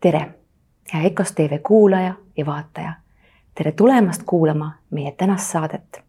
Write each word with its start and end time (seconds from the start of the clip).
tere, 0.00 0.34
hea 0.94 1.02
EKOS 1.02 1.32
tv 1.32 1.58
kuulaja 1.58 2.14
ja 2.36 2.46
vaataja. 2.46 2.92
tere 3.54 3.72
tulemast 3.72 4.22
kuulama 4.26 4.72
meie 4.90 5.12
tänast 5.12 5.50
saadet. 5.50 6.02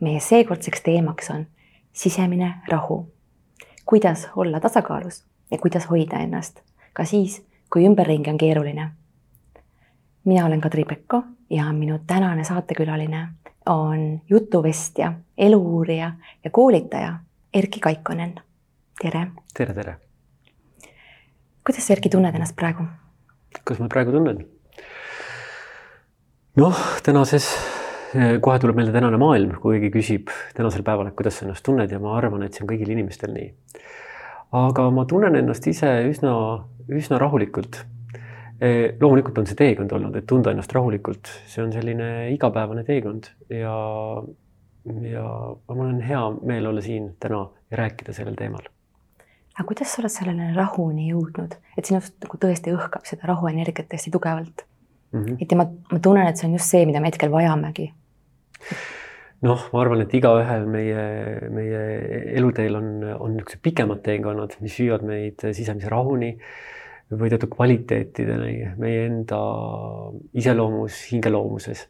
meie 0.00 0.20
seekordseks 0.20 0.80
teemaks 0.80 1.30
on 1.30 1.46
sisemine 1.92 2.54
rahu. 2.68 3.12
kuidas 3.86 4.28
olla 4.36 4.60
tasakaalus 4.60 5.24
ja 5.50 5.58
kuidas 5.58 5.90
hoida 5.90 6.18
ennast 6.18 6.60
ka 6.92 7.04
siis, 7.04 7.46
kui 7.72 7.84
ümberringi 7.84 8.30
on 8.30 8.38
keeruline. 8.38 8.90
mina 10.24 10.46
olen 10.46 10.60
Kadri 10.60 10.84
Pekko 10.84 11.22
ja 11.50 11.72
minu 11.72 11.98
tänane 12.06 12.44
saatekülaline 12.44 13.28
on 13.66 14.20
jutuvestja, 14.30 15.12
eluuurija 15.38 16.12
ja 16.44 16.50
koolitaja 16.50 17.18
Erki 17.54 17.80
Kaikonen. 17.80 18.34
tere. 19.02 19.26
tere, 19.54 19.74
tere. 19.74 19.96
kuidas 21.64 21.86
sa, 21.86 21.92
Erki, 21.92 22.08
tunned 22.08 22.34
ennast 22.34 22.56
praegu? 22.56 22.82
Kuidas 23.60 23.82
ma 23.82 23.88
praegu 23.92 24.14
tunnen? 24.14 24.42
noh, 26.60 26.80
tänases, 27.04 27.46
kohe 28.44 28.58
tuleb 28.60 28.76
meelde 28.76 28.92
tänane 28.92 29.20
maailm, 29.20 29.54
kui 29.62 29.78
keegi 29.78 29.92
küsib 29.94 30.32
tänasel 30.56 30.84
päeval, 30.86 31.08
et 31.08 31.16
kuidas 31.16 31.38
sa 31.38 31.46
ennast 31.46 31.64
tunned 31.64 31.92
ja 31.92 32.00
ma 32.02 32.16
arvan, 32.18 32.44
et 32.44 32.56
see 32.56 32.64
on 32.64 32.72
kõigil 32.72 32.92
inimestel 32.92 33.32
nii. 33.32 33.48
aga 34.58 34.90
ma 34.92 35.06
tunnen 35.08 35.38
ennast 35.38 35.66
ise 35.70 35.94
üsna, 36.10 36.34
üsna 36.92 37.20
rahulikult. 37.22 37.80
E, 38.62 38.68
loomulikult 39.00 39.40
on 39.40 39.48
see 39.48 39.58
teekond 39.58 39.90
olnud, 39.96 40.14
et 40.20 40.28
tunda 40.28 40.52
ennast 40.52 40.74
rahulikult, 40.76 41.32
see 41.50 41.64
on 41.64 41.72
selline 41.74 42.10
igapäevane 42.36 42.84
teekond 42.86 43.32
ja, 43.50 43.72
ja 45.08 45.24
mul 45.72 45.88
on 45.88 45.98
hea 46.04 46.22
meel 46.46 46.70
olla 46.70 46.84
siin 46.84 47.10
täna 47.18 47.48
ja 47.72 47.80
rääkida 47.82 48.14
sellel 48.14 48.38
teemal 48.38 48.71
aga 49.56 49.66
kuidas 49.68 49.92
sa 49.92 50.00
oled 50.02 50.12
sellele 50.12 50.48
rahuni 50.56 51.10
jõudnud, 51.10 51.56
et 51.76 51.88
sinust 51.88 52.16
nagu 52.24 52.38
tõesti 52.40 52.72
õhkab 52.72 53.04
seda 53.08 53.28
rahuenergiat 53.28 53.92
hästi 53.92 54.12
tugevalt 54.14 54.64
mm? 55.12 55.20
-hmm. 55.20 55.36
et 55.40 55.52
ja 55.52 55.60
ma, 55.60 55.68
ma 55.92 56.00
tunnen, 56.00 56.28
et 56.28 56.40
see 56.40 56.48
on 56.48 56.56
just 56.56 56.72
see, 56.72 56.86
mida 56.88 57.00
me 57.00 57.12
hetkel 57.12 57.32
vajamegi. 57.32 57.92
noh, 59.42 59.64
ma 59.72 59.80
arvan, 59.82 60.04
et 60.04 60.14
igaühel 60.14 60.66
meie, 60.70 61.06
meie 61.50 61.80
eluteel 62.38 62.76
on, 62.78 62.92
on 63.18 63.34
niisugused 63.36 63.62
pikemad 63.62 64.04
teekonnad, 64.06 64.56
mis 64.60 64.78
viivad 64.78 65.04
meid 65.04 65.42
sisemise 65.52 65.90
rahuni 65.92 66.36
või 67.12 67.28
teatud 67.28 67.50
kvaliteetideni 67.52 68.76
meie 68.80 69.08
enda 69.08 69.40
iseloomus, 70.32 71.02
hingeloomuses 71.10 71.88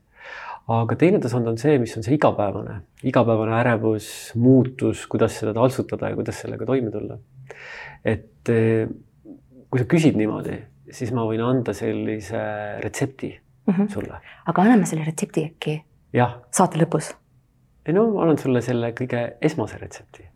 aga 0.72 0.96
teine 0.98 1.18
tasand 1.22 1.46
on 1.50 1.58
see, 1.58 1.77
mis 1.83 1.94
on 1.98 2.05
see 2.06 2.14
igapäevane, 2.16 2.80
igapäevane 3.06 3.55
ärevus, 3.60 4.08
muutus, 4.38 5.06
kuidas 5.10 5.38
seda 5.38 5.55
taltsutada 5.55 6.10
ja 6.10 6.18
kuidas 6.18 6.38
sellega 6.42 6.66
toime 6.66 6.90
tulla 6.94 7.18
et 8.05 8.48
eh, 8.48 8.89
kui 9.70 9.81
sa 9.81 9.89
küsid 9.89 10.19
niimoodi, 10.19 10.58
siis 10.92 11.12
ma 11.17 11.25
võin 11.28 11.42
anda 11.45 11.72
sellise 11.77 12.42
retsepti 12.83 13.33
mm 13.67 13.75
-hmm. 13.75 13.89
sulle. 13.92 14.20
aga 14.47 14.62
anname 14.62 14.86
selle 14.86 15.05
retsepti 15.05 15.45
äkki 15.45 15.83
saate 16.50 16.78
lõpus. 16.78 17.14
ei 17.86 17.95
no 17.95 18.11
ma 18.11 18.23
annan 18.23 18.39
sulle 18.39 18.61
selle 18.61 18.92
kõige 18.92 19.36
esmase 19.41 19.78
retsepti 19.78 20.27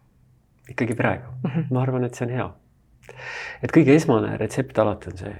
ikkagi 0.68 0.94
praegu 0.94 1.30
mm. 1.42 1.50
-hmm. 1.50 1.64
ma 1.70 1.82
arvan, 1.82 2.04
et 2.04 2.14
see 2.14 2.26
on 2.26 2.32
hea. 2.32 2.50
et 3.62 3.72
kõige 3.72 3.94
esmane 3.94 4.36
retsept 4.36 4.78
alati 4.78 5.10
on 5.10 5.18
see, 5.18 5.36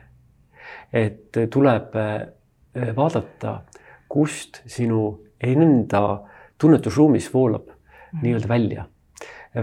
et 0.93 1.39
tuleb 1.51 1.97
eh, 1.97 2.93
vaadata, 2.97 3.63
kust 4.09 4.63
sinu 4.67 5.21
enda 5.41 6.23
tunnetusruumis 6.59 7.35
voolab 7.35 7.67
mm 7.67 7.73
-hmm. 7.73 8.23
nii-öelda 8.23 8.49
välja. 8.49 8.85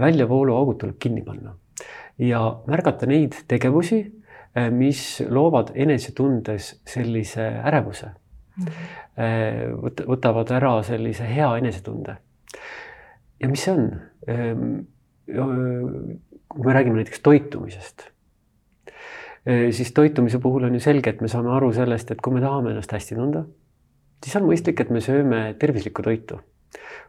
väljavooluaugud 0.00 0.76
tuleb 0.78 0.96
kinni 0.98 1.22
panna 1.22 1.54
ja 2.18 2.40
märgata 2.66 3.06
neid 3.10 3.36
tegevusi, 3.48 4.00
eh, 4.54 4.70
mis 4.70 5.22
loovad 5.28 5.72
enesetundes 5.74 6.80
sellise 6.86 7.46
ärevuse 7.64 8.06
mm. 8.06 8.64
-hmm. 8.64 10.06
võtavad 10.06 10.50
ära 10.50 10.82
sellise 10.82 11.24
hea 11.24 11.56
enesetunde. 11.58 12.16
ja 13.40 13.48
mis 13.48 13.64
see 13.64 13.74
on? 13.74 14.00
Ehm, 14.28 14.78
kui 16.48 16.64
me 16.64 16.72
räägime 16.72 16.96
näiteks 16.96 17.20
toitumisest, 17.20 18.08
eh, 19.46 19.72
siis 19.72 19.92
toitumise 19.92 20.38
puhul 20.38 20.64
on 20.64 20.74
ju 20.74 20.80
selge, 20.80 21.10
et 21.10 21.20
me 21.20 21.28
saame 21.28 21.50
aru 21.50 21.72
sellest, 21.72 22.10
et 22.10 22.20
kui 22.20 22.32
me 22.32 22.40
tahame 22.40 22.70
ennast 22.70 22.92
hästi 22.92 23.14
tunda, 23.14 23.44
siis 24.24 24.36
on 24.36 24.48
mõistlik, 24.48 24.80
et 24.80 24.90
me 24.90 25.00
sööme 25.00 25.54
tervislikku 25.58 26.02
toitu 26.02 26.40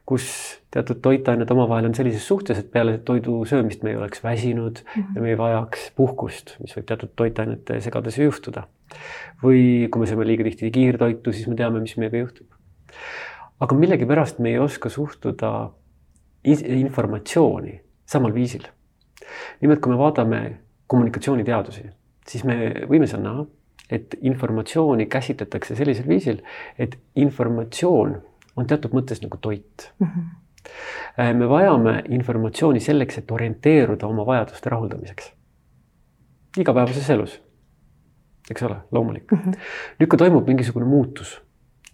kus 0.05 0.25
teatud 0.71 0.99
toitained 1.01 1.49
omavahel 1.51 1.87
on 1.89 1.95
sellises 1.97 2.27
suhtes, 2.27 2.59
et 2.61 2.71
peale 2.71 2.97
toidu 3.05 3.39
söömist 3.49 3.83
me 3.83 3.93
ei 3.93 3.97
oleks 3.97 4.23
väsinud 4.23 4.81
mm 4.83 5.01
-hmm. 5.01 5.15
ja 5.15 5.21
me 5.21 5.29
ei 5.29 5.37
vajaks 5.37 5.91
puhkust, 5.95 6.55
mis 6.59 6.75
võib 6.77 6.85
teatud 6.85 7.13
toitainete 7.15 7.81
segaduse 7.81 8.23
juhtuda. 8.23 8.67
või 9.43 9.89
kui 9.91 9.99
me 9.99 10.07
sööme 10.07 10.27
liiga 10.27 10.43
tihti 10.43 10.71
kiirtoitu, 10.71 11.33
siis 11.33 11.47
me 11.47 11.55
teame, 11.55 11.79
mis 11.79 11.97
meiega 11.97 12.17
juhtub. 12.17 12.47
aga 13.59 13.75
millegipärast 13.75 14.39
me 14.39 14.49
ei 14.49 14.59
oska 14.59 14.89
suhtuda 14.89 15.71
informatsiooni 16.43 17.81
samal 18.05 18.33
viisil. 18.33 18.63
nimelt, 19.61 19.79
kui 19.79 19.91
me 19.91 19.97
vaatame 19.97 20.57
kommunikatsiooniteadusi, 20.87 21.83
siis 22.27 22.43
me 22.43 22.73
võime 22.89 23.07
seal 23.07 23.21
näha, 23.21 23.45
et 23.89 24.15
informatsiooni 24.21 25.05
käsitletakse 25.05 25.75
sellisel 25.75 26.07
viisil, 26.07 26.41
et 26.79 26.97
informatsioon 27.15 28.21
on 28.55 28.67
teatud 28.67 28.93
mõttes 28.95 29.21
nagu 29.23 29.37
toit 29.41 29.89
mm. 29.99 30.07
-hmm. 30.07 31.33
me 31.39 31.49
vajame 31.49 31.95
informatsiooni 32.09 32.79
selleks, 32.79 33.17
et 33.17 33.31
orienteeruda 33.31 34.07
oma 34.07 34.25
vajaduste 34.25 34.69
rahuldamiseks. 34.69 35.33
igapäevases 36.57 37.09
elus, 37.09 37.41
eks 38.51 38.63
ole, 38.63 38.77
loomulik 38.91 39.31
mm. 39.31 39.37
-hmm. 39.37 39.59
nüüd, 39.99 40.09
kui 40.09 40.17
toimub 40.17 40.47
mingisugune 40.47 40.85
muutus, 40.85 41.41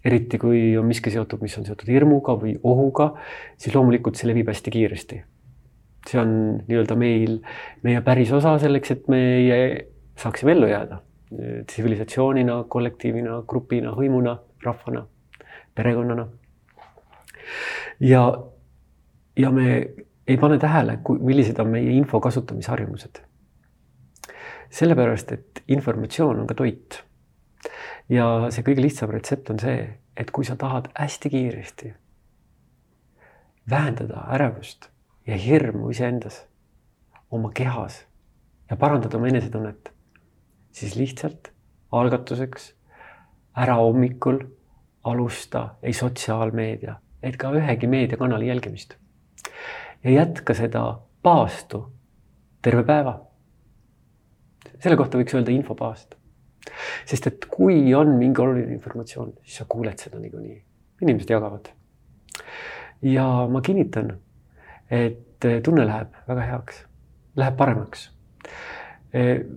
eriti 0.04 0.38
kui 0.38 0.76
on 0.78 0.86
miski 0.86 1.10
seotud, 1.10 1.40
mis 1.42 1.58
on 1.58 1.66
seotud 1.66 1.88
hirmuga 1.88 2.32
või 2.32 2.58
ohuga, 2.62 3.12
siis 3.56 3.74
loomulikult 3.74 4.16
see 4.16 4.28
levib 4.28 4.48
hästi 4.48 4.70
kiiresti. 4.70 5.22
see 6.10 6.20
on 6.20 6.62
nii-öelda 6.68 6.96
meil, 6.98 7.40
meie 7.82 8.00
päris 8.00 8.32
osa 8.32 8.58
selleks, 8.58 8.90
et 8.90 9.08
meie 9.08 9.86
saaksime 10.16 10.52
ellu 10.52 10.66
jääda 10.66 10.98
tsivilisatsioonina, 11.66 12.64
kollektiivina, 12.68 13.42
grupina, 13.48 13.94
hõimuna, 13.96 14.36
rahvana, 14.64 15.06
perekonnana 15.74 16.26
ja, 18.00 18.22
ja 19.36 19.50
me 19.50 19.68
ei 20.26 20.36
pane 20.36 20.58
tähele, 20.58 20.98
millised 21.20 21.58
on 21.58 21.68
meie 21.68 21.96
info 21.96 22.20
kasutamisharjumused. 22.20 23.22
sellepärast, 24.70 25.32
et 25.32 25.62
informatsioon 25.68 26.40
on 26.40 26.46
ka 26.46 26.54
toit. 26.54 27.02
ja 28.08 28.48
see 28.50 28.62
kõige 28.62 28.82
lihtsam 28.82 29.10
retsept 29.10 29.50
on 29.50 29.58
see, 29.58 29.98
et 30.16 30.30
kui 30.30 30.44
sa 30.44 30.56
tahad 30.56 30.88
hästi 30.98 31.30
kiiresti 31.30 31.94
vähendada 33.70 34.26
ärevust 34.34 34.88
ja 35.26 35.36
hirmu 35.36 35.90
iseendas, 35.90 36.46
oma 37.30 37.50
kehas 37.54 38.04
ja 38.70 38.76
parandada 38.76 39.16
oma 39.16 39.28
enesetunnet, 39.30 39.92
siis 40.72 40.96
lihtsalt 40.96 41.52
algatuseks 41.92 42.72
ära 43.56 43.76
hommikul 43.78 44.40
alusta 45.04 45.68
ei 45.82 45.92
sotsiaalmeedia 45.92 46.96
et 47.22 47.36
ka 47.38 47.52
ühegi 47.54 47.86
meediakanali 47.86 48.48
jälgimist. 48.48 48.96
ja 50.04 50.10
jätka 50.10 50.54
seda 50.54 51.00
paastu 51.22 51.84
terve 52.62 52.84
päeva. 52.84 53.20
selle 54.78 54.96
kohta 54.96 55.18
võiks 55.18 55.34
öelda 55.34 55.54
infopaast. 55.54 56.14
sest 57.06 57.26
et 57.26 57.46
kui 57.50 57.94
on 57.94 58.16
mingi 58.18 58.40
oluline 58.40 58.74
informatsioon, 58.74 59.32
siis 59.42 59.62
sa 59.62 59.64
kuuled 59.68 59.98
seda 59.98 60.18
niikuinii, 60.18 60.62
inimesed 61.02 61.30
jagavad. 61.30 61.68
ja 63.02 63.26
ma 63.50 63.60
kinnitan, 63.60 64.16
et 64.90 65.46
tunne 65.62 65.86
läheb 65.86 66.18
väga 66.28 66.48
heaks, 66.50 66.84
läheb 67.36 67.56
paremaks 67.56 68.10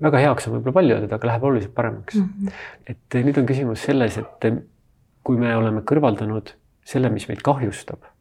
väga 0.01 0.19
heaks 0.19 0.47
on 0.47 0.57
võib-olla 0.57 0.75
palju 0.75 0.95
öeldud, 0.95 1.13
aga 1.15 1.27
läheb 1.29 1.43
oluliselt 1.47 1.73
paremaks 1.75 2.15
mm. 2.19 2.23
-hmm. 2.25 2.51
et 2.91 3.17
nüüd 3.23 3.37
on 3.39 3.45
küsimus 3.47 3.83
selles, 3.87 4.17
et 4.17 4.47
kui 5.23 5.37
me 5.39 5.55
oleme 5.55 5.81
kõrvaldanud 5.81 6.51
selle, 6.85 7.09
mis 7.13 7.27
meid 7.29 7.43
kahjustab. 7.45 8.11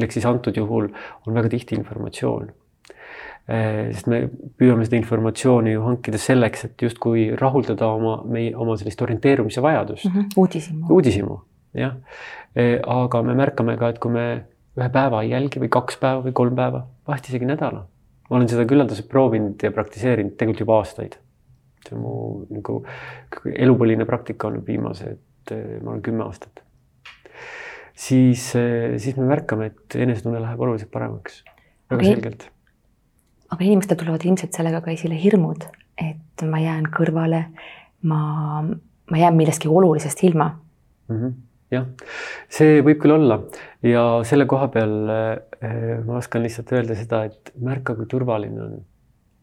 ehk 0.00 0.14
siis 0.16 0.24
antud 0.24 0.56
juhul 0.56 0.86
on 1.26 1.34
väga 1.36 1.50
tihti 1.52 1.76
informatsioon. 1.76 2.46
Sest 3.50 4.06
me 4.08 4.20
püüame 4.60 4.86
seda 4.86 4.96
informatsiooni 4.96 5.74
ju 5.74 5.82
hankida 5.84 6.20
selleks, 6.20 6.64
et 6.68 6.82
justkui 6.86 7.26
rahuldada 7.36 7.88
oma, 7.92 8.14
meie, 8.24 8.54
oma 8.56 8.76
sellist 8.80 9.02
orienteerumise 9.02 9.62
vajadust 9.64 10.06
mm. 10.06 10.14
-hmm. 10.14 10.36
uudishimu. 10.36 10.86
uudishimu, 10.96 11.36
jah. 11.74 11.96
Aga 12.94 13.22
me 13.22 13.34
märkame 13.34 13.76
ka, 13.76 13.88
et 13.88 13.98
kui 13.98 14.12
me 14.12 14.26
ühe 14.78 14.88
päeva 14.88 15.22
ei 15.22 15.34
jälgi 15.34 15.60
või 15.60 15.68
kaks 15.68 15.98
päeva 16.00 16.22
või 16.24 16.32
kolm 16.32 16.56
päeva, 16.56 16.86
vahest 17.08 17.28
isegi 17.28 17.48
nädala. 17.48 17.86
ma 18.30 18.36
olen 18.36 18.48
seda 18.48 18.64
küllaldaselt 18.64 19.08
proovinud 19.08 19.62
ja 19.62 19.72
praktiseerinud 19.74 20.36
tegelikult 20.38 20.60
juba 20.60 20.78
aastaid. 20.78 21.18
see 21.84 21.96
on 21.96 22.02
mu 22.02 22.46
nagu 22.50 22.84
elupõline 23.52 24.04
praktika 24.06 24.48
olnud 24.48 24.66
viimased, 24.66 25.18
ma 25.82 25.90
olen 25.90 26.02
kümme 26.02 26.24
aastat 26.24 26.62
siis, 28.00 28.54
eh, 28.56 28.96
siis 29.02 29.18
me 29.18 29.28
märkame, 29.28 29.70
et 29.70 29.98
enesetunne 30.06 30.40
läheb 30.42 30.62
oluliselt 30.64 30.90
paremaks, 30.94 31.42
väga 31.90 32.00
okay. 32.00 32.14
selgelt. 32.14 32.48
aga 33.50 33.66
inimestel 33.66 33.98
tulevad 33.98 34.24
ilmselt 34.24 34.56
sellega 34.56 34.80
ka 34.84 34.92
esile 34.94 35.18
hirmud, 35.18 35.66
et 35.98 36.44
ma 36.48 36.62
jään 36.62 36.88
kõrvale, 36.94 37.44
ma, 38.08 38.20
ma 38.64 39.22
jään 39.22 39.36
millestki 39.36 39.68
olulisest 39.68 40.22
ilma 40.24 40.52
mm. 41.08 41.16
-hmm. 41.16 41.32
jah, 41.76 41.88
see 42.48 42.78
võib 42.86 43.02
küll 43.02 43.16
olla 43.18 43.40
ja 43.82 44.04
selle 44.24 44.46
koha 44.46 44.70
peal 44.72 44.94
äh, 45.10 45.98
ma 46.06 46.20
oskan 46.22 46.46
lihtsalt 46.46 46.72
öelda 46.72 46.96
seda, 46.96 47.24
et 47.28 47.52
märka, 47.60 47.94
kui 47.98 48.06
turvaline 48.06 48.62
on. 48.62 48.78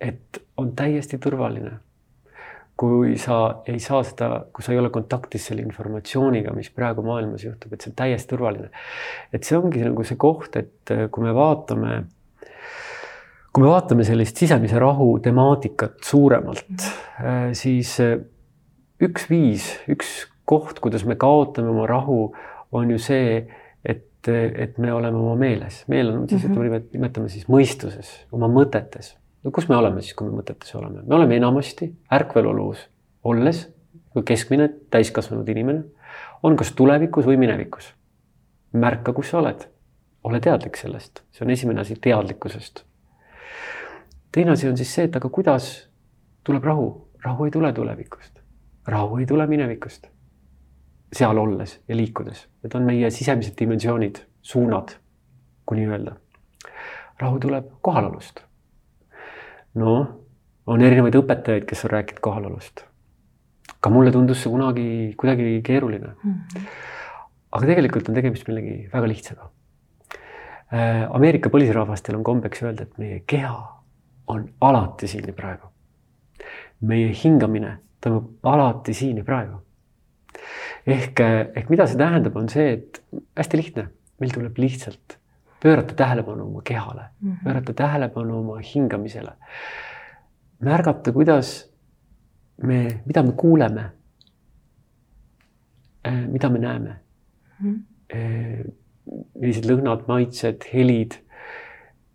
et 0.02 0.42
on 0.58 0.72
täiesti 0.76 1.18
turvaline 1.18 1.78
kui 2.78 3.16
sa 3.18 3.64
ei 3.66 3.80
saa 3.82 4.04
seda, 4.06 4.30
kui 4.54 4.66
sa 4.66 4.74
ei 4.74 4.80
ole 4.80 4.92
kontaktis 4.94 5.48
selle 5.50 5.64
informatsiooniga, 5.66 6.54
mis 6.54 6.70
praegu 6.74 7.02
maailmas 7.06 7.48
juhtub, 7.48 7.74
et 7.74 7.82
see 7.82 7.92
on 7.92 7.98
täiesti 8.04 8.30
turvaline. 8.36 8.70
et 9.34 9.48
see 9.48 9.58
ongi 9.58 9.82
nagu 9.82 10.06
see 10.06 10.20
koht, 10.22 10.60
et 10.62 10.94
äh, 10.94 11.08
kui 11.14 11.26
me 11.26 11.34
vaatame, 11.36 11.98
kui 13.50 13.66
me 13.66 13.72
vaatame 13.72 14.06
sellist 14.08 14.38
sisemise 14.38 14.80
rahu 14.82 15.16
temaatikat 15.26 15.98
suuremalt, 16.06 16.86
äh, 17.18 17.50
siis 17.58 17.98
äh, 18.04 18.20
üks 19.02 19.26
viis, 19.32 19.72
üks 19.90 20.28
koht, 20.48 20.82
kuidas 20.84 21.06
me 21.06 21.18
kaotame 21.20 21.74
oma 21.74 21.90
rahu, 21.90 22.28
on 22.78 22.92
ju 22.94 23.02
see, 23.02 23.42
et, 23.82 24.28
et 24.30 24.78
me 24.78 24.94
oleme 24.94 25.18
oma 25.18 25.34
meeles, 25.40 25.82
meel 25.90 26.14
on 26.14 26.30
siis 26.30 26.46
mm, 26.46 26.54
-hmm. 26.54 26.90
nimetame 26.94 27.30
siis 27.32 27.50
mõistuses, 27.50 28.20
oma 28.32 28.50
mõtetes 28.52 29.16
no 29.48 29.52
kus 29.52 29.70
me 29.70 29.78
oleme 29.80 30.02
siis, 30.04 30.12
kui 30.18 30.28
me 30.28 30.42
mõtetes 30.42 30.74
oleme, 30.76 31.06
me 31.08 31.16
oleme 31.16 31.38
enamasti 31.40 31.88
ärkvelolus 32.14 32.82
olles, 33.32 33.62
kui 34.12 34.26
keskmine 34.28 34.66
täiskasvanud 34.92 35.48
inimene 35.48 35.86
on 36.44 36.58
kas 36.60 36.74
tulevikus 36.76 37.26
või 37.26 37.40
minevikus. 37.40 37.94
märka, 38.74 39.14
kus 39.14 39.30
sa 39.32 39.38
oled, 39.40 39.64
ole 40.28 40.40
teadlik 40.44 40.76
sellest, 40.78 41.22
see 41.32 41.46
on 41.46 41.52
esimene 41.52 41.82
asi 41.82 41.96
teadlikkusest. 41.96 42.84
teine 44.32 44.52
asi 44.52 44.68
on 44.68 44.78
siis 44.78 44.92
see, 44.96 45.06
et 45.08 45.16
aga 45.16 45.30
kuidas 45.30 45.88
tuleb 46.44 46.64
rahu, 46.64 47.08
rahu 47.24 47.46
ei 47.46 47.52
tule 47.52 47.72
tulevikust, 47.74 48.42
rahu 48.88 49.18
ei 49.18 49.26
tule 49.26 49.48
minevikust. 49.48 50.08
seal 51.14 51.38
olles 51.38 51.80
ja 51.88 51.96
liikudes, 51.96 52.48
need 52.64 52.76
on 52.76 52.84
meie 52.84 53.10
sisemised 53.12 53.56
dimensioonid, 53.60 54.20
suunad, 54.42 54.92
kui 55.66 55.80
nii 55.80 55.88
öelda. 55.88 56.18
rahu 57.20 57.40
tuleb 57.40 57.72
kohalolust 57.82 58.47
noh, 59.78 60.08
on 60.68 60.84
erinevaid 60.84 61.16
õpetajaid, 61.20 61.66
kes 61.68 61.86
on 61.86 61.94
rääkinud 61.96 62.22
kohalolust. 62.24 62.86
ka 63.80 63.90
mulle 63.94 64.12
tundus 64.12 64.40
see 64.42 64.50
kunagi 64.50 65.14
kuidagi 65.22 65.62
keeruline 65.64 66.08
mm. 66.08 66.34
-hmm. 66.34 66.62
aga 67.52 67.68
tegelikult 67.68 68.10
on 68.10 68.16
tegemist 68.16 68.48
millegi 68.48 68.90
väga 68.94 69.08
lihtsaga. 69.08 69.50
Äh, 70.74 71.08
Ameerika 71.16 71.50
põlisrahvastel 71.50 72.16
on 72.16 72.24
kombeks 72.24 72.64
öelda, 72.64 72.84
et 72.84 72.98
meie 72.98 73.24
keha 73.28 73.84
on 74.28 74.50
alati 74.62 75.08
siin 75.08 75.28
ja 75.28 75.34
praegu. 75.34 75.68
meie 76.82 77.14
hingamine 77.24 77.78
toimub 78.02 78.46
alati 78.46 78.94
siin 78.94 79.18
ja 79.18 79.24
praegu. 79.24 79.62
ehk, 80.88 81.20
ehk 81.56 81.70
mida 81.70 81.88
see 81.88 81.98
tähendab, 81.98 82.36
on 82.36 82.50
see, 82.50 82.74
et 82.74 83.04
hästi 83.38 83.58
lihtne, 83.58 83.88
meil 84.20 84.32
tuleb 84.32 84.58
lihtsalt 84.58 85.18
pöörata 85.64 85.94
tähelepanu 85.94 86.46
oma 86.46 86.62
kehale 86.62 87.02
mm, 87.02 87.32
-hmm. 87.32 87.44
pöörata 87.44 87.74
tähelepanu 87.74 88.40
oma 88.40 88.58
hingamisele. 88.76 89.32
märgata, 90.60 91.12
kuidas 91.12 91.74
me, 92.64 93.02
mida 93.06 93.24
me 93.24 93.32
kuuleme. 93.32 93.92
Äh, 96.08 96.28
mida 96.28 96.50
me 96.50 96.60
näeme 96.60 96.96
mm. 97.60 97.84
-hmm. 98.14 98.72
millised 99.40 99.66
lõhnad, 99.66 100.08
maitsed, 100.08 100.62
helid 100.74 101.12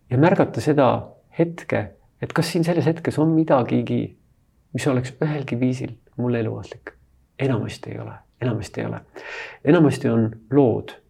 ja 0.09 0.17
märgata 0.17 0.61
seda 0.61 0.87
hetke, 1.39 1.91
et 2.21 2.33
kas 2.33 2.51
siin 2.51 2.63
selles 2.63 2.85
hetkes 2.85 3.17
on 3.19 3.33
midagigi, 3.33 4.17
mis 4.73 4.87
oleks 4.87 5.15
ühelgi 5.21 5.59
viisil 5.59 5.95
mulle 6.17 6.39
eluohtlik. 6.39 6.93
enamasti 7.39 7.91
ei 7.91 7.99
ole, 7.99 8.13
enamasti 8.41 8.81
ei 8.81 8.87
ole. 8.87 8.99
enamasti 9.65 10.09
on 10.09 10.31
lood 10.51 11.02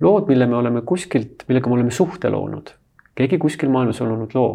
lood, 0.00 0.28
mille 0.28 0.46
me 0.46 0.56
oleme 0.56 0.82
kuskilt, 0.86 1.44
millega 1.48 1.68
me 1.68 1.74
oleme 1.74 1.90
suhte 1.90 2.30
loonud. 2.30 2.74
keegi 3.14 3.38
kuskil 3.38 3.68
maailmas 3.68 4.00
on 4.00 4.08
loonud 4.08 4.34
loo, 4.34 4.50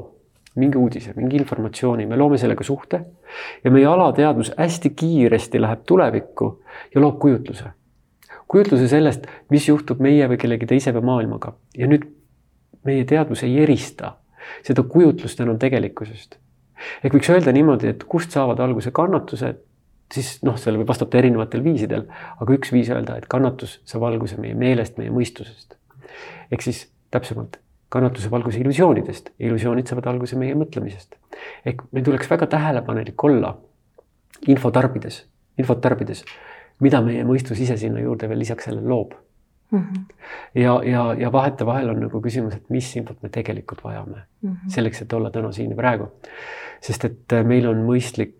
mingi 0.55 0.77
uudise, 0.77 1.13
mingi 1.15 1.37
informatsiooni, 1.37 2.05
me 2.05 2.17
loome 2.17 2.37
sellega 2.37 2.63
suhte 2.63 3.01
ja 3.63 3.71
meie 3.71 3.85
alateadvus 3.85 4.53
hästi 4.57 4.89
kiiresti 4.89 5.61
läheb 5.61 5.83
tulevikku 5.87 6.51
ja 6.95 7.01
loob 7.01 7.19
kujutluse. 7.19 7.65
kujutluse 8.47 8.87
sellest, 8.87 9.27
mis 9.49 9.67
juhtub 9.67 9.99
meie 9.99 10.27
või 10.29 10.37
kellegi 10.37 10.65
teise 10.65 10.93
või 10.93 11.09
maailmaga 11.11 11.53
ja 11.77 11.87
nüüd 11.87 12.07
meie 12.85 13.05
teadvus 13.05 13.43
ei 13.43 13.59
erista 13.63 14.15
seda 14.63 14.83
kujutlust 14.83 15.39
enam 15.41 15.59
tegelikkusest. 15.59 16.37
ehk 17.03 17.13
võiks 17.15 17.29
öelda 17.31 17.51
niimoodi, 17.55 17.87
et 17.87 18.03
kust 18.03 18.31
saavad 18.35 18.59
alguse 18.59 18.91
kannatused, 18.91 19.61
siis 20.13 20.39
noh, 20.45 20.57
sellele 20.57 20.83
võib 20.83 20.91
vastata 20.93 21.17
erinevatel 21.17 21.63
viisidel, 21.65 22.05
aga 22.41 22.57
üks 22.57 22.71
viis 22.73 22.89
öelda, 22.93 23.17
et 23.17 23.27
kannatus 23.31 23.79
saab 23.89 24.05
alguse 24.09 24.37
meie 24.41 24.55
meelest, 24.57 24.97
meie 25.01 25.13
mõistusest. 25.13 25.77
ehk 26.51 26.61
siis 26.61 26.85
täpsemalt, 27.11 27.59
kannatus 27.89 28.25
saab 28.25 28.37
alguse 28.39 28.59
illusioonidest, 28.59 29.31
illusioonid 29.39 29.87
saavad 29.87 30.11
alguse 30.13 30.37
meie 30.39 30.55
mõtlemisest. 30.55 31.15
ehk 31.65 31.83
meil 31.91 32.05
tuleks 32.05 32.29
väga 32.29 32.47
tähelepanelik 32.47 33.23
olla 33.23 33.57
info 34.47 34.71
tarbides, 34.71 35.25
infot 35.57 35.81
tarbides, 35.81 36.25
mida 36.79 37.01
meie 37.01 37.23
mõistus 37.23 37.61
ise 37.61 37.77
sinna 37.77 38.03
juurde 38.03 38.29
veel 38.29 38.39
lisaks 38.39 38.67
sellele 38.67 38.87
loob 38.87 39.13
mm. 39.71 39.79
-hmm. 39.79 40.03
ja, 40.55 40.81
ja, 40.83 41.05
ja 41.19 41.31
vahetevahel 41.31 41.89
on 41.89 41.99
nagu 41.99 42.21
küsimus, 42.21 42.55
et 42.55 42.69
mis 42.69 42.95
infot 42.95 43.21
me 43.23 43.29
tegelikult 43.29 43.83
vajame 43.83 44.15
mm 44.17 44.49
-hmm. 44.49 44.69
selleks, 44.69 45.01
et 45.01 45.13
olla 45.13 45.31
täna 45.31 45.51
siin 45.51 45.69
ja 45.69 45.75
praegu. 45.75 46.11
sest 46.81 47.05
et 47.05 47.37
meil 47.43 47.67
on 47.67 47.85
mõistlik 47.87 48.35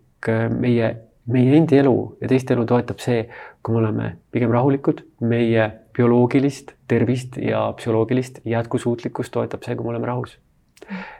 meie 0.58 0.96
meie 1.32 1.56
endi 1.58 1.78
elu 1.80 1.96
ja 2.20 2.30
teiste 2.30 2.54
elu 2.54 2.64
toetab 2.68 3.02
see, 3.02 3.26
kui 3.64 3.74
me 3.74 3.82
oleme 3.82 4.10
pigem 4.34 4.52
rahulikud, 4.54 5.02
meie 5.26 5.68
bioloogilist 5.96 6.74
tervist 6.90 7.38
ja 7.42 7.66
psühholoogilist 7.78 8.42
jätkusuutlikkust 8.46 9.34
toetab 9.34 9.66
see, 9.66 9.76
kui 9.76 9.86
me 9.86 9.94
oleme 9.94 10.10
rahus. 10.10 10.38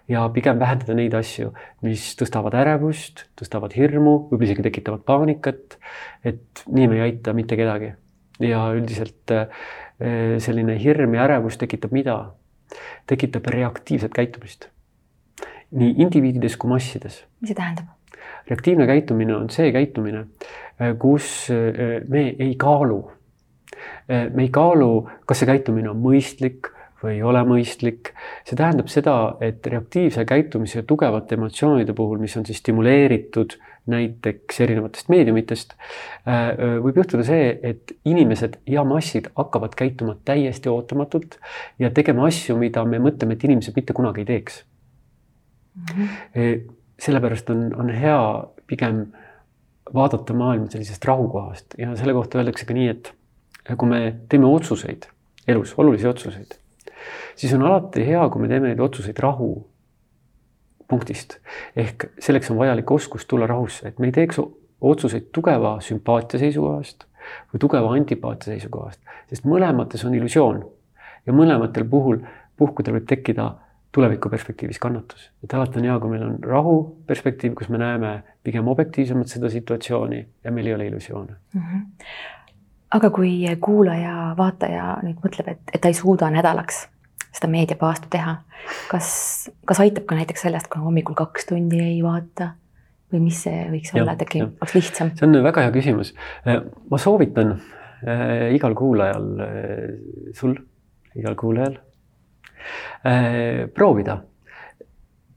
ja 0.08 0.28
pigem 0.30 0.60
vähendada 0.60 0.94
neid 0.94 1.14
asju, 1.16 1.50
mis 1.82 2.04
tõstavad 2.20 2.54
ärevust, 2.54 3.24
tõstavad 3.40 3.74
hirmu, 3.74 4.28
võib-olla 4.30 4.50
isegi 4.50 4.66
tekitavad 4.68 5.02
paanikat. 5.08 5.78
et 6.24 6.64
nii 6.68 6.88
me 6.88 7.00
ei 7.00 7.04
aita 7.10 7.34
mitte 7.34 7.56
kedagi. 7.58 7.92
ja 8.40 8.62
üldiselt 8.76 9.32
eh, 9.34 10.38
selline 10.38 10.78
hirm 10.78 11.14
ja 11.14 11.24
ärevus 11.26 11.58
tekitab 11.58 11.92
mida? 11.92 12.18
tekitab 13.06 13.46
reaktiivset 13.46 14.14
käitumist. 14.14 14.68
nii 15.70 15.94
indiviidides 15.98 16.56
kui 16.56 16.70
massides. 16.70 17.24
mis 17.40 17.50
see 17.50 17.58
tähendab? 17.58 17.95
Reaktiivne 18.48 18.86
käitumine 18.86 19.36
on 19.36 19.50
see 19.50 19.72
käitumine, 19.72 20.26
äh, 20.80 20.94
kus 20.98 21.48
äh, 21.50 22.00
me 22.08 22.28
ei 22.38 22.54
kaalu. 22.58 23.02
Äh, 24.10 24.30
me 24.34 24.46
ei 24.46 24.50
kaalu, 24.54 25.08
kas 25.26 25.42
see 25.42 25.50
käitumine 25.50 25.90
on 25.90 26.02
mõistlik 26.02 26.72
või 27.02 27.18
ei 27.18 27.22
ole 27.26 27.42
mõistlik. 27.44 28.14
see 28.46 28.56
tähendab 28.56 28.88
seda, 28.88 29.36
et 29.44 29.66
reaktiivse 29.66 30.24
käitumise 30.24 30.82
tugevate 30.82 31.36
emotsioonide 31.36 31.92
puhul, 31.92 32.18
mis 32.18 32.36
on 32.36 32.46
siis 32.46 32.62
stimuleeritud 32.62 33.58
näiteks 33.86 34.60
erinevatest 34.64 35.10
meediumitest, 35.12 35.76
võib 36.82 36.96
juhtuda 36.98 37.22
see, 37.22 37.52
et 37.62 37.92
inimesed 38.08 38.56
ja 38.66 38.82
massid 38.82 39.28
hakkavad 39.36 39.76
käituma 39.78 40.16
täiesti 40.26 40.72
ootamatult 40.72 41.36
ja 41.78 41.92
tegema 41.94 42.26
asju, 42.26 42.56
mida 42.58 42.82
me 42.88 42.98
mõtleme, 42.98 43.36
et 43.36 43.44
inimesed 43.46 43.76
mitte 43.76 43.94
kunagi 43.94 44.24
ei 44.24 44.30
teeks 44.32 44.64
mm. 45.76 46.08
-hmm 46.34 46.75
sellepärast 47.02 47.50
on, 47.50 47.68
on 47.76 47.90
hea 47.92 48.20
pigem 48.66 49.06
vaadata 49.94 50.34
maailma 50.34 50.70
sellisest 50.70 51.04
rahukohast 51.04 51.78
ja 51.78 51.94
selle 51.96 52.14
kohta 52.16 52.38
öeldakse 52.40 52.66
ka 52.66 52.74
nii, 52.74 52.88
et 52.88 53.12
kui 53.76 53.88
me 53.88 54.00
teeme 54.28 54.46
otsuseid 54.46 55.08
elus, 55.48 55.74
olulisi 55.78 56.08
otsuseid, 56.08 56.56
siis 57.36 57.54
on 57.54 57.62
alati 57.66 58.06
hea, 58.06 58.22
kui 58.28 58.42
me 58.42 58.48
teeme 58.50 58.70
neid 58.70 58.80
otsuseid 58.82 59.18
rahu 59.22 59.50
punktist. 60.88 61.38
ehk 61.76 62.08
selleks 62.18 62.50
on 62.50 62.58
vajalik 62.58 62.90
oskus 62.90 63.26
tulla 63.26 63.46
rahusse, 63.46 63.88
et 63.88 63.98
me 63.98 64.06
ei 64.10 64.12
teeks 64.12 64.40
otsuseid 64.80 65.30
tugeva 65.32 65.76
sümpaatia 65.80 66.40
seisukohast 66.40 67.06
või 67.52 67.60
tugeva 67.60 67.92
antipaatia 67.94 68.52
seisukohast, 68.54 69.00
sest 69.30 69.46
mõlemates 69.46 70.04
on 70.06 70.14
illusioon 70.14 70.64
ja 71.26 71.34
mõlematel 71.34 71.86
puhul, 71.90 72.20
puhkudel 72.56 72.98
võib 72.98 73.08
tekkida 73.10 73.50
tuleviku 73.96 74.28
perspektiivis 74.28 74.78
kannatus. 74.78 75.30
et 75.44 75.54
alati 75.54 75.80
on 75.80 75.86
hea, 75.88 75.98
kui 76.00 76.12
meil 76.12 76.24
on 76.26 76.34
rahu 76.44 76.74
perspektiiv, 77.08 77.54
kus 77.56 77.70
me 77.72 77.80
näeme 77.80 78.10
pigem 78.44 78.68
objektiivsemalt 78.68 79.32
seda 79.32 79.50
situatsiooni 79.52 80.18
ja 80.44 80.52
meil 80.52 80.68
ei 80.68 80.74
ole 80.74 80.86
illusioone 80.90 81.32
mm. 81.54 81.62
-hmm. 81.62 81.86
aga 82.98 83.10
kui 83.10 83.30
kuulaja, 83.60 84.34
vaataja 84.36 84.98
nüüd 85.06 85.22
mõtleb, 85.24 85.48
et, 85.54 85.72
et 85.72 85.80
ta 85.80 85.92
ei 85.92 85.96
suuda 85.96 86.28
nädalaks 86.34 86.82
seda 87.36 87.48
meediapaastu 87.52 88.12
teha, 88.12 88.36
kas, 88.90 89.08
kas 89.64 89.80
aitab 89.80 90.04
ka 90.08 90.20
näiteks 90.20 90.44
sellest, 90.48 90.68
kui 90.72 90.84
hommikul 90.84 91.16
kaks 91.16 91.48
tundi 91.52 91.80
ei 91.80 91.98
vaata 92.04 92.52
või 93.12 93.24
mis 93.30 93.42
see 93.48 93.64
võiks 93.72 93.94
ja, 93.94 94.02
olla, 94.02 94.12
et 94.12 94.28
äkki 94.28 94.44
oleks 94.44 94.76
lihtsam? 94.76 95.16
see 95.16 95.28
on 95.28 95.42
väga 95.48 95.64
hea 95.64 95.72
küsimus. 95.72 96.14
ma 96.90 97.00
soovitan 97.00 97.56
äh, 97.56 98.54
igal 98.60 98.76
kuulajal 98.76 99.28
äh,, 99.48 99.98
sul, 100.36 100.56
igal 101.16 101.34
kuulajal 101.34 101.80
Äh, 101.80 101.85
proovida. 103.74 104.18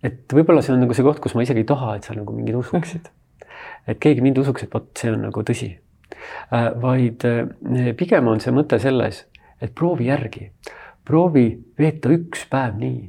et 0.04 0.34
võib-olla 0.34 0.64
see 0.64 0.74
on 0.74 0.84
nagu 0.84 0.96
see 0.96 1.06
koht, 1.06 1.20
kus 1.20 1.36
ma 1.36 1.44
isegi 1.44 1.64
ei 1.64 1.68
taha, 1.70 1.96
et 1.98 2.08
sa 2.08 2.16
nagu 2.16 2.34
mingeid 2.34 2.58
usuksid. 2.60 3.10
et 3.90 4.00
keegi 4.00 4.24
mind 4.24 4.40
usuks, 4.42 4.64
et 4.64 4.74
vot 4.74 4.90
see 4.98 5.12
on 5.14 5.26
nagu 5.28 5.44
tõsi. 5.46 5.74
vaid 6.82 7.26
pigem 7.98 8.28
on 8.28 8.40
see 8.44 8.54
mõte 8.56 8.80
selles, 8.82 9.24
et 9.62 9.74
proovi 9.76 10.10
järgi, 10.10 10.50
proovi 11.06 11.48
veeta 11.78 12.12
üks 12.14 12.46
päev 12.52 12.78
nii, 12.80 13.02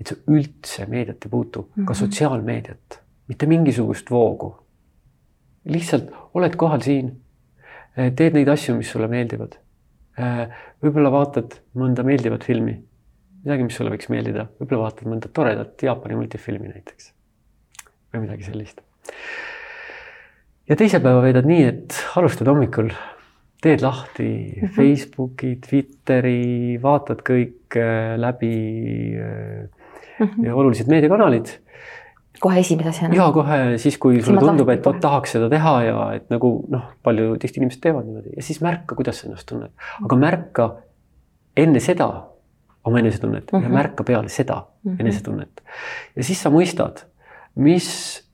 et 0.00 0.12
sa 0.12 0.16
üldse 0.30 0.86
meediat 0.90 1.24
ei 1.24 1.32
puutu 1.32 1.62
mm, 1.62 1.68
-hmm. 1.68 1.86
ka 1.86 1.92
mhm. 1.92 2.00
sotsiaalmeediat, 2.00 3.00
mitte 3.28 3.46
mingisugust 3.46 4.10
voogu. 4.10 4.56
lihtsalt 5.66 6.10
oled 6.34 6.56
kohal 6.56 6.80
siin, 6.80 7.08
teed 8.16 8.36
neid 8.36 8.48
asju, 8.48 8.76
mis 8.76 8.90
sulle 8.90 9.08
meeldivad. 9.08 9.56
võib-olla 10.82 11.10
vaatad 11.12 11.58
mõnda 11.74 12.04
meeldivat 12.04 12.44
filmi, 12.44 12.76
midagi, 13.46 13.66
mis 13.68 13.78
sulle 13.78 13.92
võiks 13.94 14.10
meeldida, 14.10 14.48
võib-olla 14.58 14.88
vaatad 14.88 15.10
mõnda 15.10 15.30
toredat 15.32 15.82
Jaapani 15.86 16.18
multifilmi 16.18 16.72
näiteks 16.72 17.12
või 18.12 18.24
midagi 18.26 18.48
sellist. 18.48 18.80
ja 20.66 20.76
teise 20.78 21.00
päeva 21.04 21.22
veedad 21.22 21.46
nii, 21.46 21.68
et 21.70 22.00
alustad 22.18 22.50
hommikul 22.50 22.90
teed 23.62 23.82
lahti 23.84 24.26
mm 24.26 24.66
-hmm. 24.66 24.74
Facebooki, 24.76 25.56
Twitteri, 25.68 26.78
vaatad 26.82 27.22
kõik 27.26 27.78
äh, 27.78 28.18
läbi 28.18 28.56
mm 29.14 30.26
-hmm. 30.26 30.52
olulised 30.52 30.90
meediakanalid. 30.90 31.46
kohe 32.40 32.60
esimese 32.60 32.88
asjana? 32.88 33.14
ja 33.14 33.32
kohe 33.32 33.78
siis, 33.78 33.98
kui 33.98 34.22
sulle 34.22 34.40
tundub, 34.40 34.68
et 34.68 34.86
vot 34.86 35.00
tahaks 35.00 35.32
seda 35.32 35.48
teha 35.48 35.82
ja 35.82 36.12
et 36.14 36.30
nagu 36.30 36.64
noh, 36.68 36.82
palju 37.02 37.36
tihti 37.36 37.60
inimesed 37.60 37.80
teevad 37.80 38.04
niimoodi 38.04 38.36
ja 38.36 38.42
siis 38.42 38.60
märka, 38.60 38.94
kuidas 38.94 39.20
sa 39.20 39.26
ennast 39.26 39.46
tunned, 39.48 39.70
aga 40.04 40.16
märka 40.16 40.74
enne 41.56 41.80
seda 41.80 42.26
oma 42.86 42.98
enesetunnet 43.02 43.52
mm 43.52 43.58
-hmm. 43.58 43.62
ja 43.62 43.68
mhm. 43.68 43.76
märka 43.78 44.04
peale 44.04 44.28
seda 44.28 44.54
mm 44.56 44.92
-hmm. 44.92 45.00
enesetunnet. 45.00 45.62
ja 46.16 46.24
siis 46.24 46.42
sa 46.42 46.50
mõistad, 46.50 47.04
mis 47.54 48.24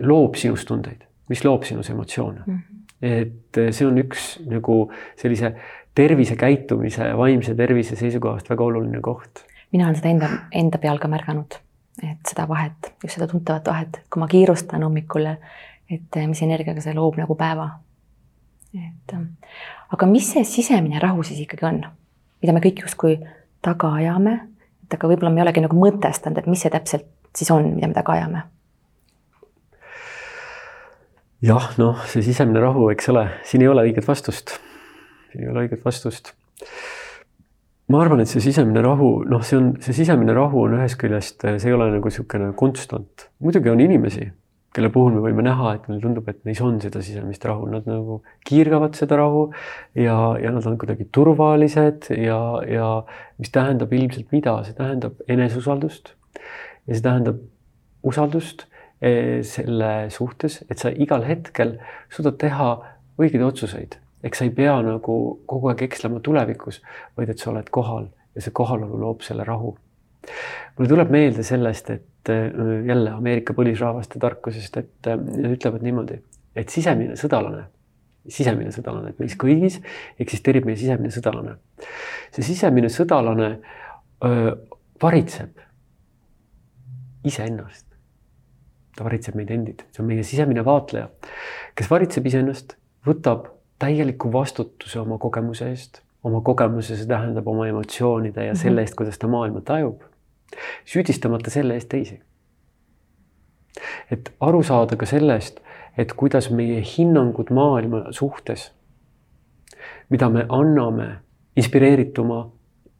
loob 0.00 0.34
sinus 0.34 0.64
tundeid, 0.64 1.04
mis 1.28 1.44
loob 1.44 1.62
sinus 1.62 1.90
emotsioone 1.90 2.42
mm. 2.46 2.54
-hmm 2.54 2.72
et 3.02 3.58
eh, 3.58 3.70
see 3.74 3.86
on 3.86 3.98
üks 3.98 4.36
nagu 4.46 4.76
sellise 5.18 5.52
tervisekäitumise, 5.98 7.10
vaimse 7.18 7.54
tervise 7.58 7.98
seisukohast 7.98 8.48
väga 8.48 8.64
oluline 8.64 9.02
koht. 9.04 9.42
mina 9.72 9.88
olen 9.88 9.98
seda 9.98 10.12
enda, 10.12 10.30
enda 10.62 10.78
peal 10.78 11.00
ka 11.02 11.10
märganud, 11.10 11.58
et 12.02 12.28
seda 12.28 12.46
vahet, 12.48 12.92
just 13.02 13.18
seda 13.18 13.28
tuntavat 13.28 13.68
vahet, 13.68 14.02
kui 14.12 14.20
ma 14.22 14.28
kiirustan 14.30 14.84
hommikul, 14.86 15.26
et 15.90 16.16
eh, 16.16 16.28
mis 16.30 16.42
energiaga 16.46 16.84
see 16.84 16.94
loob 16.96 17.18
nagu 17.20 17.36
päeva. 17.38 17.68
et 18.78 19.16
eh, 19.16 19.58
aga 19.92 20.08
mis 20.08 20.32
see 20.32 20.46
sisemine 20.48 21.02
rahu 21.02 21.26
siis 21.26 21.42
ikkagi 21.42 21.66
on, 21.68 21.82
mida 22.42 22.54
me 22.54 22.62
kõik 22.64 22.86
justkui 22.86 23.18
taga 23.62 23.94
ajame, 24.00 24.38
et 24.84 24.94
aga 24.96 25.10
võib-olla 25.10 25.32
me 25.32 25.42
ei 25.42 25.46
olegi 25.46 25.64
nagu 25.64 25.78
mõtestanud, 25.78 26.38
et 26.38 26.50
mis 26.50 26.64
see 26.64 26.72
täpselt 26.72 27.06
siis 27.36 27.50
on, 27.54 27.70
mida 27.74 27.88
me 27.88 27.96
taga 27.96 28.16
ajame 28.18 28.42
jah, 31.42 31.72
noh, 31.80 31.98
see 32.06 32.22
sisemine 32.24 32.62
rahu, 32.62 32.86
eks 32.92 33.10
ole, 33.12 33.26
siin 33.48 33.64
ei 33.64 33.70
ole 33.70 33.86
õiget 33.88 34.06
vastust. 34.06 34.56
siin 35.32 35.44
ei 35.44 35.50
ole 35.50 35.66
õiget 35.66 35.82
vastust. 35.84 36.32
ma 37.90 38.00
arvan, 38.04 38.22
et 38.22 38.30
see 38.30 38.40
sisemine 38.40 38.82
rahu, 38.84 39.10
noh, 39.28 39.42
see 39.44 39.58
on, 39.58 39.72
see 39.82 39.96
sisemine 39.96 40.34
rahu 40.36 40.62
on 40.66 40.78
ühest 40.78 40.96
küljest, 41.00 41.42
see 41.42 41.70
ei 41.70 41.76
ole 41.76 41.90
nagu 41.96 42.12
niisugune 42.12 42.52
konstant. 42.58 43.28
muidugi 43.42 43.72
on 43.72 43.82
inimesi, 43.82 44.30
kelle 44.72 44.88
puhul 44.92 45.12
me 45.16 45.22
võime 45.24 45.44
näha, 45.44 45.74
et 45.76 45.88
neile 45.88 46.00
tundub, 46.00 46.28
et 46.32 46.40
neis 46.48 46.60
on 46.64 46.80
seda 46.80 47.02
sisemist 47.04 47.44
rahu, 47.44 47.66
nad 47.68 47.88
nagu 47.88 48.22
kiirgavad 48.48 48.96
seda 48.96 49.18
rahu 49.20 49.46
ja, 49.98 50.16
ja 50.40 50.52
nad 50.54 50.66
on 50.68 50.78
kuidagi 50.80 51.10
turvalised 51.12 52.08
ja, 52.16 52.40
ja 52.68 52.90
mis 53.38 53.52
tähendab 53.52 53.92
ilmselt 53.92 54.32
mida, 54.32 54.58
see 54.64 54.76
tähendab 54.78 55.20
eneseusaldust 55.28 56.14
ja 56.32 56.94
see 56.94 57.04
tähendab 57.04 57.42
usaldust 58.02 58.66
Eh, 59.02 59.42
selle 59.42 60.10
suhtes, 60.14 60.60
et 60.70 60.78
sa 60.78 60.92
igal 60.94 61.24
hetkel 61.26 61.72
suudad 62.06 62.36
teha 62.38 62.68
õigeid 63.18 63.42
otsuseid, 63.42 63.96
eks 64.22 64.38
sa 64.38 64.46
ei 64.46 64.52
pea 64.54 64.76
nagu 64.86 65.16
kogu 65.50 65.72
aeg 65.72 65.82
ekslema 65.88 66.20
tulevikus, 66.22 66.78
vaid 67.18 67.32
et 67.32 67.42
sa 67.42 67.48
oled 67.50 67.66
kohal 67.74 68.04
ja 68.36 68.44
see 68.44 68.54
kohalolu 68.54 69.00
loob 69.00 69.24
selle 69.26 69.42
rahu. 69.48 69.72
Mulle 70.76 70.88
tuleb 70.90 71.12
meelde 71.12 71.44
sellest, 71.46 71.90
et 71.90 72.32
eh, 72.32 72.48
jälle 72.88 73.14
Ameerika 73.14 73.56
põlisrahvaste 73.56 74.20
tarkusest, 74.22 74.80
et 74.82 75.12
nad 75.12 75.52
ütlevad 75.52 75.84
niimoodi, 75.86 76.18
et 76.56 76.72
sisemine 76.72 77.16
sõdalane, 77.18 77.66
sisemine 78.30 78.74
sõdalane, 78.74 79.12
et 79.12 79.22
meis 79.22 79.36
kõigis 79.38 79.80
eksisteerib 80.22 80.68
meie 80.68 80.78
sisemine 80.80 81.10
sõdalane. 81.14 81.56
see 82.32 82.44
sisemine 82.46 82.90
sõdalane 82.92 83.54
öö, 84.24 84.52
varitseb 85.02 85.58
iseennast 87.26 87.92
ta 88.96 89.06
varitseb 89.06 89.36
meid 89.38 89.50
endid, 89.52 89.84
see 89.92 90.02
on 90.02 90.08
meie 90.10 90.24
sisemine 90.26 90.64
vaatleja, 90.66 91.08
kes 91.78 91.90
varitseb 91.90 92.26
iseennast, 92.28 92.76
võtab 93.06 93.48
täieliku 93.82 94.30
vastutuse 94.32 95.00
oma 95.00 95.18
kogemuse 95.22 95.70
eest, 95.72 96.02
oma 96.28 96.42
kogemuse, 96.44 96.96
see 96.98 97.08
tähendab 97.10 97.48
oma 97.50 97.66
emotsioonide 97.70 98.50
ja 98.50 98.54
selle 98.54 98.82
mhm. 98.82 98.86
eest, 98.86 98.98
kuidas 98.98 99.18
ta 99.18 99.30
maailma 99.32 99.64
tajub, 99.66 100.04
süüdistamata 100.84 101.50
selle 101.50 101.74
eest 101.74 101.88
teisi. 101.88 102.20
et 104.10 104.32
aru 104.40 104.62
saada 104.62 104.96
ka 104.96 105.06
sellest, 105.06 105.60
et 105.98 106.12
kuidas 106.12 106.50
meie 106.50 106.82
hinnangud 106.84 107.50
maailma 107.50 108.04
suhtes, 108.12 108.72
mida 110.10 110.28
me 110.28 110.44
anname 110.48 111.08
inspireerituma, 111.56 112.44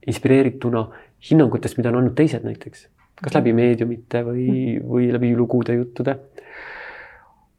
inspireerituna 0.07 0.87
hinnangutest, 1.31 1.77
mida 1.79 1.93
on 1.93 2.01
andnud 2.01 2.17
teised 2.17 2.45
näiteks 2.45 2.89
kas 3.23 3.37
läbi 3.37 3.53
meediumite 3.57 4.23
või, 4.27 4.47
või 4.83 5.11
läbi 5.15 5.33
lugude, 5.39 5.77
juttude, 5.79 6.17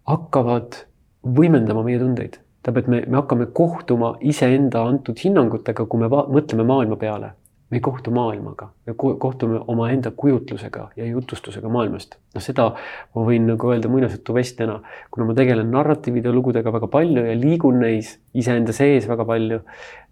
hakkavad 0.10 0.84
võimendama 1.24 1.86
meie 1.86 2.02
tundeid. 2.02 2.40
tähendab, 2.64 2.84
et 2.84 2.88
me, 2.92 3.02
me 3.08 3.20
hakkame 3.22 3.48
kohtuma 3.56 4.14
iseenda 4.22 4.84
antud 4.88 5.20
hinnangutega, 5.20 5.86
kui 5.86 6.00
me 6.00 6.10
mõtleme 6.12 6.66
maailma 6.68 7.00
peale. 7.00 7.34
Me 7.74 7.80
ei 7.80 7.84
kohtu 7.84 8.12
maailmaga, 8.14 8.68
me 8.86 8.94
kohtume 8.98 9.60
omaenda 9.68 10.12
kujutlusega 10.12 10.86
ja 11.00 11.08
jutustusega 11.10 11.72
maailmast. 11.74 12.20
noh, 12.36 12.44
seda 12.44 12.68
ma 13.16 13.26
võin 13.26 13.50
nagu 13.50 13.72
öelda 13.74 13.90
muinasjutuvestjana, 13.90 14.78
kuna 15.12 15.28
ma 15.30 15.36
tegelen 15.38 15.74
narratiivide 15.74 16.32
lugudega 16.32 16.74
väga 16.74 16.92
palju 16.94 17.26
ja 17.26 17.34
liigun 17.40 17.82
neis 17.82 18.16
iseenda 18.34 18.76
sees 18.76 19.10
väga 19.10 19.26
palju. 19.26 19.60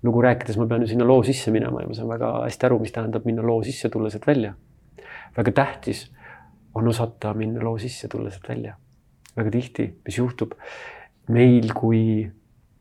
lugu 0.03 0.25
rääkides 0.25 0.57
ma 0.57 0.65
pean 0.67 0.81
ju 0.81 0.91
sinna 0.95 1.05
loo 1.05 1.23
sisse 1.23 1.53
minema 1.53 1.85
ja 1.85 1.87
ma 1.87 1.97
saan 1.97 2.09
väga 2.09 2.33
hästi 2.47 2.69
aru, 2.69 2.81
mis 2.81 2.97
tähendab 2.97 3.25
minna 3.29 3.45
loo 3.45 3.61
sisse, 3.63 3.89
tulla 3.89 4.09
sealt 4.09 4.27
välja 4.27 4.55
väga 5.37 5.51
tähtis 5.51 6.11
on 6.75 6.87
osata 6.87 7.33
minna 7.33 7.63
loo 7.63 7.77
sisse, 7.77 8.07
tulla 8.07 8.29
sealt 8.29 8.49
välja. 8.49 8.75
väga 9.37 9.51
tihti, 9.51 9.85
mis 10.05 10.17
juhtub 10.17 10.51
meil 11.31 11.71
kui 11.73 12.31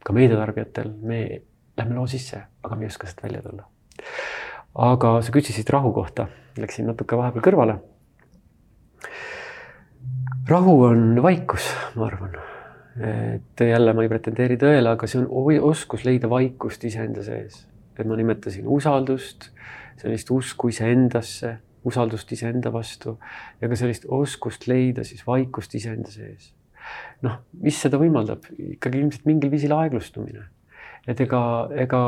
ka 0.05 0.13
meediatarbijatel, 0.13 0.91
me 1.03 1.43
lähme 1.79 1.95
loo 1.95 2.07
sisse, 2.11 2.41
aga 2.63 2.77
me 2.77 2.85
ei 2.85 2.91
oska 2.91 3.07
sealt 3.07 3.23
välja 3.23 3.43
tulla. 3.43 3.69
Aga 4.75 5.17
sa 5.23 5.33
küsisid 5.35 5.71
rahu 5.71 5.93
kohta, 5.93 6.29
läksin 6.59 6.87
natuke 6.91 7.17
vahepeal 7.19 7.45
kõrvale. 7.45 7.79
rahu 10.49 10.77
on 10.85 11.23
vaikus, 11.23 11.71
ma 11.95 12.07
arvan. 12.07 12.37
et 13.01 13.61
jälle 13.61 13.93
ma 13.93 14.03
ei 14.03 14.09
pretendeeri 14.09 14.57
tõele, 14.57 14.91
aga 14.91 15.07
see 15.07 15.21
on 15.21 15.29
oskus 15.63 16.05
leida 16.05 16.31
vaikust 16.31 16.85
iseenda 16.85 17.23
sees. 17.23 17.67
et 17.99 18.07
ma 18.07 18.17
nimetasin 18.17 18.67
usaldust, 18.67 19.51
sellist 19.97 20.31
usku 20.31 20.69
iseendasse 20.69 21.59
usaldust 21.85 22.33
iseenda 22.33 22.73
vastu 22.73 23.17
ja 23.61 23.69
ka 23.69 23.77
sellist 23.79 24.07
oskust 24.09 24.67
leida 24.69 25.05
siis 25.05 25.23
vaikust 25.27 25.75
iseenda 25.75 26.11
sees. 26.13 26.53
noh, 27.23 27.41
mis 27.61 27.77
seda 27.81 28.01
võimaldab, 28.01 28.47
ikkagi 28.59 29.01
ilmselt 29.01 29.27
mingil 29.29 29.51
viisil 29.53 29.73
aeglustumine. 29.77 30.45
et 31.09 31.21
ega, 31.21 31.43
ega 31.73 32.03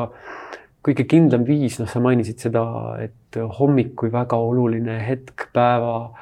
kõige 0.82 1.06
kindlam 1.08 1.46
viis, 1.46 1.78
noh, 1.78 1.88
sa 1.90 2.02
mainisid 2.02 2.42
seda, 2.42 2.64
et 3.02 3.38
hommik 3.58 3.94
kui 3.98 4.10
väga 4.12 4.36
oluline 4.36 4.98
hetk 5.06 5.48
päeva 5.54 6.12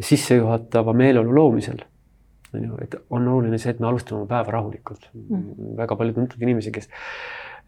sissejuhatava 0.00 0.92
meeleolu 0.96 1.32
loomisel 1.34 1.80
on 2.54 2.66
ju, 2.68 2.76
et 2.84 2.94
on 3.10 3.26
oluline 3.28 3.58
see, 3.58 3.72
et 3.74 3.80
me 3.82 3.88
alustame 3.88 4.20
oma 4.20 4.30
päeva 4.30 4.58
rahulikult 4.58 5.08
mm.. 5.14 5.74
väga 5.80 5.96
palju 5.98 6.14
tuntud 6.20 6.42
inimesi, 6.44 6.72
kes 6.74 6.90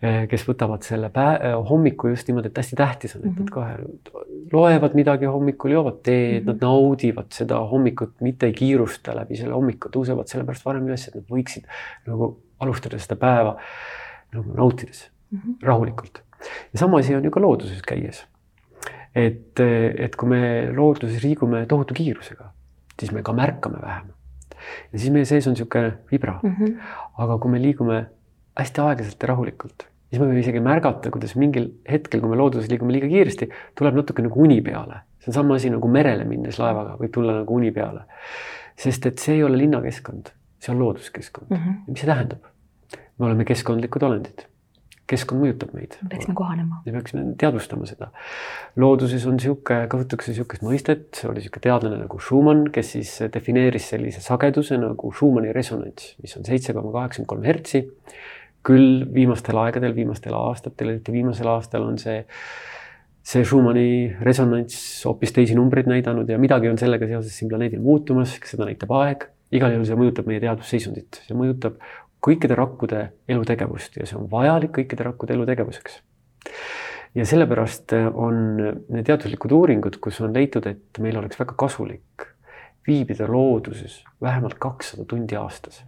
kes 0.00 0.43
võtavad 0.45 0.85
selle 0.85 1.09
päe-, 1.09 1.55
hommiku 1.71 2.11
just 2.11 2.28
niimoodi, 2.28 2.50
et 2.50 2.59
hästi 2.61 2.76
tähtis 2.76 3.14
on, 3.16 3.23
et 3.31 3.38
nad 3.40 3.52
kohe 3.52 4.26
loevad 4.52 4.97
midagi 4.99 5.28
hommikul, 5.31 5.73
joovad 5.73 6.02
teed 6.05 6.43
mm, 6.43 6.43
-hmm. 6.43 6.50
nad 6.50 6.66
naudivad 6.66 7.31
seda 7.33 7.62
hommikut, 7.71 8.12
mitte 8.21 8.47
ei 8.47 8.52
kiirusta 8.52 9.14
läbi 9.16 9.40
selle 9.40 9.57
hommiku, 9.57 9.88
tõusevad 9.95 10.28
sellepärast 10.28 10.69
varem 10.69 10.85
üles, 10.90 11.09
et 11.09 11.16
nad 11.16 11.25
võiksid 11.33 11.64
nagu 12.07 12.28
alustada 12.61 13.00
seda 13.00 13.16
päeva 13.16 13.57
nagu 14.37 14.52
nautides 14.52 15.07
mm 15.31 15.38
-hmm. 15.38 15.57
rahulikult. 15.64 16.23
Ja 16.73 16.78
sama 16.78 16.99
asi 16.99 17.14
on 17.14 17.25
ju 17.25 17.31
ka 17.31 17.40
looduses 17.40 17.83
käies. 17.87 18.26
et, 19.14 19.61
et 19.61 20.16
kui 20.16 20.28
me 20.28 20.43
looduses 20.76 21.23
liigume 21.25 21.64
tohutu 21.66 21.95
kiirusega, 21.95 22.50
siis 23.00 23.12
me 23.12 23.23
ka 23.23 23.33
märkame 23.33 23.81
vähem. 23.83 24.12
ja 24.93 24.99
siis 24.99 25.12
meie 25.12 25.25
sees 25.25 25.47
on 25.47 25.57
niisugune 25.57 25.99
vibra 26.12 26.40
mm. 26.43 26.55
-hmm. 26.55 26.81
aga 27.19 27.38
kui 27.38 27.50
me 27.50 27.62
liigume 27.62 28.07
hästi 28.59 28.81
aeglaselt 28.81 29.23
ja 29.23 29.28
rahulikult, 29.28 29.87
siis 30.11 30.21
me 30.21 30.26
võime 30.26 30.40
isegi 30.40 30.61
märgata, 30.64 31.11
kuidas 31.11 31.37
mingil 31.37 31.71
hetkel, 31.90 32.21
kui 32.21 32.31
me 32.31 32.37
looduses 32.40 32.71
liigume 32.71 32.93
liiga 32.93 33.09
kiiresti, 33.11 33.50
tuleb 33.78 33.95
natuke 34.00 34.23
nagu 34.23 34.43
uni 34.43 34.61
peale. 34.62 35.02
see 35.21 35.31
on 35.31 35.35
sama 35.35 35.55
asi 35.55 35.71
nagu 35.71 35.88
merele 35.88 36.25
minnes 36.25 36.59
laevaga 36.59 36.97
võib 37.00 37.12
tulla 37.12 37.40
nagu 37.40 37.55
uni 37.55 37.73
peale. 37.73 38.05
sest 38.76 39.07
et 39.07 39.19
see 39.19 39.35
ei 39.35 39.43
ole 39.43 39.57
linnakeskkond, 39.57 40.33
see 40.59 40.75
on 40.75 40.78
looduskeskkond 40.78 41.50
mm. 41.50 41.57
-hmm. 41.57 41.81
ja 41.87 41.93
mis 41.93 42.00
see 42.00 42.12
tähendab? 42.12 42.45
me 43.19 43.26
oleme 43.26 43.45
keskkondlikud 43.45 44.02
olendid. 44.02 44.47
Keskkond 45.11 45.43
mõjutab 45.45 45.73
meid. 45.77 45.97
me 46.03 46.11
peaksime 46.13 46.37
kohanema. 46.39 46.81
me 46.85 46.95
peaksime 46.97 47.25
teadvustama 47.39 47.89
seda. 47.89 48.11
looduses 48.77 49.27
on 49.27 49.39
niisugune, 49.39 49.89
kasutatakse 49.93 50.33
niisugust 50.33 50.65
mõistet, 50.67 51.23
oli 51.29 51.43
niisugune 51.43 51.67
teadlane 51.69 52.01
nagu 52.03 52.21
Schumann, 52.23 52.71
kes 52.75 52.95
siis 52.97 53.13
defineeris 53.35 53.91
sellise 53.95 54.23
sageduse 54.25 54.79
nagu 54.83 55.13
Schumanni 55.13 55.55
resonants, 55.57 56.15
mis 56.23 56.37
on 56.39 56.47
seitse 56.49 56.75
koma 56.77 56.95
kaheksakümmend 56.95 57.33
kolm 57.35 57.47
hertsi. 57.47 57.87
küll 58.67 59.05
viimastel 59.15 59.55
aegadel, 59.63 59.93
viimastel 59.95 60.35
aastatel, 60.35 60.89
eriti 60.97 61.13
viimasel 61.15 61.47
aastal 61.47 61.85
on 61.87 62.01
see 62.03 62.25
see 63.27 63.45
Schumanni 63.47 64.17
resonants 64.23 64.77
hoopis 65.07 65.33
teisi 65.35 65.55
numbreid 65.59 65.87
näidanud 65.91 66.29
ja 66.31 66.39
midagi 66.39 66.71
on 66.71 66.79
sellega 66.79 67.07
seoses 67.11 67.35
siin 67.39 67.51
planeedil 67.51 67.83
muutumas, 67.83 68.37
seda 68.47 68.69
näitab 68.69 68.93
aeg. 68.99 69.27
igal 69.55 69.71
juhul 69.71 69.87
see 69.87 69.99
mõjutab 69.99 70.27
meie 70.27 70.41
teadvusseisundit, 70.43 71.21
see 71.23 71.35
mõjutab 71.39 71.77
kõikide 72.25 72.57
rakkude 72.59 73.03
elutegevust 73.29 73.97
ja 74.01 74.07
see 74.07 74.19
on 74.19 74.31
vajalik 74.31 74.73
kõikide 74.79 75.07
rakkude 75.07 75.35
elutegevuseks. 75.37 76.01
ja 77.15 77.27
sellepärast 77.27 77.93
on 78.15 78.57
teaduslikud 79.05 79.53
uuringud, 79.53 80.01
kus 80.01 80.21
on 80.21 80.35
leitud, 80.35 80.67
et 80.67 80.99
meil 81.03 81.19
oleks 81.19 81.39
väga 81.41 81.55
kasulik 81.59 82.27
viibida 82.87 83.27
looduses 83.29 84.05
vähemalt 84.23 84.59
kakssada 84.59 85.05
tundi 85.05 85.37
aastas. 85.37 85.85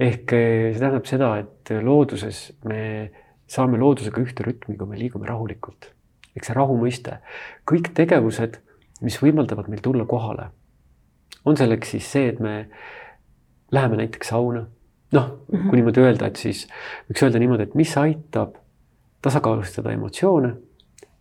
ehk 0.00 0.30
see 0.30 0.78
tähendab 0.78 1.06
seda, 1.08 1.30
et 1.40 1.72
looduses 1.82 2.52
me 2.64 3.10
saame 3.48 3.78
loodusega 3.78 4.20
ühte 4.20 4.44
rütmi, 4.44 4.76
kui 4.76 4.88
me 4.88 4.98
liigume 4.98 5.28
rahulikult. 5.28 5.92
eks 6.36 6.50
see 6.50 6.56
rahu 6.56 6.76
mõiste, 6.80 7.20
kõik 7.64 7.92
tegevused, 7.96 8.60
mis 9.00 9.16
võimaldavad 9.22 9.68
meil 9.72 9.80
tulla 9.84 10.04
kohale, 10.08 10.50
on 11.44 11.56
selleks 11.56 11.94
siis 11.94 12.08
see, 12.12 12.28
et 12.32 12.40
me 12.40 12.68
läheme 13.72 13.96
näiteks 13.96 14.28
sauna. 14.28 14.66
noh 15.12 15.26
kui 15.50 15.78
niimoodi 15.78 16.02
öelda, 16.02 16.26
et 16.26 16.36
siis 16.36 16.66
võiks 17.08 17.22
öelda 17.22 17.38
niimoodi, 17.38 17.68
et 17.68 17.74
mis 17.74 17.92
aitab 17.98 18.56
tasakaalustada 19.22 19.92
emotsioone 19.94 20.54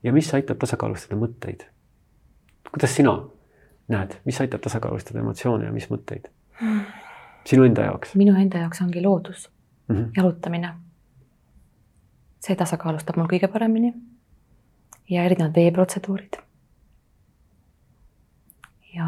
ja 0.03 0.13
mis 0.13 0.33
aitab 0.33 0.57
tasakaalustada 0.61 1.19
mõtteid. 1.19 1.67
kuidas 2.71 2.95
sina 2.95 3.17
näed, 3.87 4.17
mis 4.25 4.41
aitab 4.41 4.61
tasakaalustada 4.61 5.19
emotsioone 5.19 5.65
ja 5.65 5.71
mis 5.71 5.89
mõtteid? 5.89 6.31
sinu 7.45 7.63
enda 7.63 7.91
jaoks? 7.91 8.15
minu 8.15 8.35
enda 8.39 8.65
jaoks 8.65 8.81
ongi 8.81 9.01
loodus 9.01 9.49
mm, 9.87 9.95
-hmm. 9.95 10.09
jalutamine 10.17 10.73
see 12.45 12.57
tasakaalustab 12.59 13.17
mul 13.17 13.29
kõige 13.31 13.49
paremini. 13.51 13.93
ja 15.09 15.23
erinevad 15.23 15.53
veeprotseduurid. 15.55 16.37
ja 18.95 19.07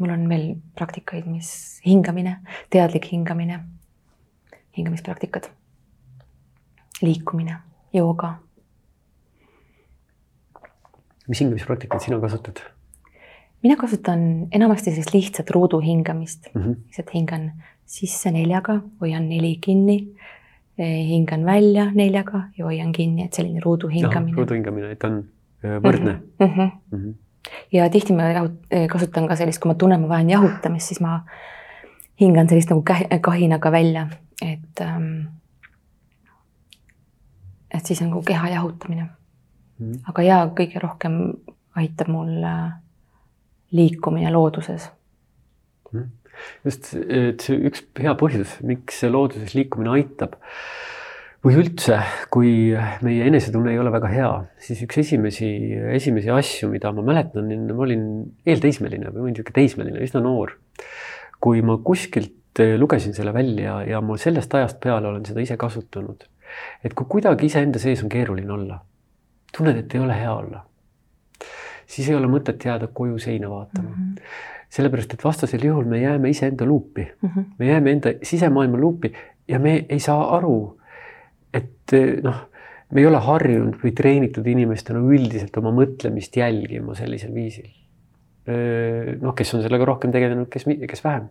mul 0.00 0.14
on 0.14 0.26
veel 0.28 0.46
praktikaid, 0.78 1.26
mis 1.28 1.80
hingamine, 1.86 2.38
teadlik 2.72 3.10
hingamine, 3.12 3.60
hingamispraktikad, 4.76 5.50
liikumine, 7.02 7.60
jooga. 7.92 8.34
mis 11.28 11.40
hingamispraktikaid 11.40 12.02
sina 12.02 12.20
kasutad? 12.20 12.58
mina 13.62 13.76
kasutan 13.76 14.48
enamasti 14.52 14.90
siis 14.90 15.12
lihtsat 15.14 15.50
ruudu 15.50 15.78
hingamist 15.80 16.48
mm, 16.54 16.62
-hmm. 16.62 16.76
lihtsalt 16.86 17.14
hingan 17.14 17.52
sisse 17.86 18.30
neljaga, 18.30 18.80
hoian 19.00 19.28
neli 19.28 19.58
kinni 19.60 19.98
hingan 20.86 21.44
välja 21.44 21.90
neljaga 21.94 22.42
ja 22.58 22.64
hoian 22.64 22.92
kinni, 22.92 23.24
et 23.24 23.32
selline 23.32 23.60
ruudu 23.60 23.88
hingamine. 23.88 24.36
ruudu 24.36 24.54
hingamine, 24.54 24.90
et 24.90 25.04
on 25.04 25.24
võrdne 25.62 26.12
mm. 26.12 26.46
-hmm. 26.46 26.70
Mm 26.90 26.98
-hmm. 26.98 27.14
Ja 27.72 27.88
tihti 27.90 28.16
ma 28.16 28.30
jahut-, 28.34 28.74
kasutan 28.92 29.28
ka 29.28 29.36
sellist, 29.36 29.60
kui 29.62 29.72
ma 29.72 29.78
tunnen, 29.78 30.00
ma 30.02 30.14
vajan 30.14 30.30
jahutamist, 30.30 30.92
siis 30.92 31.00
ma 31.04 31.20
hingan 32.20 32.48
sellist 32.48 32.72
nagu 32.72 32.84
kahinaga 33.20 33.72
välja, 33.72 34.08
et 34.42 34.84
ähm,. 34.84 35.28
et 37.70 37.86
siis 37.86 38.02
on 38.02 38.10
nagu 38.10 38.22
keha 38.26 38.48
jahutamine 38.50 39.08
mm. 39.80 39.98
aga 40.10 40.22
ja 40.24 40.38
kõige 40.56 40.80
rohkem 40.82 41.18
aitab 41.78 42.10
mul 42.12 42.32
äh, 42.44 42.72
liikumine 43.76 44.32
looduses 44.34 44.88
mm. 45.92 46.08
just, 46.66 46.92
et 46.96 47.44
see 47.44 47.60
üks 47.70 47.84
hea 48.00 48.14
põhjus, 48.18 48.58
miks 48.66 49.02
looduses 49.08 49.54
liikumine 49.56 49.94
aitab 50.00 50.36
või 51.44 51.56
üldse, 51.62 51.98
kui 52.32 52.50
meie 53.04 53.28
enesetunne 53.30 53.72
ei 53.72 53.80
ole 53.80 53.92
väga 53.94 54.10
hea, 54.12 54.30
siis 54.60 54.82
üks 54.84 55.00
esimesi, 55.00 55.48
esimesi 55.96 56.32
asju, 56.34 56.68
mida 56.72 56.92
ma 56.92 57.04
mäletan, 57.06 57.48
ma 57.70 57.86
olin 57.86 58.04
eelteismeline 58.44 59.12
või 59.14 59.30
muidugi 59.30 59.54
teismeline, 59.56 60.02
üsna 60.04 60.22
noor. 60.24 60.58
kui 61.40 61.62
ma 61.64 61.78
kuskilt 61.80 62.60
lugesin 62.76 63.14
selle 63.16 63.32
välja 63.32 63.78
ja 63.88 64.00
ma 64.04 64.18
sellest 64.20 64.54
ajast 64.54 64.80
peale 64.80 65.08
olen 65.08 65.24
seda 65.24 65.40
ise 65.40 65.56
kasutanud. 65.56 66.26
et 66.84 66.94
kui 66.94 67.06
kuidagi 67.08 67.46
iseenda 67.46 67.78
sees 67.78 68.02
on 68.02 68.08
keeruline 68.08 68.52
olla, 68.52 68.80
tunned, 69.56 69.76
et 69.76 69.94
ei 69.94 70.00
ole 70.00 70.16
hea 70.18 70.34
olla, 70.34 70.64
siis 71.86 72.08
ei 72.08 72.14
ole 72.14 72.26
mõtet 72.26 72.64
jääda 72.64 72.90
koju 72.92 73.18
seina 73.18 73.50
vaatama 73.50 73.88
mm. 73.88 74.14
-hmm 74.14 74.48
sellepärast 74.70 75.14
et 75.14 75.24
vastasel 75.24 75.64
juhul 75.66 75.84
me 75.84 75.98
jääme 75.98 76.30
iseenda 76.30 76.64
luupi 76.64 77.02
mm, 77.02 77.28
-hmm. 77.28 77.44
me 77.58 77.66
jääme 77.66 77.90
enda 77.90 78.12
sisemaailma 78.22 78.78
luupi 78.78 79.12
ja 79.48 79.58
me 79.58 79.84
ei 79.88 79.98
saa 80.00 80.36
aru, 80.36 80.79
et 81.96 82.24
noh, 82.24 82.40
me 82.90 83.02
ei 83.02 83.06
ole 83.06 83.20
harjunud 83.22 83.78
või 83.82 83.92
treenitud 83.96 84.46
inimestena 84.50 85.02
üldiselt 85.02 85.56
oma 85.60 85.72
mõtlemist 85.74 86.36
jälgima 86.36 86.96
sellisel 86.98 87.34
viisil. 87.34 87.70
noh, 89.20 89.34
kes 89.36 89.54
on 89.54 89.62
sellega 89.62 89.86
rohkem 89.86 90.10
tegelenud, 90.10 90.48
kes, 90.50 90.64
kes 90.66 91.04
vähem. 91.04 91.28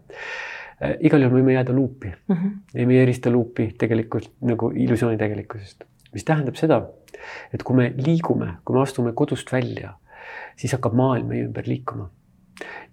igal 1.03 1.25
juhul 1.25 1.39
võime 1.39 1.57
jääda 1.57 1.73
luupi 1.75 2.07
mm 2.07 2.35
-hmm. 2.35 2.51
ja 2.73 2.87
me 2.87 2.93
ei 2.93 3.01
erista 3.01 3.29
luupi 3.29 3.73
tegelikult 3.77 4.31
nagu 4.41 4.71
illusiooni 4.71 5.17
tegelikkusest, 5.17 5.83
mis 6.13 6.23
tähendab 6.23 6.55
seda, 6.55 6.85
et 7.53 7.63
kui 7.63 7.75
me 7.75 7.93
liigume, 7.97 8.53
kui 8.65 8.75
me 8.75 8.81
astume 8.81 9.11
kodust 9.13 9.51
välja, 9.51 9.97
siis 10.55 10.71
hakkab 10.71 10.93
maailm 10.93 11.27
meie 11.27 11.43
ümber 11.43 11.67
liikuma 11.67 12.09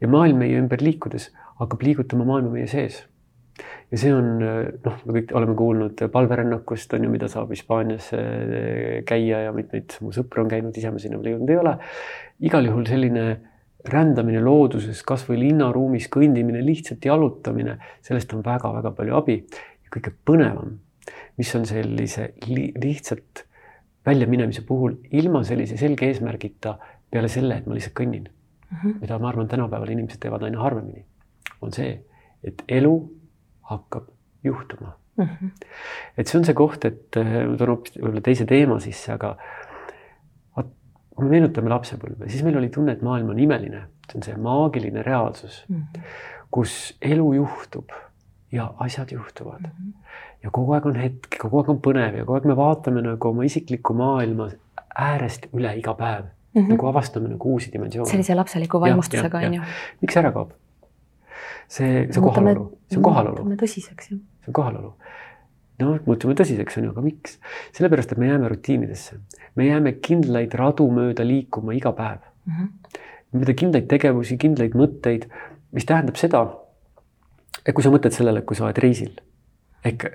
ja 0.01 0.09
maailm 0.09 0.39
meie 0.43 0.59
ümber 0.59 0.83
liikudes 0.83 1.31
hakkab 1.61 1.83
liigutama 1.83 2.25
maailma 2.25 2.51
meie 2.57 2.67
sees. 2.71 3.05
Ja 3.91 3.99
see 4.01 4.13
on 4.15 4.31
noh, 4.41 4.97
me 5.07 5.19
kõik 5.19 5.35
oleme 5.39 5.57
kuulnud 5.59 6.07
palverännakust 6.13 6.95
on 6.97 7.07
ju, 7.07 7.11
mida 7.13 7.29
saab 7.33 7.53
Hispaanias 7.55 8.11
eh, 8.17 9.03
käia 9.09 9.47
ja 9.47 9.53
mitmeid 9.57 9.99
mu 10.05 10.13
sõpru 10.15 10.45
on 10.45 10.51
käinud, 10.53 10.77
ise 10.77 10.93
ma 10.93 11.03
sinna 11.03 11.21
veel 11.21 11.37
jõudnud 11.37 11.53
ei 11.55 11.61
ole. 11.61 11.77
igal 12.51 12.69
juhul 12.69 12.89
selline 12.89 13.27
rändamine 13.87 14.41
looduses, 14.43 15.03
kasvõi 15.07 15.39
linnaruumis 15.41 16.09
kõndimine, 16.13 16.63
lihtsalt 16.67 17.05
jalutamine, 17.07 17.77
sellest 18.05 18.33
on 18.35 18.43
väga-väga 18.47 18.93
palju 18.97 19.15
abi 19.19 19.41
kõige 19.93 20.13
põnevam, 20.27 20.77
mis 21.39 21.53
on 21.57 21.67
sellise 21.69 22.33
li 22.49 22.71
lihtsalt 22.75 23.45
väljaminemise 24.07 24.65
puhul 24.67 24.97
ilma 25.19 25.43
sellise 25.47 25.79
selge 25.81 26.09
eesmärgita 26.11 26.77
peale 27.11 27.31
selle, 27.33 27.61
et 27.61 27.67
ma 27.67 27.77
lihtsalt 27.77 27.95
kõnnin 27.99 28.27
mm, 28.27 28.77
-hmm. 28.77 28.99
mida 29.03 29.19
ma 29.19 29.31
arvan, 29.31 29.49
tänapäeval 29.49 29.95
inimesed 29.95 30.21
teevad 30.23 30.43
aina 30.47 30.61
harvemini, 30.63 31.05
on 31.63 31.73
see, 31.73 32.01
et 32.45 32.63
elu 32.69 32.95
hakkab 33.71 34.09
juhtuma 34.45 34.97
mm. 35.17 35.25
-hmm. 35.25 35.69
et 36.17 36.27
see 36.27 36.39
on 36.39 36.45
see 36.45 36.55
koht, 36.55 36.85
et 36.85 37.17
äh, 37.17 37.37
ma 37.51 37.57
toon 37.57 37.77
hoopis 37.77 37.99
võib-olla 37.99 38.25
teise 38.25 38.47
teema 38.47 38.81
sisse, 38.81 39.13
aga 39.13 39.37
kui 41.17 41.25
me 41.25 41.33
meenutame 41.33 41.73
lapsepõlve, 41.73 42.29
siis 42.29 42.45
meil 42.45 42.59
oli 42.61 42.69
tunne, 42.73 42.93
et 42.97 43.05
maailm 43.05 43.33
on 43.33 43.39
imeline, 43.41 43.87
see 44.11 44.19
on 44.19 44.27
see 44.27 44.37
maagiline 44.43 45.05
reaalsus 45.07 45.63
mm, 45.69 45.77
-hmm. 45.77 46.11
kus 46.53 46.75
elu 47.01 47.33
juhtub 47.39 47.95
ja 48.53 48.69
asjad 48.85 49.13
juhtuvad 49.13 49.61
mm. 49.61 49.71
-hmm. 49.71 49.93
ja 50.43 50.51
kogu 50.53 50.77
aeg 50.77 50.87
on 50.87 50.97
hetk, 51.01 51.39
kogu 51.41 51.63
aeg 51.63 51.73
on 51.73 51.81
põnev 51.89 52.21
ja 52.21 52.25
kogu 52.25 52.37
aeg 52.39 52.51
me 52.53 52.57
vaatame 52.57 53.03
nagu 53.03 53.29
oma 53.29 53.45
isiklikku 53.49 53.95
maailma 53.95 54.51
äärest 55.09 55.49
üle 55.53 55.73
iga 55.79 55.95
päev 55.95 56.25
mm 56.25 56.63
-hmm. 56.63 56.69
nagu 56.69 56.87
avastame 56.87 57.29
nagu 57.29 57.53
uusi 57.53 57.73
dimensioone. 57.73 58.11
sellise 58.11 58.35
lapseliku 58.35 58.81
vaimustusega 58.81 59.39
on 59.39 59.55
ju. 59.55 59.63
miks 60.01 60.17
ära 60.17 60.33
kaob? 60.33 60.53
See, 61.69 62.07
see 62.11 62.23
kohalolu, 62.23 62.67
see 62.91 63.01
on 63.01 63.07
kohalolu. 63.07 63.45
muutume 63.45 63.61
tõsiseks 63.63 64.11
ju. 64.13 64.19
see 64.19 64.53
on 64.53 64.59
kohalolu. 64.61 64.93
no 65.83 65.97
muutume 66.07 66.37
tõsiseks 66.39 66.81
on 66.81 66.89
ju, 66.89 66.95
aga 66.95 67.05
miks? 67.07 67.39
sellepärast, 67.79 68.13
et 68.13 68.23
me 68.23 68.31
jääme 68.31 68.53
rutiinidesse, 68.53 69.21
me 69.57 69.71
jääme 69.71 69.97
kindlaid 70.09 70.55
radu 70.59 70.89
mööda 70.93 71.27
liikuma 71.27 71.77
iga 71.79 71.93
päev 71.97 72.21
mm. 72.45 72.53
-hmm. 72.53 73.01
mööda 73.41 73.57
kindlaid 73.63 73.89
tegevusi, 73.93 74.39
kindlaid 74.41 74.77
mõtteid, 74.79 75.31
mis 75.73 75.85
tähendab 75.89 76.17
seda, 76.21 76.47
et 77.65 77.75
kui 77.75 77.85
sa 77.85 77.91
mõtled 77.91 78.15
sellele, 78.15 78.43
kui 78.47 78.57
sa 78.57 78.69
oled 78.69 78.79
reisil 78.85 79.17
ehk 79.87 80.07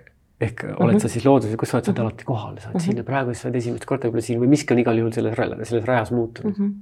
ehk 0.41 0.63
mm 0.63 0.69
-hmm. 0.69 0.83
oled 0.83 0.99
sa 0.99 1.09
siis 1.09 1.25
looduses, 1.25 1.55
kus 1.55 1.69
sa 1.69 1.77
oled, 1.77 1.85
sa 1.85 1.91
oled 1.91 1.99
mhm. 1.99 2.07
alati 2.07 2.25
kohal, 2.25 2.57
sa 2.57 2.67
oled 2.67 2.73
mm 2.73 2.79
-hmm. 2.79 2.85
siin 2.85 2.97
ja 2.97 3.03
praegu 3.03 3.33
sa 3.33 3.47
oled 3.47 3.55
esimest 3.55 3.85
korda 3.85 4.07
võib-olla 4.07 4.25
siin 4.25 4.39
või 4.41 4.47
miski 4.47 4.73
on 4.73 4.79
igal 4.79 4.97
juhul 4.97 5.11
selles, 5.11 5.37
selles 5.69 5.85
rajas 5.85 6.11
muutunud 6.11 6.57
mm. 6.57 6.65
-hmm. 6.65 6.73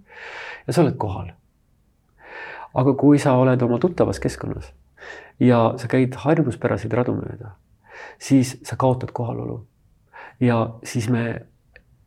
ja 0.68 0.74
sa 0.74 0.82
oled 0.82 0.98
kohal. 0.98 1.32
Aga 2.74 2.94
kui 2.94 3.20
sa 3.20 3.36
oled 3.40 3.62
oma 3.62 3.80
tuttavas 3.80 4.20
keskkonnas 4.20 4.72
ja 5.40 5.74
sa 5.78 5.88
käid 5.88 6.16
harjumuspäraseid 6.20 6.94
radu 6.94 7.16
mööda, 7.18 7.56
siis 8.22 8.58
sa 8.64 8.76
kaotad 8.80 9.14
kohalolu. 9.14 9.66
ja 10.40 10.60
siis 10.84 11.10
me 11.10 11.42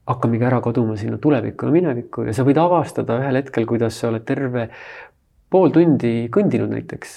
hakkamegi 0.06 0.44
ära 0.44 0.60
kaduma 0.60 0.96
sinna 0.96 1.18
tulevikku 1.18 1.66
ja 1.66 1.72
minevikku 1.72 2.26
ja 2.26 2.34
sa 2.34 2.44
võid 2.46 2.58
avastada 2.58 3.18
ühel 3.20 3.38
hetkel, 3.38 3.66
kuidas 3.66 3.98
sa 4.00 4.08
oled 4.08 4.24
terve 4.26 4.68
pool 5.50 5.70
tundi 5.70 6.28
kõndinud 6.32 6.72
näiteks 6.72 7.12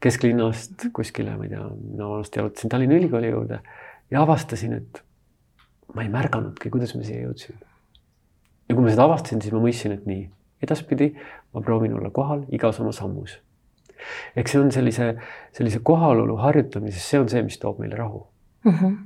kesklinnast 0.00 0.88
kuskile, 0.96 1.36
ma 1.36 1.46
ei 1.46 1.52
tea, 1.52 1.64
mina 1.76 2.08
vanasti 2.08 2.40
jalutasin 2.40 2.72
Tallinna 2.72 2.96
Ülikooli 2.96 3.32
juurde 3.32 3.60
ja 4.10 4.22
avastasin, 4.22 4.78
et 4.78 5.02
ma 5.94 6.04
ei 6.04 6.12
märganudki, 6.12 6.70
kuidas 6.72 6.94
me 6.96 7.04
siia 7.04 7.26
jõudsime. 7.26 7.58
ja 8.68 8.76
kui 8.76 8.84
ma 8.84 8.92
seda 8.92 9.04
avastasin, 9.08 9.42
siis 9.42 9.52
ma 9.52 9.60
mõistsin, 9.64 9.96
et 9.96 10.06
nii, 10.08 10.22
edaspidi 10.62 11.12
ma 11.54 11.60
proovin 11.60 11.94
olla 11.98 12.10
kohal 12.10 12.44
igas 12.52 12.80
oma 12.80 12.92
sammus. 12.92 13.38
eks 14.36 14.52
see 14.52 14.60
on 14.60 14.72
sellise, 14.72 15.14
sellise 15.52 15.80
kohalolu 15.84 16.36
harjutamises, 16.40 17.04
see 17.10 17.20
on 17.20 17.28
see, 17.28 17.42
mis 17.44 17.58
toob 17.60 17.78
meile 17.82 17.96
rahu 17.96 18.26
mm. 18.64 18.72
-hmm. 18.72 18.96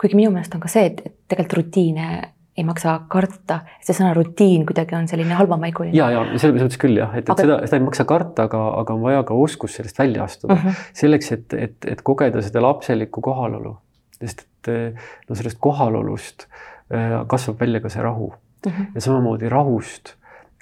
kuigi 0.00 0.16
minu 0.16 0.30
meelest 0.30 0.54
on 0.54 0.60
ka 0.60 0.68
see, 0.68 0.86
et, 0.86 1.02
tegelikult 1.28 1.62
rutiine 1.62 2.32
ei 2.56 2.64
maksa 2.64 3.00
karta, 3.12 3.58
see 3.84 3.92
sõna 3.92 4.14
rutiin 4.16 4.62
kuidagi 4.66 4.94
on 4.96 5.08
selline 5.08 5.34
halvamaiguline. 5.36 5.96
ja, 5.96 6.10
ja 6.10 6.24
selles 6.38 6.62
mõttes 6.62 6.80
küll 6.80 6.96
jah, 6.96 7.12
et, 7.12 7.26
et 7.26 7.30
aga... 7.30 7.42
seda, 7.42 7.58
seda 7.66 7.80
ei 7.80 7.84
maksa 7.84 8.06
karta, 8.08 8.46
aga, 8.48 8.62
aga 8.80 8.94
on 8.94 9.02
vaja 9.02 9.24
ka 9.28 9.34
oskus 9.34 9.76
sellest 9.76 9.98
välja 9.98 10.24
astuda 10.24 10.54
mm. 10.54 10.60
-hmm. 10.60 10.84
selleks, 11.02 11.32
et, 11.32 11.56
et, 11.66 11.76
et 11.96 12.02
kogeda 12.02 12.42
seda 12.42 12.62
lapselikku 12.64 13.20
kohalolu, 13.20 13.76
sest 14.20 14.46
et 14.46 15.02
no 15.28 15.36
sellest 15.38 15.58
kohalolust 15.60 16.46
äh, 16.94 17.18
kasvab 17.26 17.60
välja 17.60 17.80
ka 17.80 17.88
see 17.92 18.02
rahu 18.02 18.32
mm. 18.32 18.72
-hmm. 18.72 18.86
ja 18.94 19.00
samamoodi 19.00 19.48
rahust 19.48 20.14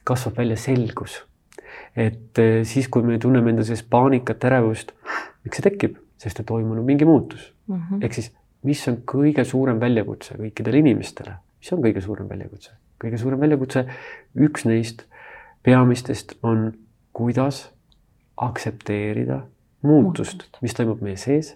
kasvab 0.04 0.38
välja 0.38 0.56
selgus. 0.56 1.22
et 1.96 2.38
äh, 2.38 2.62
siis, 2.64 2.88
kui 2.88 3.02
me 3.02 3.18
tunneme 3.18 3.50
enda 3.50 3.64
sees 3.64 3.82
paanikat, 3.82 4.44
ärevust, 4.44 4.92
miks 5.44 5.60
see 5.60 5.70
tekib, 5.70 5.98
sest 6.18 6.40
et 6.40 6.46
toimunud 6.46 6.84
mingi 6.84 7.04
muutus 7.04 7.52
mm 7.66 7.80
-hmm.. 7.80 8.04
ehk 8.04 8.14
siis, 8.14 8.32
mis 8.62 8.88
on 8.88 9.02
kõige 9.06 9.44
suurem 9.44 9.80
väljakutse 9.80 10.38
kõikidele 10.38 10.80
inimestele 10.84 11.36
mis 11.64 11.72
on 11.72 11.80
kõige 11.80 12.00
suurem 12.04 12.28
väljakutse? 12.28 12.74
kõige 13.00 13.18
suurem 13.20 13.40
väljakutse, 13.40 13.82
üks 14.36 14.64
neist 14.68 15.02
peamistest 15.66 16.36
on, 16.46 16.70
kuidas 17.16 17.66
aktsepteerida 18.40 19.42
muutust, 19.84 20.46
mis 20.64 20.76
toimub 20.76 21.02
meie 21.04 21.18
sees 21.20 21.54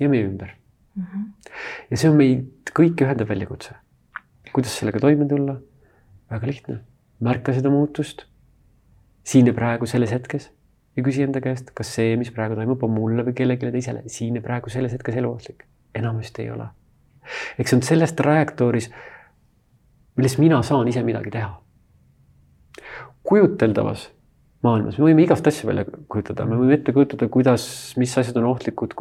ja 0.00 0.08
meie 0.10 0.26
ümber 0.26 0.54
mm. 0.94 1.02
-hmm. 1.02 1.54
ja 1.90 1.96
see 1.96 2.10
on 2.10 2.16
meid 2.18 2.70
kõiki 2.70 3.06
ühendav 3.06 3.28
väljakutse. 3.28 3.74
kuidas 4.52 4.78
sellega 4.78 5.02
toime 5.02 5.26
tulla? 5.28 5.58
väga 6.30 6.46
lihtne, 6.46 6.78
märka 7.20 7.54
seda 7.56 7.70
muutust 7.72 8.26
siin 9.26 9.46
ja 9.46 9.54
praegu 9.56 9.86
selles 9.86 10.12
hetkes 10.12 10.50
ja 10.96 11.02
küsi 11.02 11.24
enda 11.24 11.40
käest, 11.44 11.72
kas 11.74 11.94
see, 11.96 12.16
mis 12.16 12.30
praegu 12.32 12.56
toimub, 12.56 12.82
on 12.82 12.94
mulle 12.94 13.24
või 13.26 13.36
kellelegi 13.36 13.72
teisele 13.72 14.02
siin 14.12 14.38
ja 14.38 14.44
praegu 14.44 14.72
selles 14.72 14.92
hetkes 14.92 15.16
eluohtlik. 15.16 15.66
enamasti 15.94 16.42
ei 16.42 16.50
ole. 16.50 16.68
eks 17.58 17.70
see 17.70 17.76
on 17.78 17.82
selles 17.82 18.12
trajektooris 18.12 18.90
milles 20.16 20.38
mina 20.40 20.62
saan 20.62 20.88
ise 20.88 21.02
midagi 21.04 21.30
teha. 21.30 21.54
kujuteldavas 23.26 24.06
maailmas, 24.62 24.98
me 24.98 25.08
võime 25.08 25.24
igast 25.24 25.46
asja 25.50 25.66
välja 25.68 25.84
kujutada, 26.10 26.44
me 26.46 26.58
võime 26.58 26.76
ette 26.78 26.92
kujutada, 26.94 27.26
kuidas, 27.32 27.66
mis 27.98 28.14
asjad 28.18 28.38
on 28.40 28.48
ohtlikud. 28.52 28.94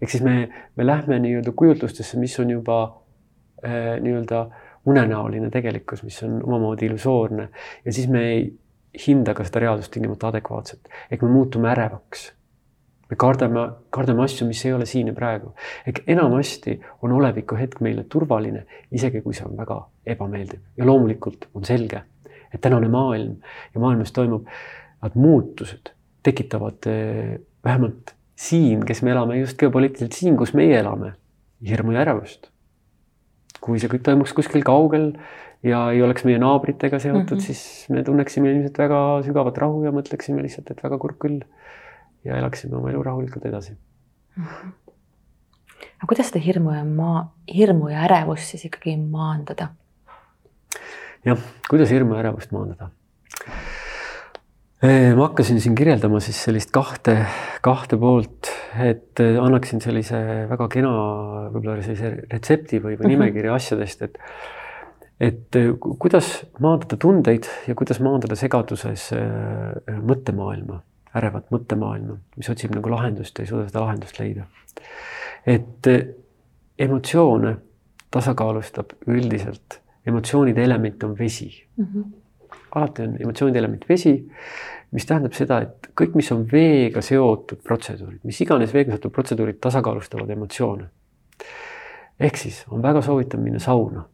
ehk 0.00 0.10
siis 0.10 0.22
me, 0.24 0.48
me 0.76 0.86
lähme 0.86 1.18
nii-öelda 1.24 1.52
kujutlustesse, 1.56 2.18
mis 2.18 2.38
on 2.42 2.54
juba 2.56 2.80
äh, 3.64 3.98
nii-öelda 4.02 4.46
unenäoline 4.86 5.50
tegelikkus, 5.50 6.02
mis 6.02 6.22
on 6.22 6.40
omamoodi 6.44 6.86
illusoorne 6.86 7.48
ja 7.84 7.92
siis 7.92 8.08
me 8.08 8.26
ei 8.32 8.44
hinda 9.06 9.34
ka 9.34 9.44
seda 9.44 9.60
reaalsust 9.66 9.92
tingimata 9.94 10.30
adekvaatselt, 10.32 10.88
ehk 11.10 11.22
me 11.22 11.28
muutume 11.28 11.70
ärevaks 11.70 12.30
me 13.10 13.16
kardame, 13.18 13.64
kardame 13.90 14.22
asju, 14.24 14.46
mis 14.48 14.62
ei 14.64 14.72
ole 14.72 14.86
siin 14.86 15.10
ja 15.10 15.14
praegu. 15.14 15.52
ehk 15.86 16.02
enamasti 16.06 16.78
on 17.02 17.12
oleviku 17.12 17.58
hetk 17.58 17.80
meile 17.80 18.04
turvaline, 18.08 18.64
isegi 18.92 19.22
kui 19.24 19.34
see 19.34 19.46
on 19.48 19.56
väga 19.58 19.80
ebameeldiv 20.14 20.60
ja 20.78 20.86
loomulikult 20.86 21.48
on 21.54 21.66
selge, 21.66 22.02
et 22.54 22.60
tänane 22.60 22.88
maailm 22.88 23.36
ja 23.74 23.80
maailmas 23.80 24.12
toimuvad 24.12 25.14
muutused 25.14 25.92
tekitavad 26.22 26.86
eh, 26.86 27.40
vähemalt 27.64 28.14
siin, 28.36 28.84
kes 28.86 29.02
me 29.02 29.10
elame 29.10 29.40
just 29.40 29.58
geopoliitiliselt 29.58 30.16
siin, 30.16 30.36
kus 30.36 30.54
meie 30.54 30.78
elame, 30.78 31.14
hirmu 31.66 31.92
ja 31.96 32.04
ärevust. 32.06 32.50
Kui 33.60 33.80
see 33.80 33.90
kõik 33.92 34.04
toimuks 34.06 34.34
kuskil 34.36 34.64
kaugel 34.66 35.12
ja 35.66 35.82
ei 35.92 36.02
oleks 36.02 36.24
meie 36.24 36.40
naabritega 36.40 36.98
seotud 36.98 37.36
mm, 37.36 37.38
-hmm. 37.38 37.46
siis 37.46 37.90
me 37.92 38.02
tunneksime 38.04 38.52
ilmselt 38.52 38.78
väga 38.78 39.00
sügavat 39.26 39.58
rahu 39.58 39.84
ja 39.84 39.92
mõtleksime 39.92 40.42
lihtsalt, 40.42 40.70
et 40.70 40.82
väga 40.84 40.98
kurb 40.98 41.18
küll 41.20 41.40
ja 42.24 42.36
elaksime 42.36 42.76
oma 42.76 42.90
elu 42.90 43.02
rahulikult 43.02 43.44
edasi 43.46 43.72
mm. 43.72 44.44
-hmm. 44.44 44.72
aga 45.98 46.08
kuidas 46.08 46.32
seda 46.32 46.44
hirmu 46.44 46.72
ja 46.72 46.84
maa, 46.84 47.34
hirmu 47.54 47.88
ja 47.88 48.06
ärevust 48.08 48.54
siis 48.54 48.64
ikkagi 48.64 48.96
maandada? 48.96 49.68
jah, 51.24 51.38
kuidas 51.70 51.90
hirmu 51.90 52.14
ja 52.14 52.24
ärevust 52.24 52.52
maandada? 52.52 52.90
Ma 54.80 55.26
hakkasin 55.26 55.60
siin 55.60 55.74
kirjeldama 55.76 56.22
siis 56.24 56.38
sellist 56.46 56.70
kahte, 56.72 57.18
kahte 57.60 57.98
poolt, 58.00 58.48
et 58.80 59.20
annaksin 59.20 59.82
sellise 59.84 60.20
väga 60.48 60.68
kena 60.72 60.92
võib-olla 61.52 61.82
sellise 61.84 62.14
retsepti 62.30 62.80
või, 62.80 62.96
või 62.96 63.10
mhm. 63.10 63.12
nimekirja 63.16 63.58
asjadest, 63.58 64.08
et 64.08 64.18
et 65.20 65.56
kuidas 66.00 66.30
maandada 66.64 66.96
tundeid 66.96 67.44
ja 67.68 67.74
kuidas 67.76 67.98
maandada 68.00 68.38
segaduses 68.40 69.10
mõttemaailma 70.00 70.78
ärevat 71.18 71.50
mõttemaailma, 71.50 72.16
mis 72.38 72.50
otsib 72.52 72.74
nagu 72.74 72.90
lahendust 72.92 73.38
ja 73.38 73.44
ei 73.44 73.50
suuda 73.50 73.66
seda 73.68 73.82
lahendust 73.84 74.18
leida. 74.20 74.46
et 75.46 75.88
emotsioone 76.78 77.56
tasakaalustab 78.10 78.92
üldiselt, 79.08 79.80
emotsioonide 80.06 80.64
element 80.64 81.02
on 81.04 81.18
vesi 81.18 81.50
mm. 81.76 81.84
-hmm. 81.84 82.04
Alati 82.74 83.02
on 83.02 83.16
emotsioonide 83.20 83.58
element 83.58 83.84
vesi, 83.88 84.14
mis 84.90 85.06
tähendab 85.06 85.34
seda, 85.36 85.60
et 85.66 85.90
kõik, 85.98 86.16
mis 86.18 86.30
on 86.34 86.46
veega 86.50 87.02
seotud 87.04 87.62
protseduurid, 87.66 88.22
mis 88.26 88.40
iganes 88.42 88.74
veega 88.74 88.96
seotud 88.96 89.14
protseduurid 89.14 89.60
tasakaalustavad 89.62 90.30
emotsioone. 90.30 90.88
ehk 92.20 92.36
siis 92.36 92.64
on 92.68 92.82
väga 92.82 93.02
soovitav 93.02 93.40
minna 93.40 93.58
sauna. 93.58 94.04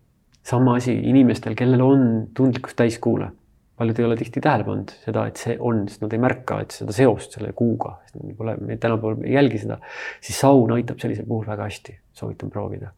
sama 0.42 0.76
asi 0.76 0.94
inimestel, 0.94 1.54
kellel 1.54 1.80
on 1.82 2.28
tundlikkus 2.34 2.74
täiskuule 2.74 3.30
paljud 3.76 3.98
ei 3.98 4.04
ole 4.04 4.16
tihti 4.16 4.40
tähele 4.40 4.64
pannud 4.64 4.92
seda, 5.04 5.26
et 5.28 5.40
see 5.40 5.56
on, 5.60 5.82
sest 5.90 6.04
nad 6.04 6.14
ei 6.16 6.20
märka, 6.22 6.60
et 6.64 6.74
seda 6.74 6.94
seost 6.96 7.36
selle 7.36 7.52
kuuga, 7.56 7.98
pole, 8.38 8.56
me 8.64 8.78
tänapäeval 8.80 9.24
ei 9.26 9.36
jälgi 9.36 9.60
seda, 9.66 9.78
siis 10.24 10.38
saun 10.40 10.72
aitab 10.76 11.02
sellisel 11.02 11.28
puhul 11.28 11.44
väga 11.48 11.68
hästi, 11.68 11.96
soovitan 12.16 12.52
proovida. 12.52 12.92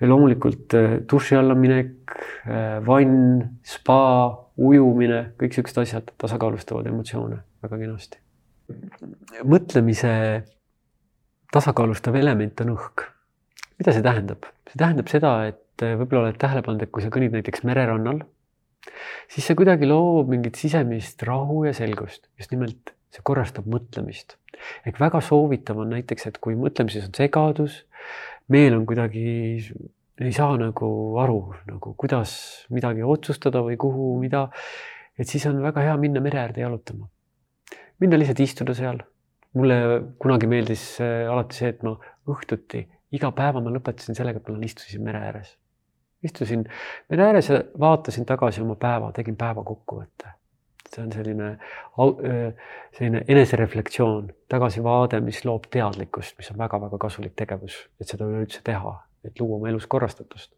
ja 0.00 0.08
loomulikult 0.08 0.74
äh, 0.78 0.92
duši 1.12 1.36
alla 1.36 1.54
minek, 1.54 2.14
äh, 2.48 2.78
vann, 2.86 3.42
spa, 3.66 4.00
ujumine, 4.60 5.20
kõik 5.40 5.56
siuksed 5.56 5.78
asjad 5.82 6.10
tasakaalustavad 6.20 6.88
emotsioone 6.90 7.40
väga 7.64 7.78
kenasti. 7.80 8.18
mõtlemise 9.44 10.12
tasakaalustav 11.52 12.14
element 12.20 12.60
on 12.60 12.76
õhk. 12.76 13.08
mida 13.78 13.92
see 13.96 14.02
tähendab? 14.02 14.44
see 14.68 14.78
tähendab 14.78 15.08
seda, 15.08 15.32
et 15.50 15.80
võib-olla 15.80 16.28
oled 16.28 16.38
tähele 16.38 16.62
pannud, 16.62 16.82
et 16.82 16.92
kui 16.92 17.02
sa 17.02 17.10
kõnnid 17.10 17.32
näiteks 17.34 17.64
mererannal 17.64 18.20
siis 19.30 19.46
see 19.46 19.58
kuidagi 19.58 19.88
loob 19.88 20.30
mingit 20.32 20.58
sisemist 20.60 21.22
rahu 21.26 21.64
ja 21.66 21.74
selgust, 21.76 22.28
just 22.40 22.52
nimelt 22.54 22.94
see 23.14 23.24
korrastab 23.26 23.68
mõtlemist. 23.70 24.36
ehk 24.86 25.00
väga 25.00 25.22
soovitav 25.24 25.78
on 25.80 25.94
näiteks, 25.94 26.26
et 26.28 26.38
kui 26.42 26.56
mõtlemises 26.58 27.06
on 27.08 27.14
segadus, 27.16 27.84
meel 28.52 28.76
on 28.76 28.84
kuidagi, 28.86 29.56
ei 30.20 30.32
saa 30.36 30.56
nagu 30.60 30.90
aru 31.22 31.38
nagu 31.68 31.94
kuidas 32.00 32.32
midagi 32.70 33.02
otsustada 33.02 33.62
või 33.64 33.78
kuhu, 33.80 34.12
mida, 34.20 34.48
et 35.18 35.28
siis 35.28 35.46
on 35.48 35.62
väga 35.62 35.86
hea 35.88 35.96
minna 36.00 36.20
mere 36.20 36.42
äärde 36.42 36.64
jalutama. 36.64 37.08
minna 38.00 38.18
lihtsalt 38.18 38.40
istuda 38.40 38.74
seal. 38.74 39.00
mulle 39.54 39.76
kunagi 40.18 40.46
meeldis 40.46 41.00
äh, 41.00 41.26
alati 41.30 41.56
see, 41.56 41.72
et 41.72 41.82
ma 41.82 41.96
õhtuti 42.30 42.84
iga 43.12 43.32
päeva 43.34 43.60
ma 43.60 43.72
lõpetasin 43.74 44.14
sellega, 44.14 44.38
et 44.38 44.48
ma 44.48 44.64
istusin 44.64 45.02
mere 45.02 45.24
ääres 45.26 45.56
istusin 46.22 46.64
mere 47.08 47.24
ääres 47.24 47.48
ja 47.48 47.62
vaatasin 47.80 48.26
tagasi 48.26 48.62
oma 48.62 48.76
päeva, 48.76 49.12
tegin 49.12 49.36
päeva 49.36 49.64
kokkuvõtte. 49.64 50.36
see 50.90 51.04
on 51.04 51.12
selline, 51.12 51.48
selline 52.98 53.20
enesereflektsioon, 53.28 54.32
tagasivaade, 54.50 55.20
mis 55.22 55.44
loob 55.44 55.68
teadlikkust, 55.70 56.34
mis 56.38 56.50
on 56.50 56.58
väga-väga 56.58 56.98
kasulik 56.98 57.36
tegevus, 57.38 57.76
et 58.00 58.10
seda 58.10 58.26
üleüldse 58.26 58.58
teha, 58.66 58.96
et 59.24 59.40
luua 59.40 59.56
oma 59.58 59.68
elus 59.68 59.86
korrastatust. 59.86 60.52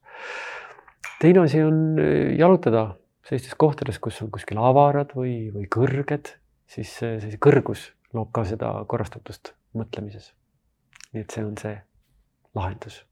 teine 1.21 1.45
asi 1.45 1.63
on 1.63 1.99
jalutada 2.39 2.95
sellistes 3.27 3.55
kohtades, 3.55 3.99
kus 3.99 4.23
on 4.23 4.31
kuskil 4.31 4.59
avarad 4.59 5.15
või, 5.17 5.53
või 5.55 5.69
kõrged, 5.71 6.35
siis 6.67 6.97
see 6.99 7.39
kõrgus 7.39 7.93
loob 8.13 8.33
ka 8.35 8.45
seda 8.45 8.75
korrastatust 8.89 9.55
mõtlemises. 9.79 10.35
nii 11.13 11.25
et 11.25 11.31
see 11.31 11.45
on 11.45 11.57
see 11.61 11.79
lahendus 12.55 13.03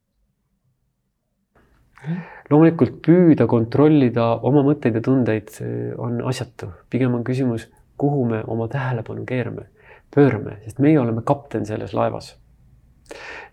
loomulikult 2.51 3.01
püüda 3.05 3.47
kontrollida 3.51 4.33
oma 4.49 4.63
mõtteid 4.65 4.97
ja 4.97 5.03
tundeid 5.05 5.53
on 6.01 6.21
asjatu, 6.29 6.71
pigem 6.93 7.15
on 7.19 7.25
küsimus, 7.27 7.69
kuhu 8.01 8.25
me 8.31 8.41
oma 8.49 8.69
tähelepanu 8.73 9.27
keerame, 9.29 9.69
pöörame, 10.15 10.59
sest 10.65 10.81
meie 10.81 10.99
oleme 11.01 11.23
kapten 11.27 11.67
selles 11.69 11.93
laevas. 11.97 12.37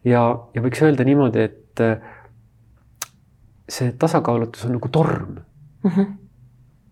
ja, 0.05 0.21
ja 0.53 0.63
võiks 0.63 0.83
öelda 0.85 1.03
niimoodi, 1.07 1.47
et 1.49 1.57
äh, 1.83 1.97
see 3.69 3.91
tasakaalutus 3.99 4.65
on 4.65 4.77
nagu 4.77 4.89
torm 4.89 5.35
mm, 5.83 5.89
-hmm. 5.91 6.13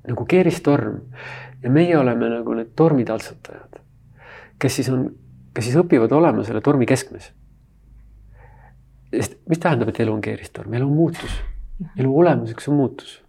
nagu 0.07 0.25
keeristorm 0.25 0.99
ja 1.63 1.69
meie 1.69 1.97
oleme 1.97 2.29
nagu 2.29 2.53
need 2.53 2.73
tormitaltsutajad, 2.75 3.79
kes 4.59 4.75
siis 4.75 4.89
on 4.89 5.09
kes 5.55 5.69
siis 5.69 5.79
õpivad 5.79 6.13
olema 6.15 6.43
selle 6.45 6.61
tormi 6.63 6.87
keskmes. 6.89 7.31
sest 9.15 9.37
mis 9.47 9.61
tähendab, 9.63 9.89
et 9.89 9.99
elu 10.03 10.11
on 10.11 10.23
keeristorm, 10.23 10.73
elu 10.75 10.87
on 10.87 10.95
muutus, 10.95 11.37
elu 11.95 12.17
olemuseks 12.23 12.67
on 12.71 12.81
muutus. 12.81 13.21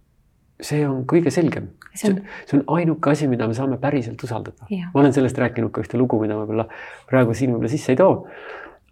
see 0.61 0.81
on 0.89 1.03
kõige 1.05 1.29
selgem, 1.29 1.67
see 1.93 2.09
on, 2.09 2.21
see 2.49 2.57
on 2.57 2.63
ainuke 2.79 3.11
asi, 3.11 3.27
mida 3.29 3.45
me 3.47 3.53
saame 3.53 3.77
päriselt 3.77 4.23
usaldada. 4.23 4.67
ma 4.69 5.01
olen 5.01 5.13
sellest 5.13 5.37
rääkinud 5.37 5.71
ka 5.71 5.83
ühte 5.85 5.99
lugu, 6.01 6.19
mida 6.21 6.35
võib-olla 6.39 6.67
praegu 7.09 7.35
siin 7.37 7.53
võib-olla 7.53 7.71
sisse 7.71 7.93
ei 7.93 7.99
too. 7.99 8.25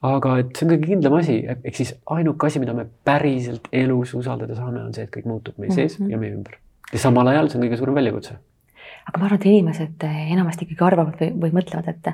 Aga 0.06 0.40
et 0.42 0.56
see 0.56 0.66
on 0.68 0.74
kõige 0.74 0.90
kindlam 0.92 1.20
asi, 1.20 1.38
ehk 1.56 1.78
siis 1.78 1.94
ainuke 2.14 2.48
asi, 2.48 2.62
mida 2.62 2.74
me 2.78 2.88
päriselt 3.08 3.70
elus 3.72 4.14
usaldada 4.18 4.58
saame, 4.58 4.84
on 4.84 4.94
see, 4.94 5.08
et 5.08 5.14
kõik 5.14 5.30
muutub 5.30 5.58
meie 5.62 5.72
sees 5.72 6.00
mm 6.00 6.06
-hmm. 6.06 6.12
ja 6.12 6.18
meie 6.22 6.36
ümber. 6.36 6.60
ja 6.94 7.00
samal 7.00 7.28
ajal 7.32 7.50
see 7.50 7.60
on 7.60 7.68
kõige 7.68 7.80
suurem 7.82 7.96
väljakutse 7.96 8.38
aga 9.06 9.20
ma 9.20 9.28
arvan, 9.28 9.40
et 9.40 9.48
inimesed 9.50 10.06
eh, 10.08 10.22
enamasti 10.34 10.66
ikkagi 10.66 10.86
arvavad 10.86 11.18
või, 11.22 11.32
või 11.46 11.56
mõtlevad, 11.60 11.90
et, 11.92 12.12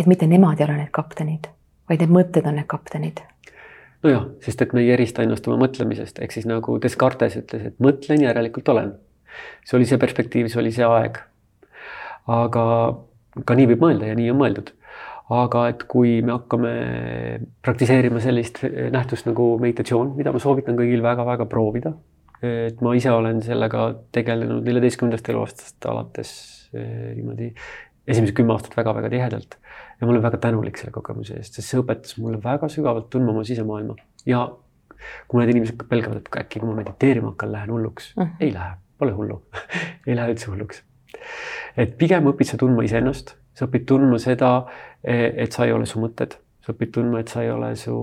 et 0.00 0.10
mitte 0.10 0.28
nemad 0.30 0.60
ei 0.60 0.68
ole 0.68 0.78
need 0.80 0.92
kaptenid, 0.94 1.48
vaid 1.90 2.04
need 2.04 2.14
mõtted 2.16 2.48
on 2.48 2.56
need 2.60 2.68
kaptenid. 2.70 3.22
nojah, 4.06 4.28
sest 4.44 4.62
et 4.62 4.72
me 4.76 4.84
ei 4.84 4.92
erista 4.94 5.24
ennast 5.24 5.48
oma 5.48 5.58
mõtlemisest, 5.64 6.20
ehk 6.22 6.36
siis 6.36 6.46
nagu 6.48 6.78
Descartes 6.82 7.36
ütles, 7.40 7.68
et 7.70 7.82
mõtlen, 7.82 8.22
järelikult 8.24 8.68
olen. 8.72 8.94
see 9.64 9.76
oli 9.76 9.88
see 9.88 10.00
perspektiiv, 10.00 10.48
see 10.52 10.62
oli 10.62 10.72
see 10.72 10.86
aeg. 10.86 11.20
aga 12.26 12.64
ka 13.44 13.54
nii 13.54 13.68
võib 13.72 13.84
mõelda 13.84 14.08
ja 14.08 14.16
nii 14.16 14.30
on 14.32 14.40
mõeldud. 14.40 14.72
Aga 15.34 15.68
et 15.72 15.82
kui 15.90 16.20
me 16.22 16.36
hakkame 16.36 16.72
praktiseerima 17.64 18.20
sellist 18.22 18.60
nähtust 18.94 19.26
nagu 19.26 19.56
meditatsioon, 19.58 20.14
mida 20.18 20.32
ma 20.32 20.42
soovitan 20.42 20.78
kõigil 20.78 21.02
väga-väga 21.02 21.48
proovida 21.50 21.96
et 22.44 22.82
ma 22.84 22.92
ise 22.96 23.12
olen 23.12 23.40
sellega 23.44 23.88
tegelenud 24.14 24.66
neljateistkümnendast 24.66 25.30
eluaastast 25.32 25.88
alates 25.88 26.32
eh, 26.76 27.14
niimoodi 27.16 27.52
esimesed 28.06 28.36
kümme 28.36 28.54
aastat 28.54 28.76
väga-väga 28.76 29.10
tihedalt. 29.12 29.56
ja 30.00 30.06
ma 30.06 30.12
olen 30.12 30.22
väga 30.22 30.38
tänulik 30.42 30.78
selle 30.78 30.92
kogemuse 30.94 31.38
eest, 31.40 31.56
sest 31.56 31.72
see 31.72 31.80
õpetas 31.80 32.18
mulle 32.20 32.40
väga 32.42 32.68
sügavalt 32.72 33.08
tundma 33.10 33.32
oma 33.32 33.44
sisemaailma 33.48 33.96
ja 34.28 34.44
kui 35.26 35.38
mõned 35.38 35.52
inimesed 35.54 35.86
pelgavad, 35.88 36.20
et 36.20 36.40
äkki 36.42 36.60
kui 36.60 36.68
ma 36.68 36.76
mediteerima 36.82 37.32
hakkan, 37.32 37.52
lähen 37.52 37.72
hulluks 37.72 38.12
mm. 38.16 38.22
-hmm. 38.22 38.44
ei 38.44 38.52
lähe, 38.52 38.76
pole 38.98 39.16
hullu 39.16 39.40
ei 40.06 40.16
lähe 40.16 40.34
üldse 40.34 40.52
hulluks. 40.52 40.84
Et 41.76 41.96
pigem 41.98 42.26
õpid 42.32 42.50
sa 42.50 42.58
tundma 42.60 42.84
iseennast, 42.86 43.36
sa 43.54 43.68
õpid 43.68 43.86
tundma 43.88 44.18
seda, 44.22 44.52
e, 45.02 45.32
et 45.44 45.52
sa 45.52 45.66
ei 45.66 45.72
ole 45.72 45.86
su 45.86 46.00
mõtted, 46.00 46.36
sa 46.64 46.72
õpid 46.72 46.92
tundma, 46.96 47.20
et 47.20 47.32
sa 47.32 47.44
ei 47.44 47.50
ole 47.50 47.74
su 47.76 47.96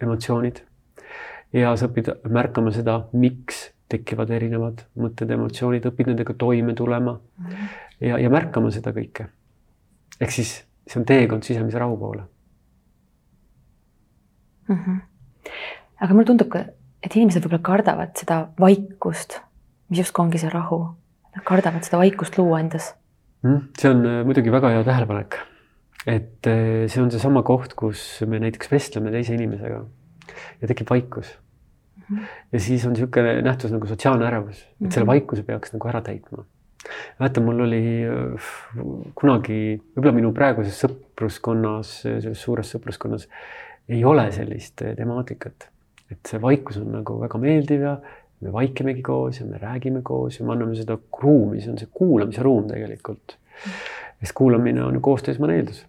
emotsioonid 0.00 0.62
ja 1.56 1.74
sa 1.76 1.88
õpid 1.88 2.12
märkama 2.28 2.72
seda, 2.74 3.00
miks 3.12 3.68
tekivad 3.88 4.30
erinevad 4.36 4.84
mõtted, 5.00 5.30
emotsioonid, 5.32 5.86
õpid 5.88 6.12
nendega 6.12 6.34
toime 6.36 6.74
tulema 6.76 7.18
-hmm. 7.18 7.68
ja, 8.00 8.18
ja 8.18 8.30
märkama 8.30 8.70
seda 8.70 8.92
kõike. 8.92 9.28
ehk 10.20 10.30
siis 10.30 10.64
see 10.88 11.00
on 11.00 11.06
teekond 11.06 11.42
sisemise 11.42 11.78
rahu 11.78 11.96
poole 11.96 12.22
mm. 14.68 14.76
-hmm. 14.76 15.00
aga 16.00 16.14
mulle 16.14 16.26
tundub 16.26 16.48
ka, 16.48 16.64
et 17.02 17.16
inimesed 17.16 17.44
võib-olla 17.44 17.62
kardavad 17.62 18.16
seda 18.16 18.48
vaikust, 18.60 19.40
mis 19.88 20.02
justkui 20.02 20.24
ongi 20.24 20.38
see 20.38 20.50
rahu. 20.52 20.80
Kardavad 21.44 21.84
seda 21.86 22.00
vaikust 22.00 22.38
luua 22.38 22.60
endas 22.62 22.92
mm,. 23.42 23.60
see 23.78 23.90
on 23.92 24.04
äh, 24.06 24.24
muidugi 24.26 24.52
väga 24.52 24.72
hea 24.74 24.84
tähelepanek. 24.86 25.38
et 26.06 26.46
äh, 26.46 26.86
see 26.90 27.02
on 27.02 27.10
seesama 27.14 27.42
koht, 27.46 27.74
kus 27.78 28.22
me 28.26 28.40
näiteks 28.42 28.70
vestleme 28.72 29.12
teise 29.14 29.36
inimesega 29.36 29.82
ja 30.62 30.70
tekib 30.70 30.90
vaikus 30.90 31.32
mm. 31.34 32.16
-hmm. 32.16 32.28
ja 32.52 32.60
siis 32.60 32.86
on 32.86 32.94
niisugune 32.96 33.40
nähtus 33.42 33.72
nagu 33.74 33.86
sotsiaalne 33.86 34.26
ärevus, 34.26 34.62
et 34.62 34.80
mm 34.80 34.86
-hmm. 34.86 34.94
selle 34.94 35.06
vaikuse 35.06 35.42
peaks 35.42 35.72
nagu 35.72 35.88
ära 35.88 36.00
täitma. 36.00 36.44
mäletan, 37.20 37.44
mul 37.44 37.60
oli 37.60 37.82
äh, 38.04 38.50
kunagi, 39.14 39.80
võib-olla 39.96 40.14
minu 40.14 40.32
praeguses 40.32 40.84
sõpruskonnas, 40.84 41.96
selles 42.02 42.42
suures 42.42 42.74
sõpruskonnas 42.74 43.28
ei 43.88 44.04
ole 44.04 44.30
sellist 44.32 44.82
temaatikat, 44.96 45.68
et 46.10 46.18
see 46.28 46.40
vaikus 46.40 46.76
on 46.76 46.92
nagu 46.92 47.20
väga 47.20 47.38
meeldiv 47.38 47.80
ja 47.80 47.96
me 48.40 48.52
vaikimegi 48.54 49.02
koos 49.02 49.40
ja 49.40 49.46
me 49.46 49.58
räägime 49.58 50.02
koos 50.06 50.38
ja 50.38 50.46
me 50.46 50.54
anname 50.54 50.78
seda 50.78 50.98
ruumi, 51.22 51.60
see 51.62 51.72
on 51.72 51.78
see 51.80 51.90
kuulamise 51.92 52.42
ruum 52.46 52.68
tegelikult. 52.70 53.38
sest 54.18 54.34
kuulamine 54.34 54.82
on 54.84 55.00
koostöös 55.02 55.38
eeldus 55.42 55.84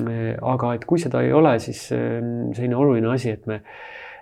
aga 0.00 0.72
et 0.76 0.86
kui 0.88 1.00
seda 1.00 1.20
ei 1.24 1.34
ole, 1.36 1.58
siis 1.60 1.84
ähm, 1.92 2.52
selline 2.56 2.78
oluline 2.78 3.10
asi, 3.12 3.34
et 3.36 3.44
me, 3.50 3.60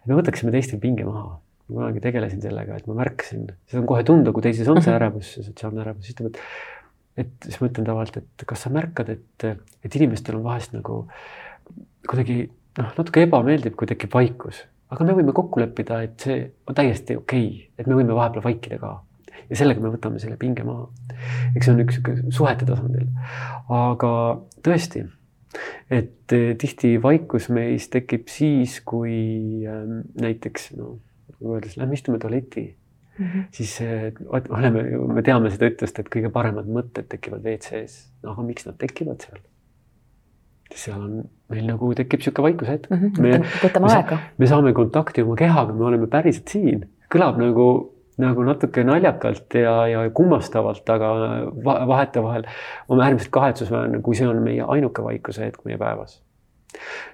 me 0.08 0.18
võtaksime 0.18 0.52
teistel 0.54 0.82
pinge 0.82 1.06
maha. 1.06 1.38
ma 1.70 1.84
kunagi 1.84 2.00
tegelesin 2.02 2.40
sellega, 2.42 2.80
et 2.80 2.86
ma 2.90 2.96
märkasin, 2.98 3.44
seda 3.70 3.78
on 3.78 3.86
kohe 3.86 4.02
tunda, 4.02 4.32
kui 4.34 4.42
teises 4.42 4.66
on 4.66 4.80
see 4.80 4.90
mhm. 4.90 4.96
ärevus, 4.96 5.28
sotsiaalne 5.38 5.84
ärevus, 5.84 6.08
siis 6.08 6.16
ütleb, 6.16 6.32
et 6.34 6.40
et 7.20 7.44
siis 7.44 7.58
ma 7.60 7.68
ütlen 7.68 7.86
tavaliselt, 7.86 8.24
et 8.24 8.44
kas 8.48 8.64
sa 8.64 8.70
märkad, 8.72 9.10
et, 9.12 9.46
et 9.84 9.96
inimestel 9.98 10.38
on 10.38 10.44
vahest 10.46 10.72
nagu 10.72 11.02
kuidagi 12.08 12.36
noh, 12.78 12.92
natuke 12.96 13.24
ebameeldiv, 13.26 13.74
kui 13.78 13.88
tekib 13.90 14.14
vaikus, 14.14 14.62
aga 14.90 15.06
me 15.06 15.14
võime 15.20 15.34
kokku 15.36 15.62
leppida, 15.62 16.02
et 16.06 16.18
see 16.26 16.42
on 16.66 16.76
täiesti 16.76 17.16
okei 17.18 17.46
okay,, 17.46 17.70
et 17.78 17.86
me 17.86 17.98
võime 17.98 18.16
vahepeal 18.16 18.44
vaikida 18.44 18.80
ka 18.82 18.96
ja 19.50 19.58
sellega 19.58 19.82
me 19.82 19.92
võtame 19.94 20.20
selle 20.22 20.38
pinge 20.40 20.64
maha. 20.66 20.88
eks 21.54 21.66
see 21.66 21.74
on 21.74 21.84
üks 21.84 21.98
sihuke 21.98 22.34
suhete 22.34 22.68
tasandil, 22.68 23.08
aga 23.74 24.12
tõesti 24.66 25.06
et 25.90 26.34
eh, 26.34 26.52
tihti 26.58 26.94
vaikus 27.02 27.48
meis 27.50 27.88
tekib 27.90 28.28
siis, 28.30 28.78
kui 28.86 29.64
ähm, 29.66 30.02
näiteks 30.20 30.70
nagu 30.76 31.00
öeldes, 31.40 31.76
lähme 31.80 31.96
istume 31.98 32.18
tualeti 32.22 32.76
mm, 33.18 33.26
-hmm. 33.26 33.44
siis 33.50 33.80
äh, 33.82 34.12
oleme, 34.30 34.82
me 35.14 35.22
teame 35.22 35.50
seda 35.50 35.70
ütlust, 35.72 35.98
et 35.98 36.10
kõige 36.14 36.30
paremad 36.30 36.70
mõtted 36.70 37.08
tekivad 37.10 37.42
WC-s. 37.42 38.12
no 38.22 38.36
aga 38.36 38.46
miks 38.46 38.66
nad 38.66 38.78
tekivad 38.78 39.26
seal? 39.26 39.42
Seal 40.74 41.00
on, 41.00 41.22
meil 41.50 41.66
nagu 41.66 41.92
tekib 41.98 42.20
niisugune 42.20 42.50
vaikuse 42.50 42.74
hetk 42.74 42.90
mm. 42.90 43.14
-hmm. 43.16 43.46
võtame 43.64 43.90
aega. 43.94 44.18
me 44.38 44.46
saame 44.46 44.72
kontakti 44.76 45.22
oma 45.22 45.36
kehaga, 45.36 45.74
me 45.74 45.84
oleme 45.84 46.06
päriselt 46.06 46.48
siin, 46.48 46.84
kõlab 47.12 47.40
nagu 47.40 47.66
nagu 48.20 48.44
natuke 48.44 48.84
naljakalt 48.84 49.54
ja, 49.56 49.74
ja 49.88 50.02
kummastavalt, 50.14 50.88
aga 50.92 51.10
vahetevahel 51.88 52.44
on 52.88 53.00
äärmiselt 53.00 53.32
kahetsusväärne, 53.32 54.02
kui 54.04 54.18
see 54.18 54.28
on 54.28 54.42
meie 54.44 54.66
ainuke 54.66 55.04
vaikuse 55.04 55.46
hetk 55.46 55.64
meie 55.64 55.78
päevas. 55.80 56.20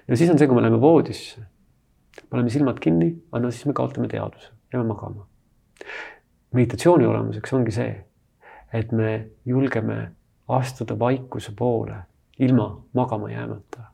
ja 0.07 0.17
siis 0.17 0.29
on 0.29 0.39
see, 0.39 0.47
kui 0.47 0.57
me 0.57 0.65
läheme 0.65 0.81
voodisse, 0.81 1.41
paneme 2.29 2.49
silmad 2.49 2.81
kinni, 2.83 3.13
aga 3.31 3.45
no 3.45 3.51
siis 3.51 3.65
me 3.69 3.73
kaotame 3.77 4.09
teadvuse, 4.11 4.51
jääme 4.73 4.87
magama. 4.87 5.27
meditatsiooni 6.53 7.05
olemuseks 7.05 7.53
ongi 7.53 7.71
see, 7.71 7.95
et 8.73 8.91
me 8.91 9.29
julgeme 9.45 10.11
astuda 10.47 10.99
vaikuse 10.99 11.51
poole 11.55 11.95
ilma 12.43 12.67
magama 12.97 13.31
jäämata 13.31 13.87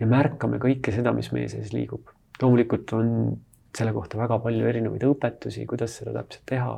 ja 0.00 0.08
märkame 0.08 0.60
kõike 0.62 0.94
seda, 0.94 1.12
mis 1.16 1.30
meie 1.32 1.48
sees 1.52 1.74
liigub. 1.74 2.08
loomulikult 2.40 2.92
on 2.96 3.10
selle 3.76 3.92
kohta 3.92 4.18
väga 4.18 4.38
palju 4.42 4.66
erinevaid 4.66 5.04
õpetusi, 5.06 5.66
kuidas 5.68 5.98
seda 6.00 6.14
täpselt 6.16 6.46
teha 6.48 6.72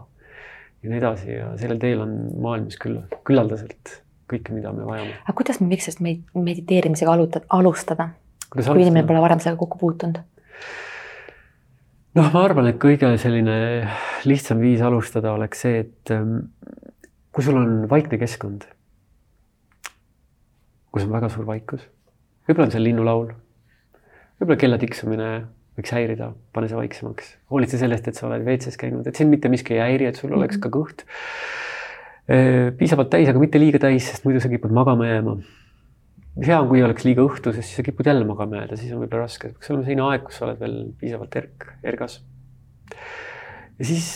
ja 0.83 0.90
nii 0.90 0.99
edasi 0.99 1.31
ja 1.37 1.53
sellel 1.61 1.79
teel 1.83 2.03
on 2.05 2.16
maailmas 2.42 2.79
küll 2.83 2.99
küllaldaselt 3.29 4.03
kõike, 4.33 4.55
mida 4.57 4.73
me 4.75 4.87
vajame. 4.88 5.14
aga 5.23 5.37
kuidas 5.38 5.61
me 5.62 5.71
võiks 5.71 5.88
sellest 5.88 6.35
mediteerimisega 6.35 7.14
alustada, 7.59 8.11
kui 8.51 8.64
inimene 8.83 9.07
pole 9.09 9.23
varem 9.25 9.42
sellega 9.42 9.61
kokku 9.62 9.81
puutunud? 9.81 10.21
noh, 12.18 12.29
ma 12.35 12.45
arvan, 12.45 12.68
et 12.73 12.81
kõige 12.83 13.14
selline 13.21 13.57
lihtsam 14.29 14.61
viis 14.62 14.83
alustada 14.85 15.33
oleks 15.37 15.64
see, 15.64 15.85
et 15.87 16.14
ähm, 16.14 16.38
kui 17.33 17.45
sul 17.47 17.59
on 17.61 17.85
vaikne 17.90 18.18
keskkond, 18.21 18.66
kus 20.93 21.07
on 21.07 21.15
väga 21.15 21.33
suur 21.33 21.49
vaikus, 21.49 21.85
võib-olla 22.47 22.69
on 22.69 22.75
seal 22.75 22.87
linnulaul, 22.87 23.33
võib-olla 24.41 24.61
kella 24.61 24.79
tiksumine 24.83 25.33
võiks 25.79 25.93
häirida, 25.95 26.33
pane 26.53 26.69
see 26.69 26.77
vaiksemaks, 26.77 27.33
hoolitse 27.53 27.81
sellest, 27.81 28.09
et 28.09 28.19
sa 28.19 28.27
oled 28.29 28.45
WC-s 28.45 28.79
käinud, 28.81 29.07
et 29.09 29.17
sind 29.17 29.33
mitte 29.33 29.51
miski 29.53 29.77
ei 29.77 29.83
häiri, 29.83 30.11
et 30.11 30.19
sul 30.21 30.35
oleks 30.37 30.61
ka 30.61 30.71
kõht. 30.73 31.07
Piisavalt 32.79 33.11
täis, 33.13 33.31
aga 33.31 33.41
mitte 33.41 33.61
liiga 33.61 33.81
täis, 33.83 34.07
sest 34.11 34.27
muidu 34.27 34.43
sa 34.43 34.51
kipud 34.53 34.73
magama 34.75 35.09
jääma. 35.09 35.39
hea 36.45 36.59
on, 36.61 36.69
kui 36.69 36.83
oleks 36.85 37.05
liiga 37.05 37.25
õhtu, 37.25 37.53
sest 37.53 37.69
siis 37.69 37.81
sa 37.81 37.87
kipud 37.87 38.07
jälle 38.09 38.25
magama 38.29 38.61
jääda, 38.61 38.77
siis 38.77 38.93
on 38.93 39.03
võib-olla 39.03 39.27
raske, 39.27 39.51
peaks 39.53 39.73
olema 39.73 39.85
selline 39.85 40.05
aeg, 40.07 40.23
kus 40.29 40.39
sa 40.39 40.47
oled 40.47 40.61
veel 40.61 40.77
piisavalt 41.01 41.41
erk, 41.41 41.67
ergas. 41.85 42.21
ja 43.79 43.89
siis 43.89 44.07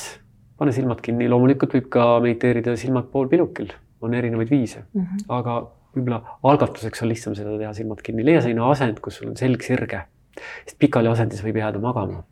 pane 0.57 0.73
silmad 0.73 1.03
kinni, 1.05 1.29
loomulikult 1.29 1.75
võib 1.77 1.91
ka 1.93 2.07
mediteerida 2.25 2.77
silmad 2.81 3.11
poolpilukil, 3.13 3.73
on 4.01 4.15
erinevaid 4.15 4.51
viise. 4.53 4.85
Mm, 4.93 5.03
-hmm. 5.03 5.27
aga 5.29 5.59
võib-olla 5.97 6.21
algatuseks 6.47 7.03
on 7.03 7.11
lihtsam 7.11 7.37
seda 7.39 7.57
teha 7.59 7.73
silmad 7.77 8.03
kinni, 8.05 8.25
leia 8.27 8.43
selline 8.45 8.65
asend, 8.69 9.01
kus 9.05 9.21
sul 9.21 9.33
on 9.33 9.39
selg 9.39 9.65
sirge. 9.65 10.05
Sest 10.37 10.77
pikali 10.81 11.09
asendis 11.09 11.41
võib 11.45 11.59
jääda 11.63 11.81
magama. 11.81 12.25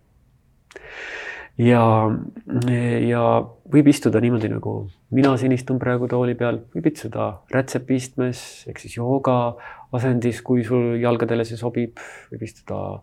ja, 1.59 1.85
ja 3.09 3.22
võib 3.72 3.88
istuda 3.88 4.20
niimoodi, 4.20 4.50
nagu 4.53 4.74
mina 5.14 5.33
siin 5.40 5.55
istun 5.57 5.79
praegu 5.81 6.09
tooli 6.11 6.35
peal, 6.38 6.61
võib 6.74 6.90
istuda 6.90 7.31
rätsepistmes 7.55 8.42
ehk 8.68 8.83
siis 8.83 8.98
jooga 8.98 9.55
asendis, 9.94 10.42
kui 10.42 10.64
sul 10.66 10.98
jalgadele 11.00 11.46
see 11.46 11.59
sobib, 11.61 12.03
võib 12.33 12.44
istuda 12.44 13.00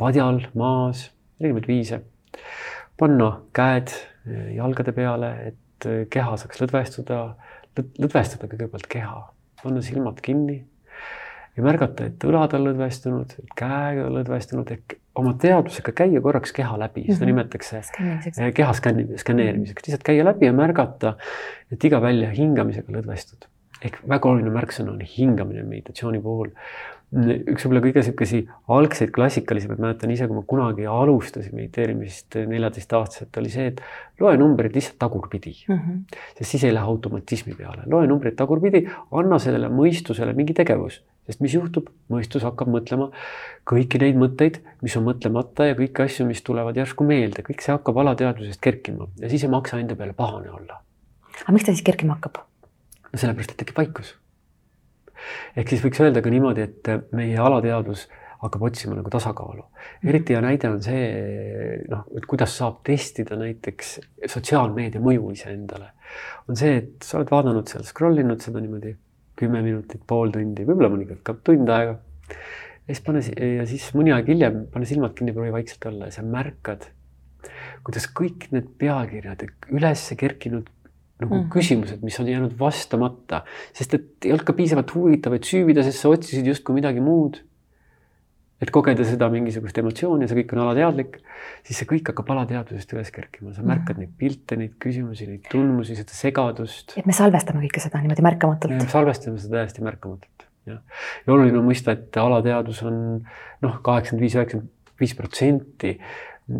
padjal, 0.00 0.40
maas, 0.56 1.08
erinevaid 1.40 1.68
viise. 1.68 2.00
panna 2.96 3.40
käed 3.56 3.92
jalgade 4.54 4.92
peale, 4.96 5.30
et 5.50 5.88
keha 6.12 6.36
saaks 6.36 6.60
lõdvestuda, 6.62 7.20
lõdvestada 7.76 8.48
kõigepealt 8.48 8.88
keha, 8.90 9.20
panna 9.62 9.82
silmad 9.84 10.20
kinni 10.24 10.58
ja 11.56 11.64
märgata, 11.64 12.08
et 12.10 12.24
õlad 12.26 12.54
on 12.56 12.66
lõdvestunud, 12.68 13.36
käed 13.58 14.02
on 14.04 14.18
lõdvestunud 14.18 14.70
ehk 14.76 14.96
oma 15.20 15.34
teadvusega 15.40 15.92
käia 15.96 16.22
korraks 16.24 16.54
keha 16.56 16.78
läbi, 16.80 17.04
seda 17.08 17.14
mm 17.14 17.20
-hmm. 17.20 17.30
nimetatakse 17.32 18.52
keha 18.56 18.74
skänni, 18.76 19.06
skänneerimiseks, 19.18 19.86
lihtsalt 19.86 20.06
käia 20.06 20.24
läbi 20.24 20.46
ja 20.46 20.52
märgata, 20.56 21.16
et 21.72 21.84
iga 21.84 22.00
välja 22.02 22.30
hingamisega 22.30 22.92
lõdvestud. 22.92 23.48
ehk 23.80 24.02
väga 24.08 24.28
oluline 24.28 24.50
märksõna 24.52 24.92
on 24.92 25.00
hingamine 25.00 25.62
meditatsiooni 25.62 26.20
puhul 26.20 26.50
üks 27.10 27.64
võib-olla 27.64 27.80
kõige 27.82 28.02
sihukesi 28.06 28.40
algseid 28.70 29.10
klassikalisemaid, 29.14 29.80
mäletan 29.82 30.12
ise, 30.14 30.28
kui 30.30 30.36
ma 30.36 30.44
kunagi 30.46 30.84
alustasin 30.86 31.56
mediteerimist 31.58 32.36
neljateistaastaselt, 32.46 33.34
oli 33.40 33.50
see, 33.50 33.72
et 33.72 33.80
loe 34.22 34.36
numbrid 34.38 34.76
lihtsalt 34.78 35.00
tagurpidi 35.02 35.56
mm. 35.66 35.80
-hmm. 35.80 36.20
sest 36.38 36.54
siis 36.54 36.64
ei 36.68 36.74
lähe 36.74 36.86
automatismi 36.86 37.56
peale, 37.58 37.82
loe 37.90 38.06
numbrid 38.06 38.36
tagurpidi, 38.38 38.84
anna 39.10 39.40
sellele 39.42 39.72
mõistusele 39.74 40.36
mingi 40.38 40.54
tegevus, 40.54 41.00
sest 41.26 41.42
mis 41.42 41.58
juhtub, 41.58 41.90
mõistus 42.14 42.46
hakkab 42.46 42.70
mõtlema 42.70 43.10
kõiki 43.66 43.98
neid 43.98 44.20
mõtteid, 44.20 44.62
mis 44.82 44.96
on 44.96 45.08
mõtlemata 45.10 45.66
ja 45.66 45.74
kõiki 45.74 46.06
asju, 46.06 46.28
mis 46.30 46.46
tulevad 46.46 46.78
järsku 46.78 47.04
meelde, 47.04 47.42
kõik 47.42 47.66
see 47.66 47.74
hakkab 47.74 47.98
alateadvusest 48.04 48.62
kerkima 48.62 49.10
ja 49.18 49.28
siis 49.28 49.42
ei 49.42 49.50
maksa 49.50 49.82
enda 49.82 49.98
peale 49.98 50.14
pahane 50.14 50.50
olla. 50.50 50.78
aga 51.42 51.58
miks 51.58 51.66
ta 51.66 51.74
siis 51.74 51.82
kerkima 51.82 52.20
hakkab? 52.20 52.44
no 53.10 53.18
sellepärast, 53.18 53.50
et 53.50 53.64
tekib 53.64 53.82
vaikus 53.82 54.14
ehk 55.56 55.68
siis 55.72 55.84
võiks 55.84 56.00
öelda 56.02 56.22
ka 56.24 56.32
niimoodi, 56.32 56.66
et 56.66 57.12
meie 57.16 57.38
alateadvus 57.38 58.06
hakkab 58.40 58.62
otsima 58.70 58.96
nagu 58.96 59.10
tasakaalu. 59.12 59.64
eriti 60.08 60.34
hea 60.34 60.40
näide 60.44 60.70
on 60.70 60.80
see, 60.82 61.80
noh, 61.92 62.06
et 62.16 62.26
kuidas 62.28 62.54
saab 62.56 62.80
testida 62.86 63.36
näiteks 63.40 63.98
sotsiaalmeedia 64.32 65.02
mõju 65.04 65.32
iseendale. 65.34 65.92
on 66.48 66.56
see, 66.56 66.76
et 66.80 67.04
sa 67.04 67.18
oled 67.18 67.32
vaadanud 67.32 67.68
seal, 67.68 67.84
scroll 67.84 68.22
inud 68.22 68.40
seda 68.40 68.62
niimoodi 68.64 68.94
kümme 69.40 69.60
minutit, 69.64 70.02
pool 70.06 70.32
tundi, 70.32 70.64
võib-olla 70.68 70.90
mõnikord 70.92 71.22
ka 71.24 71.36
tund 71.44 71.68
aega. 71.72 71.98
ja 72.30 72.94
siis 72.94 73.04
pane 73.04 73.22
ja 73.58 73.68
siis 73.68 73.90
mõni 73.96 74.14
aeg 74.16 74.32
hiljem 74.32 74.64
pane 74.72 74.88
silmad 74.88 75.14
kinni, 75.16 75.36
proovi 75.36 75.52
vaikselt 75.54 75.86
olla 75.92 76.08
ja 76.08 76.16
sa 76.16 76.24
märkad, 76.24 76.88
kuidas 77.84 78.08
kõik 78.16 78.48
need 78.54 78.72
pealkirjad, 78.80 79.44
üles 79.76 80.08
kerkinud 80.20 80.72
nagu 81.20 81.34
mm 81.34 81.42
-hmm. 81.42 81.52
küsimused, 81.52 82.02
mis 82.02 82.18
on 82.20 82.28
jäänud 82.28 82.56
vastamata, 82.58 83.44
sest 83.76 83.94
et 83.94 84.26
ei 84.26 84.32
olnud 84.32 84.46
ka 84.48 84.56
piisavalt 84.56 84.94
huvitav, 84.94 85.36
et 85.36 85.46
süüvida, 85.46 85.84
sest 85.86 86.02
sa 86.02 86.12
otsisid 86.12 86.46
justkui 86.46 86.74
midagi 86.74 87.00
muud. 87.00 87.42
et 88.60 88.68
kogeda 88.70 89.00
seda 89.08 89.30
mingisugust 89.32 89.78
emotsiooni, 89.80 90.26
see 90.28 90.36
kõik 90.36 90.50
on 90.52 90.58
alateadlik, 90.66 91.14
siis 91.64 91.78
see 91.80 91.86
kõik 91.88 92.10
hakkab 92.10 92.28
alateadvusest 92.34 92.90
üles 92.92 93.08
kerkima, 93.10 93.54
sa 93.56 93.62
märkad 93.62 93.96
mm 93.96 94.02
-hmm. 94.02 94.10
neid 94.10 94.18
pilte, 94.18 94.56
neid 94.56 94.74
küsimusi, 94.84 95.26
neid 95.26 95.46
tundmusi, 95.48 95.96
seda 95.96 96.12
segadust. 96.12 96.92
et 96.96 97.06
me 97.06 97.12
salvestame 97.16 97.64
kõike 97.64 97.80
seda 97.80 98.02
niimoodi 98.02 98.22
märkamatult. 98.22 98.84
salvestame 98.92 99.38
seda 99.38 99.56
täiesti 99.56 99.82
märkamatult, 99.82 100.44
jah. 100.66 100.82
ja 101.26 101.32
oluline 101.32 101.58
on 101.58 101.64
mõista, 101.70 101.96
et 101.96 102.16
alateadvus 102.16 102.82
on 102.82 103.24
noh, 103.62 103.80
kaheksakümmend 103.80 104.20
viis, 104.20 104.36
üheksakümmend 104.36 104.70
viis 105.00 105.14
protsenti 105.14 105.98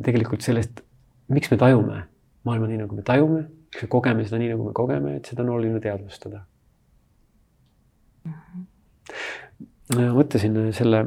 tegelikult 0.02 0.40
sellest, 0.40 0.80
miks 1.28 1.50
me 1.50 1.56
tajume 1.56 2.04
maailma 2.44 2.66
nii, 2.66 2.80
nagu 2.80 2.96
me 2.96 3.02
tajume 3.02 3.44
kogeme 3.88 4.24
seda 4.26 4.40
nii, 4.40 4.52
nagu 4.54 4.68
me 4.68 4.74
kogeme, 4.76 5.16
et 5.20 5.30
seda 5.30 5.44
on 5.44 5.54
oluline 5.56 5.80
teadvustada 5.82 6.42
mm. 8.24 8.32
-hmm. 8.34 10.14
mõtlesin 10.16 10.58
selle 10.76 11.04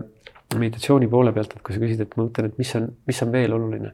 meditatsiooni 0.59 1.07
poole 1.09 1.33
pealt, 1.33 1.55
et 1.55 1.63
kui 1.65 1.75
sa 1.75 1.81
küsid, 1.81 2.01
et 2.03 2.15
ma 2.17 2.27
mõtlen, 2.27 2.49
et 2.51 2.57
mis 2.61 2.71
on, 2.77 2.87
mis 3.09 3.21
on 3.25 3.31
veel 3.33 3.53
oluline. 3.55 3.93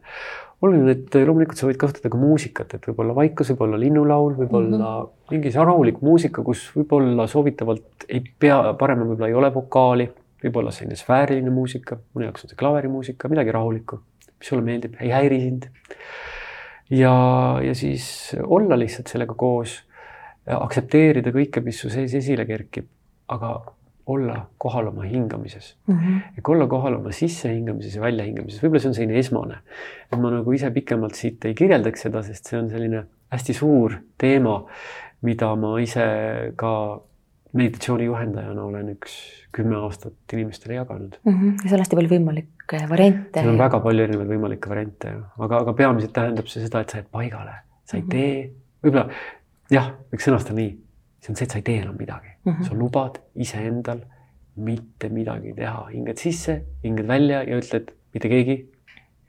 oluline, 0.61 0.91
et 0.91 1.15
loomulikult 1.15 1.57
sa 1.57 1.67
võid 1.69 1.77
kasutada 1.79 2.11
ka 2.11 2.19
muusikat, 2.19 2.73
et 2.75 2.87
võib-olla 2.89 3.15
vaikus, 3.15 3.51
võib-olla 3.53 3.79
linnulaul, 3.79 4.33
võib-olla 4.35 4.77
mm 4.77 4.83
-hmm. 4.83 5.11
mingi 5.31 5.53
rahulik 5.55 6.01
muusika, 6.01 6.43
kus 6.43 6.65
võib-olla 6.75 7.27
soovitavalt 7.27 8.07
ei 8.09 8.23
pea, 8.39 8.73
parem 8.73 9.05
võib-olla 9.05 9.27
ei 9.27 9.37
ole 9.41 9.53
vokaali, 9.53 10.09
võib-olla 10.43 10.71
selline 10.71 10.95
sfääriline 10.99 11.49
muusika, 11.49 11.99
mõne 12.13 12.29
jaoks 12.29 12.43
on 12.43 12.49
see 12.49 12.59
klaverimuusika, 12.59 13.29
midagi 13.29 13.55
rahulikku, 13.55 14.01
mis 14.39 14.51
sulle 14.51 14.63
meeldib, 14.63 14.99
ei 14.99 15.15
häiri 15.15 15.39
sind 15.39 15.71
ja, 16.89 17.13
ja 17.63 17.75
siis 17.75 18.35
olla 18.43 18.79
lihtsalt 18.79 19.11
sellega 19.11 19.35
koos, 19.37 19.79
aktsepteerida 20.49 21.33
kõike, 21.35 21.61
mis 21.65 21.79
su 21.81 21.91
sees 21.93 22.13
esile 22.17 22.45
kerkib, 22.49 22.87
aga 23.29 23.59
olla 24.09 24.39
kohal 24.57 24.87
oma 24.89 25.03
hingamises 25.05 25.75
mm. 25.87 25.97
-hmm. 25.97 26.21
olla 26.47 26.67
kohal 26.67 26.95
oma 26.95 27.11
sissehingamises 27.11 27.95
ja 27.95 28.01
väljahingamises, 28.01 28.63
võib-olla 28.63 28.81
see 28.81 28.89
on 28.89 28.95
selline 28.97 29.19
esmane. 29.19 29.59
et 30.11 30.19
ma 30.19 30.31
nagu 30.33 30.51
ise 30.51 30.71
pikemalt 30.71 31.15
siit 31.15 31.45
ei 31.45 31.53
kirjeldaks 31.53 32.07
seda, 32.07 32.23
sest 32.25 32.49
see 32.49 32.59
on 32.59 32.69
selline 32.69 33.03
hästi 33.29 33.53
suur 33.53 33.99
teema, 34.17 34.63
mida 35.21 35.55
ma 35.55 35.75
ise 35.79 36.07
ka 36.55 36.71
meditatsiooni 37.53 38.05
juhendajana 38.05 38.63
olen 38.63 38.89
üks 38.95 39.19
kümme 39.55 39.77
aastat 39.83 40.33
inimestele 40.33 40.79
jaganud 40.81 41.19
mm. 41.23 41.33
-hmm. 41.33 41.53
ja 41.63 41.69
seal 41.69 41.79
on 41.79 41.85
hästi 41.85 42.01
palju 42.01 42.15
võimalikke 42.69 42.89
variante. 42.89 43.39
seal 43.39 43.49
on 43.53 43.57
väga 43.59 43.79
palju 43.83 44.03
erinevaid 44.03 44.29
võimalikke 44.29 44.69
variante, 44.69 45.13
aga, 45.37 45.61
aga 45.63 45.73
peamiselt 45.73 46.13
tähendab 46.13 46.47
see 46.47 46.63
seda, 46.65 46.81
et 46.81 46.89
sa 46.89 46.99
jääd 46.99 47.09
paigale, 47.11 47.55
sa 47.85 47.97
ei 47.97 48.03
mm 48.03 48.07
-hmm. 48.07 48.11
tee, 48.11 48.51
võib-olla 48.83 49.09
jah, 49.71 49.91
võiks 50.11 50.27
sõnastada 50.27 50.55
nii, 50.55 50.71
see 51.19 51.31
on 51.31 51.35
see, 51.35 51.45
et 51.45 51.51
sa 51.51 51.57
ei 51.57 51.63
tee 51.63 51.81
enam 51.81 51.95
midagi 51.97 52.29
mm, 52.29 52.53
-hmm. 52.53 52.63
sa 52.67 52.75
lubad 52.75 53.19
iseendal 53.35 54.01
mitte 54.55 55.09
midagi 55.09 55.53
teha, 55.53 55.87
hingad 55.93 56.17
sisse, 56.17 56.61
hingad 56.83 57.07
välja 57.07 57.43
ja 57.43 57.57
ütled, 57.57 57.91
mitte 58.13 58.29
keegi 58.29 58.69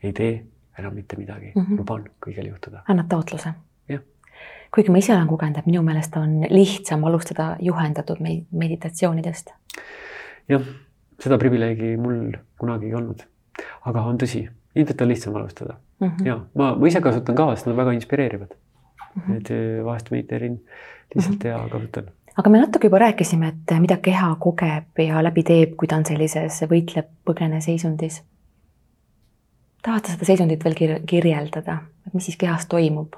ei 0.02 0.12
tee 0.12 0.44
enam 0.78 0.94
mitte 0.94 1.16
midagi 1.16 1.52
mm, 1.54 1.62
-hmm. 1.62 1.76
luban 1.78 2.04
kõigil 2.26 2.48
juhtuda. 2.48 2.82
annad 2.88 3.08
taotluse 3.08 3.54
kuigi 4.70 4.90
ma 4.90 4.98
ise 4.98 5.12
olen 5.12 5.26
kogenud, 5.26 5.56
et 5.58 5.66
minu 5.66 5.82
meelest 5.82 6.16
on 6.16 6.46
lihtsam 6.50 7.04
alustada 7.04 7.56
juhendatud 7.60 8.20
meditatsioonidest. 8.52 9.50
jah, 10.48 10.62
seda 11.18 11.38
privileegi 11.38 11.96
mul 11.96 12.36
kunagi 12.60 12.90
ei 12.90 12.94
olnud, 12.94 13.24
aga 13.90 14.06
on 14.12 14.20
tõsi, 14.20 14.44
ilmselt 14.76 15.04
on 15.04 15.12
lihtsam 15.12 15.36
alustada 15.40 15.74
mm 15.74 16.08
-hmm. 16.08 16.26
ja 16.26 16.38
ma, 16.54 16.72
ma 16.76 16.86
ise 16.86 17.00
kasutan 17.00 17.36
ka, 17.36 17.50
sest 17.54 17.66
nad 17.66 17.76
väga 17.76 17.92
inspireerivad 17.98 18.54
mm. 18.54 19.22
-hmm. 19.22 19.36
et 19.36 19.50
eh, 19.50 19.84
vahest 19.84 20.10
mediteerin 20.10 20.60
lihtsalt 21.14 21.44
mm 21.44 21.50
-hmm. 21.50 21.64
ja 21.64 21.68
kasutan 21.68 22.10
aga 22.36 22.50
me 22.50 22.60
natuke 22.60 22.88
juba 22.88 22.98
rääkisime, 22.98 23.48
et 23.48 23.78
mida 23.80 23.96
keha 23.96 24.34
kogeb 24.40 24.98
ja 25.04 25.22
läbi 25.24 25.42
teeb, 25.42 25.76
kui 25.76 25.88
ta 25.88 25.98
on 26.00 26.06
sellises 26.06 26.62
võitleb-põgene 26.70 27.60
seisundis. 27.60 28.22
tahad 29.82 30.04
sa 30.04 30.12
seda 30.12 30.24
seisundit 30.28 30.64
veel 30.64 31.00
kirjeldada, 31.06 31.78
et 32.06 32.14
mis 32.14 32.24
siis 32.24 32.36
kehas 32.36 32.66
toimub? 32.66 33.16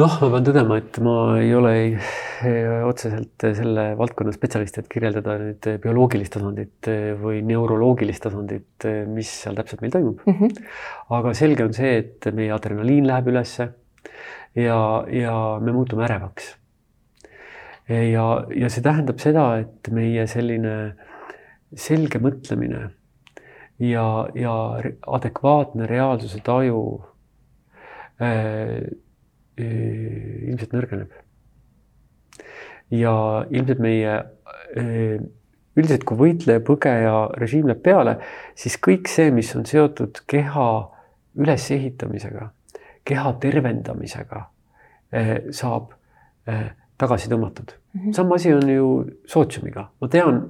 Noh, 0.00 0.16
ma 0.20 0.30
pean 0.32 0.46
tõdema, 0.48 0.78
et 0.80 0.98
ma 1.04 1.14
ei 1.38 1.52
ole 1.54 1.72
ei, 1.78 1.92
otseselt 2.86 3.46
selle 3.58 3.86
valdkonna 3.98 4.34
spetsialist, 4.34 4.80
et 4.80 4.90
kirjeldada 4.90 5.36
nüüd 5.40 5.68
bioloogilist 5.84 6.34
tasandit 6.34 6.90
või 7.20 7.44
neuroloogilist 7.46 8.26
tasandit, 8.26 8.88
mis 9.12 9.30
seal 9.44 9.56
täpselt 9.58 9.84
meil 9.84 9.94
toimub 9.94 10.24
mm. 10.26 10.36
-hmm. 10.40 10.68
aga 11.18 11.34
selge 11.38 11.66
on 11.68 11.76
see, 11.76 11.96
et 12.02 12.28
meie 12.34 12.52
adrenaliin 12.54 13.06
läheb 13.06 13.30
ülesse 13.32 13.70
ja, 14.54 15.04
ja 15.10 15.36
me 15.60 15.72
muutume 15.72 16.04
ärevaks. 16.04 16.56
ja, 17.88 18.26
ja 18.56 18.68
see 18.70 18.82
tähendab 18.82 19.22
seda, 19.22 19.46
et 19.62 19.90
meie 19.92 20.26
selline 20.26 20.74
selge 21.74 22.18
mõtlemine 22.22 22.88
ja, 23.82 24.06
ja 24.34 24.54
adekvaatne 25.06 25.86
reaalsuse 25.90 26.40
taju 26.46 27.04
äh, 28.22 28.82
ilmselt 29.58 30.72
nõrgeneb. 30.74 31.12
ja 32.90 33.14
ilmselt 33.50 33.80
meie 33.82 34.16
üldiselt, 35.74 36.04
kui 36.06 36.18
võitleja, 36.18 36.62
põgeja 36.64 37.14
režiim 37.40 37.68
läheb 37.68 37.82
peale, 37.82 38.18
siis 38.58 38.76
kõik 38.82 39.08
see, 39.10 39.30
mis 39.34 39.50
on 39.58 39.64
seotud 39.66 40.20
keha 40.30 40.68
ülesehitamisega, 41.40 42.50
keha 43.06 43.32
tervendamisega, 43.42 44.44
saab 45.54 45.94
tagasi 47.00 47.30
tõmmatud 47.30 47.72
mm. 47.74 48.00
-hmm. 48.00 48.12
sama 48.12 48.38
asi 48.38 48.52
on 48.54 48.68
ju 48.68 48.88
sootsiumiga, 49.26 49.88
ma 50.00 50.08
tean 50.08 50.44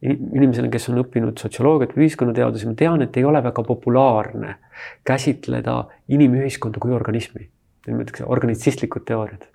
inimesena, 0.00 0.70
kes 0.72 0.88
on 0.88 1.02
õppinud 1.02 1.38
sotsioloogiat 1.38 1.94
või 1.94 2.06
ühiskonnateadusi, 2.08 2.66
ma 2.66 2.74
tean, 2.74 3.02
et 3.04 3.16
ei 3.16 3.24
ole 3.24 3.42
väga 3.44 3.62
populaarne 3.62 4.56
käsitleda 5.04 5.84
inimühiskonda 6.08 6.80
kui 6.80 6.94
organismi 6.96 7.50
nimetakse 7.92 8.26
organitsistlikud 8.26 9.06
teooriad. 9.08 9.46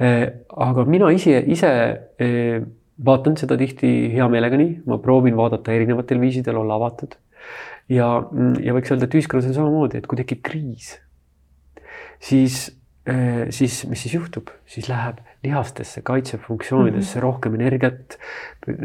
Äh, 0.00 0.26
aga 0.56 0.86
mina 0.88 1.10
ise, 1.14 1.38
ise 1.52 1.70
äh, 1.70 2.60
vaatan 3.04 3.36
seda 3.40 3.56
tihti 3.60 4.10
hea 4.14 4.26
meelega 4.32 4.58
nii, 4.60 4.80
ma 4.88 5.00
proovin 5.02 5.36
vaadata 5.38 5.72
erinevatel 5.76 6.20
viisidel, 6.22 6.60
olla 6.62 6.80
avatud. 6.80 7.16
ja, 7.90 8.10
ja 8.62 8.74
võiks 8.76 8.92
öelda, 8.92 9.08
et 9.08 9.16
ühiskonnas 9.18 9.48
on 9.50 9.56
samamoodi, 9.56 9.98
et 9.98 10.06
kui 10.10 10.20
tekib 10.20 10.44
kriis, 10.46 10.92
siis 12.22 12.68
Äh, 13.08 13.46
siis, 13.50 13.86
mis 13.88 14.02
siis 14.02 14.14
juhtub, 14.14 14.50
siis 14.68 14.88
läheb 14.88 15.22
lihastesse, 15.42 16.02
kaitsefunktsioonidesse 16.02 17.14
mm 17.14 17.18
-hmm. 17.18 17.22
rohkem 17.22 17.54
energiat. 17.54 18.18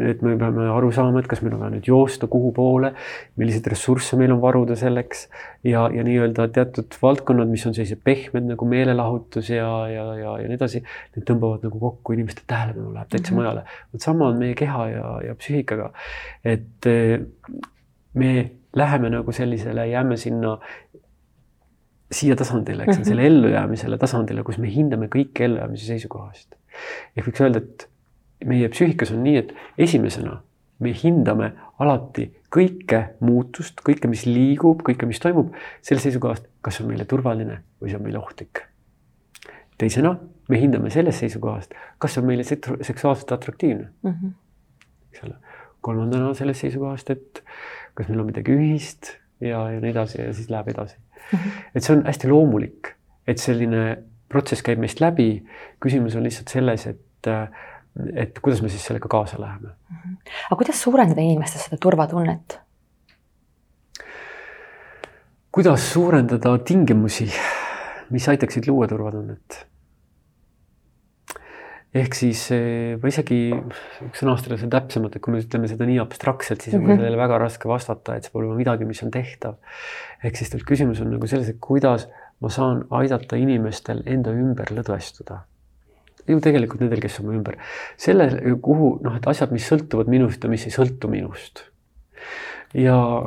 et 0.09 0.21
me 0.21 0.37
peame 0.37 0.69
aru 0.71 0.91
saama, 0.91 1.19
et 1.19 1.27
kas 1.27 1.41
meil 1.41 1.53
on 1.53 1.59
vaja 1.59 1.73
nüüd 1.73 1.87
joosta, 1.87 2.27
kuhu 2.27 2.51
poole, 2.51 2.93
milliseid 3.35 3.67
ressursse 3.67 4.17
meil 4.17 4.31
on 4.31 4.41
varuda 4.41 4.75
selleks 4.75 5.27
ja, 5.63 5.89
ja 5.93 6.03
nii-öelda 6.03 6.47
teatud 6.47 6.95
valdkonnad, 7.01 7.51
mis 7.51 7.65
on 7.67 7.73
sellised 7.73 7.99
pehmed 8.03 8.47
nagu 8.53 8.65
meelelahutus 8.65 9.49
ja, 9.49 9.87
ja, 9.91 10.05
ja, 10.15 10.37
ja 10.39 10.47
nii 10.47 10.55
edasi. 10.55 10.83
Need 11.15 11.27
tõmbavad 11.27 11.67
nagu 11.67 11.79
kokku, 11.79 12.13
inimeste 12.13 12.41
tähelepanu 12.47 12.93
läheb 12.93 13.09
täitsa 13.09 13.31
mm 13.31 13.37
-hmm. 13.37 13.41
mujale. 13.41 13.63
vot 13.93 14.01
sama 14.01 14.27
on 14.27 14.39
meie 14.39 14.55
keha 14.55 14.89
ja, 14.89 15.21
ja 15.27 15.35
psüühikaga. 15.35 15.91
et 16.45 16.87
äh, 16.87 17.19
me 18.13 18.51
läheme 18.75 19.09
nagu 19.09 19.31
sellisele, 19.31 19.87
jääme 19.87 20.17
sinna 20.17 20.57
siia 22.11 22.35
tasandile, 22.35 22.83
eks 22.83 22.97
mm 22.97 23.01
-hmm. 23.01 23.07
selle 23.07 23.25
ellujäämisele 23.27 23.97
tasandile, 23.97 24.43
kus 24.43 24.57
me 24.57 24.69
hindame 24.69 25.07
kõike 25.15 25.47
ellujäämise 25.47 25.85
seisukohast. 25.85 26.55
ehk 27.17 27.27
võiks 27.27 27.41
öelda, 27.41 27.57
et 27.57 27.89
meie 28.45 28.69
psüühikas 28.69 29.11
on 29.15 29.23
nii, 29.23 29.37
et 29.37 29.53
esimesena 29.77 30.41
me 30.79 30.91
hindame 31.03 31.51
alati 31.79 32.27
kõike 32.55 33.01
muutust, 33.19 33.81
kõike, 33.89 34.09
mis 34.11 34.25
liigub, 34.25 34.83
kõike, 34.87 35.07
mis 35.09 35.19
toimub, 35.19 35.53
selle 35.81 36.03
seisukohast, 36.03 36.47
kas 36.61 36.77
see 36.77 36.85
on 36.85 36.91
meile 36.91 37.05
turvaline 37.05 37.61
või 37.81 37.91
see 37.91 37.99
on 37.99 38.03
meile 38.03 38.19
ohtlik. 38.19 38.63
teisena 39.77 40.15
me 40.49 40.59
hindame 40.59 40.89
sellest 40.89 41.19
seisukohast, 41.19 41.73
kas 41.99 42.13
see 42.13 42.21
on 42.21 42.27
meile 42.27 42.43
seksuaalselt 42.43 43.31
atraktiivne 43.31 43.89
mm. 44.03 44.11
-hmm. 44.11 44.31
eks 45.11 45.23
ole. 45.23 45.35
kolmandana 45.81 46.33
sellest 46.33 46.61
seisukohast, 46.61 47.09
et 47.09 47.43
kas 47.93 48.07
meil 48.09 48.19
on 48.19 48.25
midagi 48.25 48.51
ühist 48.51 49.17
ja, 49.39 49.69
ja 49.71 49.79
nii 49.79 49.91
edasi 49.91 50.21
ja 50.21 50.33
siis 50.33 50.49
läheb 50.49 50.67
edasi 50.67 50.97
et 51.75 51.83
see 51.83 51.95
on 51.95 52.03
hästi 52.05 52.29
loomulik, 52.31 52.91
et 53.27 53.41
selline 53.41 53.85
protsess 54.31 54.65
käib 54.65 54.81
meist 54.81 55.01
läbi. 55.03 55.45
küsimus 55.83 56.15
on 56.15 56.23
lihtsalt 56.25 56.51
selles, 56.51 56.87
et, 56.87 57.31
et 58.15 58.39
kuidas 58.39 58.61
me 58.61 58.69
siis 58.69 58.85
sellega 58.85 59.09
kaasa 59.11 59.39
läheme. 59.41 59.75
aga 60.49 60.59
kuidas 60.61 60.81
suurendada 60.81 61.21
inimestes 61.21 61.67
seda 61.67 61.77
turvatunnet? 61.81 62.59
kuidas 65.55 65.91
suurendada 65.93 66.57
tingimusi, 66.57 67.29
mis 68.11 68.27
aitaksid 68.29 68.67
luua 68.67 68.87
turvatunnet? 68.91 69.65
Ehk 71.95 72.17
siis 72.17 72.41
eh, 72.51 72.95
ma 72.99 73.09
isegi 73.09 73.39
sõnastada 74.17 74.57
seda 74.59 74.81
täpsemalt, 74.81 75.15
et 75.15 75.23
kui 75.23 75.35
me 75.35 75.39
ütleme 75.43 75.69
seda 75.71 75.87
nii 75.87 76.01
abstraktselt, 76.03 76.65
siis 76.65 76.75
on 76.75 76.83
mm 76.83 76.89
-hmm. 76.89 76.99
sellele 76.99 77.19
väga 77.21 77.39
raske 77.39 77.69
vastata, 77.71 78.15
et 78.15 78.27
see 78.27 78.33
pole 78.33 78.51
midagi, 78.55 78.85
mis 78.85 79.03
on 79.03 79.11
tehtav. 79.11 79.55
ehk 80.23 80.35
siis 80.35 80.51
küsimus 80.63 81.01
on 81.01 81.11
nagu 81.11 81.27
selles, 81.27 81.49
et 81.49 81.59
kuidas 81.59 82.07
ma 82.41 82.49
saan 82.49 82.85
aidata 82.89 83.35
inimestel 83.35 84.03
enda 84.05 84.31
ümber 84.31 84.71
lõdvestuda. 84.71 85.39
ju 86.27 86.39
tegelikult 86.41 86.81
nendel, 86.81 86.99
kes 86.99 87.19
on 87.19 87.25
mu 87.27 87.33
ümber, 87.37 87.57
selle, 87.97 88.27
kuhu 88.61 88.99
noh, 89.03 89.15
et 89.15 89.27
asjad, 89.27 89.51
mis 89.51 89.71
sõltuvad 89.71 90.07
minust 90.09 90.43
ja 90.43 90.49
mis 90.49 90.65
ei 90.65 90.71
sõltu 90.71 91.07
minust. 91.07 91.63
ja, 92.73 93.23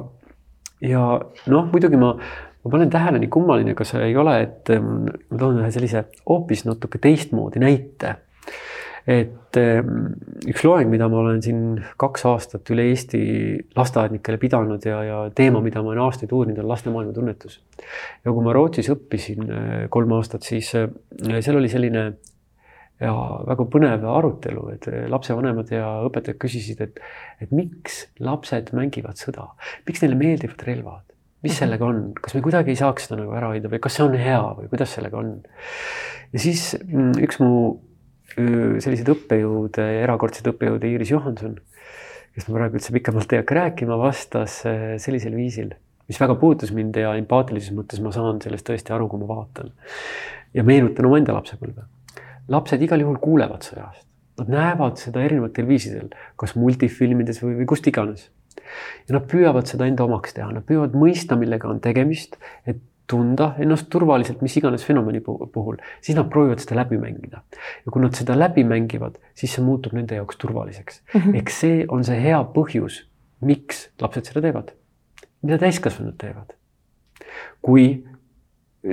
ja 0.80 1.20
noh, 1.46 1.72
muidugi 1.72 1.96
ma 1.96 2.16
ma 2.64 2.70
panen 2.70 2.90
tähele, 2.90 3.18
nii 3.18 3.28
kummaline 3.28 3.74
ka 3.74 3.84
see 3.84 4.02
ei 4.10 4.16
ole, 4.16 4.40
et 4.42 4.68
ma 4.68 5.38
toon 5.38 5.60
ühe 5.62 5.70
sellise 5.70 6.04
hoopis 6.26 6.66
natuke 6.66 6.98
teistmoodi 6.98 7.62
näite 7.62 8.16
et 9.09 9.57
ehm, 9.57 10.11
üks 10.51 10.64
loeng, 10.66 10.90
mida 10.92 11.07
ma 11.09 11.22
olen 11.22 11.40
siin 11.44 11.61
kaks 12.01 12.26
aastat 12.28 12.68
üle 12.74 12.84
Eesti 12.90 13.20
lasteaednikele 13.76 14.40
pidanud 14.42 14.84
ja, 14.84 14.99
ja 15.07 15.20
teema, 15.34 15.62
mida 15.64 15.80
ma 15.82 15.94
olen 15.94 16.05
aastaid 16.05 16.34
uurinud, 16.36 16.61
on 16.61 16.68
laste 16.68 16.92
maailmatunnetus. 16.92 17.61
ja 18.24 18.34
kui 18.34 18.44
ma 18.44 18.53
Rootsis 18.57 18.90
õppisin 18.92 19.49
eh, 19.49 19.86
kolm 19.92 20.12
aastat, 20.18 20.44
siis 20.44 20.74
eh, 20.76 20.90
seal 21.40 21.57
oli 21.57 21.72
selline 21.72 22.05
ja 22.99 23.14
väga 23.46 23.66
põnev 23.72 24.05
arutelu, 24.12 24.68
et 24.74 24.88
eh, 24.92 25.09
lapsevanemad 25.09 25.72
ja 25.72 25.88
õpetajad 26.11 26.40
küsisid, 26.44 26.84
et, 26.84 27.01
et 27.40 27.55
miks 27.55 28.05
lapsed 28.20 28.74
mängivad 28.76 29.20
sõda, 29.20 29.53
miks 29.88 30.05
neile 30.05 30.20
meeldivad 30.20 30.68
relvad, 30.68 31.05
mis 31.46 31.55
mhm. 31.55 31.59
sellega 31.62 31.88
on, 31.88 32.07
kas 32.20 32.36
me 32.36 32.44
kuidagi 32.44 32.76
ei 32.76 32.80
saaks 32.84 33.09
seda 33.09 33.22
nagu 33.22 33.32
ära 33.38 33.55
hoida 33.55 33.72
või 33.72 33.80
kas 33.80 33.96
see 33.96 34.05
on 34.05 34.20
hea 34.20 34.40
või 34.59 34.68
kuidas 34.68 34.96
sellega 34.99 35.22
on? 35.22 35.36
ja 36.34 36.42
siis 36.42 36.74
mm, 36.84 37.14
üks 37.24 37.40
mu 37.40 37.53
selliseid 38.36 39.08
õppejõude, 39.14 39.84
erakordseid 40.04 40.50
õppejõude, 40.52 40.90
Iiris 40.90 41.12
Johanson, 41.14 41.56
kes 42.34 42.48
ma 42.48 42.58
praegu 42.58 42.78
üldse 42.78 42.94
pikemalt 42.94 43.32
ei 43.32 43.42
hakka 43.42 43.56
rääkima, 43.58 43.98
vastas 44.00 44.60
sellisel 45.02 45.36
viisil, 45.36 45.72
mis 46.08 46.20
väga 46.20 46.36
puudutas 46.40 46.72
mind 46.76 46.96
ja 47.00 47.14
empaatilises 47.18 47.74
mõttes 47.76 48.02
ma 48.04 48.12
saan 48.14 48.40
sellest 48.44 48.66
tõesti 48.68 48.94
aru, 48.94 49.08
kui 49.10 49.22
ma 49.22 49.30
vaatan. 49.30 49.72
ja 50.54 50.64
meenutan 50.64 51.06
omaenda 51.06 51.34
lapsepõlve. 51.36 51.84
lapsed 52.48 52.82
igal 52.82 53.00
juhul 53.00 53.18
kuulevad 53.20 53.64
sõjast, 53.66 54.06
nad 54.38 54.52
näevad 54.52 55.00
seda 55.00 55.24
erinevatel 55.24 55.66
viisidel, 55.68 56.12
kas 56.36 56.54
multifilmides 56.56 57.42
või, 57.42 57.58
või 57.60 57.66
kust 57.66 57.86
iganes. 57.86 58.30
ja 59.08 59.16
nad 59.16 59.26
püüavad 59.30 59.66
seda 59.66 59.86
enda 59.86 60.04
omaks 60.04 60.34
teha, 60.36 60.50
nad 60.52 60.64
püüavad 60.68 60.94
mõista, 60.94 61.36
millega 61.36 61.68
on 61.68 61.80
tegemist, 61.80 62.36
et 62.66 62.80
tunda 63.09 63.52
ennast 63.62 63.88
turvaliselt 63.92 64.42
mis 64.44 64.56
iganes 64.61 64.84
fenomeni 64.84 65.20
puhul, 65.24 65.78
siis 66.04 66.16
nad 66.18 66.28
proovivad 66.30 66.61
seda 66.62 66.76
läbi 66.82 66.98
mängida. 67.00 67.42
ja 67.84 67.92
kui 67.92 68.02
nad 68.02 68.16
seda 68.18 68.36
läbi 68.38 68.64
mängivad, 68.68 69.16
siis 69.34 69.54
see 69.56 69.64
muutub 69.64 69.96
nende 69.96 70.18
jaoks 70.18 70.36
turvaliseks 70.36 71.00
mm. 71.00 71.20
-hmm. 71.20 71.38
ehk 71.40 71.50
see 71.50 71.86
on 71.88 72.04
see 72.04 72.20
hea 72.20 72.42
põhjus, 72.56 73.00
miks 73.40 73.88
lapsed 74.00 74.28
seda 74.28 74.44
teevad. 74.44 74.74
mida 75.42 75.59
täiskasvanud 75.59 76.18
teevad? 76.18 76.52
kui 77.62 78.04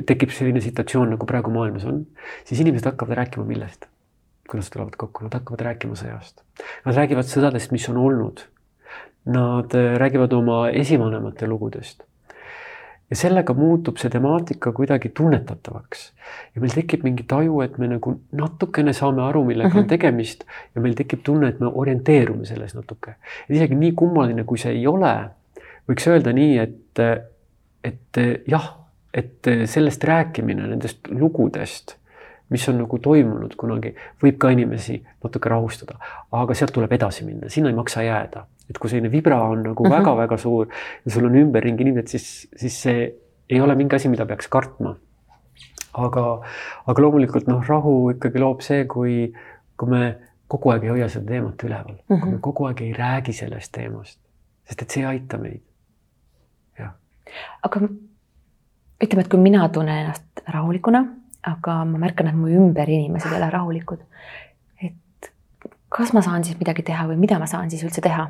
tekib 0.05 0.31
selline 0.33 0.61
situatsioon, 0.61 1.09
nagu 1.09 1.25
praegu 1.25 1.51
maailmas 1.51 1.85
on, 1.85 2.05
siis 2.45 2.59
inimesed 2.59 2.85
hakkavad 2.91 3.17
rääkima 3.21 3.45
millest? 3.45 3.85
kui 4.49 4.59
nad 4.59 4.69
tulevad 4.71 4.95
kokku, 4.97 5.23
nad 5.25 5.33
hakkavad 5.33 5.61
rääkima 5.65 5.95
sõjast. 5.97 6.43
Nad 6.85 6.93
räägivad 6.95 7.25
sõdadest, 7.25 7.71
mis 7.73 7.89
on 7.89 7.97
olnud. 7.97 8.43
Nad 9.25 9.73
räägivad 9.73 10.33
oma 10.37 10.69
esivanemate 10.69 11.47
lugudest 11.49 12.03
ja 13.09 13.15
sellega 13.15 13.53
muutub 13.53 13.99
see 14.01 14.09
temaatika 14.09 14.71
kuidagi 14.75 15.09
tunnetatavaks. 15.17 16.05
ja 16.55 16.61
meil 16.61 16.73
tekib 16.73 17.03
mingi 17.05 17.25
taju, 17.27 17.59
et 17.61 17.77
me 17.77 17.89
nagu 17.89 18.15
natukene 18.33 18.93
saame 18.93 19.21
aru, 19.23 19.43
millega 19.45 19.69
mm 19.69 19.73
-hmm. 19.73 19.77
on 19.77 19.83
mhm. 19.83 19.89
tegemist 19.89 20.45
ja 20.75 20.81
meil 20.81 20.95
tekib 20.95 21.23
tunne, 21.23 21.47
et 21.47 21.59
me 21.59 21.67
orienteerume 21.73 22.45
selles 22.45 22.75
natuke. 22.75 23.15
isegi 23.49 23.75
nii 23.75 23.91
kummaline, 23.91 24.43
kui 24.43 24.57
see 24.57 24.71
ei 24.71 24.87
ole, 24.87 25.29
võiks 25.89 26.07
öelda 26.09 26.33
nii, 26.33 26.57
et, 26.57 26.99
et 27.83 28.41
jah, 28.47 28.73
et 29.13 29.47
sellest 29.65 30.03
rääkimine, 30.03 30.67
nendest 30.67 31.07
lugudest 31.09 31.97
mis 32.49 32.69
on 32.69 32.77
nagu 32.77 32.97
toimunud 32.99 33.55
kunagi, 33.57 33.95
võib 34.23 34.37
ka 34.37 34.49
inimesi 34.49 34.99
natuke 35.23 35.49
rahustada, 35.49 35.97
aga 36.31 36.53
sealt 36.53 36.73
tuleb 36.73 36.91
edasi 36.91 37.25
minna, 37.25 37.49
sinna 37.49 37.69
ei 37.69 37.75
maksa 37.75 38.03
jääda 38.03 38.45
et 38.69 38.79
kui 38.81 38.89
selline 38.89 39.11
vibra 39.13 39.39
on 39.49 39.63
nagu 39.69 39.85
väga-väga 39.85 40.35
mhm. 40.35 40.41
suur 40.41 40.69
ja 41.05 41.11
sul 41.13 41.27
on 41.29 41.35
ümberringi 41.41 41.85
inimesed, 41.85 42.13
siis, 42.15 42.47
siis 42.57 42.77
see 42.87 43.09
ei 43.49 43.61
ole 43.61 43.75
mingi 43.77 43.95
asi, 43.95 44.09
mida 44.09 44.25
peaks 44.25 44.47
kartma. 44.51 44.95
aga, 45.95 46.23
aga 46.91 47.01
loomulikult 47.01 47.47
noh, 47.47 47.61
rahu 47.67 47.95
ikkagi 48.15 48.41
loob 48.41 48.63
see, 48.65 48.83
kui, 48.91 49.29
kui 49.79 49.91
me 49.91 50.01
kogu 50.51 50.73
aeg 50.73 50.83
ei 50.85 50.91
hoia 50.91 51.07
seda 51.09 51.29
teemat 51.29 51.63
üleval 51.63 51.93
mm, 51.93 52.01
-hmm. 52.09 52.19
kui 52.19 52.29
me 52.29 52.35
mhm. 52.35 52.41
kogu 52.41 52.65
aeg 52.69 52.81
ei 52.81 52.93
räägi 52.93 53.33
sellest 53.33 53.71
teemast, 53.71 54.19
sest 54.67 54.81
et 54.81 54.89
see 54.89 55.03
ei 55.03 55.07
aita 55.13 55.37
meid. 55.37 55.61
jah. 56.79 56.91
aga 57.63 57.79
ütleme, 59.03 59.21
et 59.21 59.27
kui 59.27 59.39
mina 59.39 59.69
tunnen 59.69 59.97
ennast 59.97 60.43
rahulikuna, 60.47 61.05
aga 61.43 61.85
ma 61.85 61.97
märkan, 61.97 62.27
et 62.27 62.35
mu 62.35 62.47
ümber 62.47 62.89
inimesed 62.89 63.31
ei 63.31 63.37
ole 63.37 63.49
rahulikud. 63.49 64.01
et 64.83 65.31
kas 65.89 66.13
ma 66.13 66.21
saan 66.21 66.43
siis 66.43 66.59
midagi 66.59 66.83
teha 66.83 67.07
või 67.07 67.17
mida 67.17 67.39
ma 67.39 67.45
saan 67.45 67.69
siis 67.69 67.83
üldse 67.83 68.01
teha? 68.01 68.29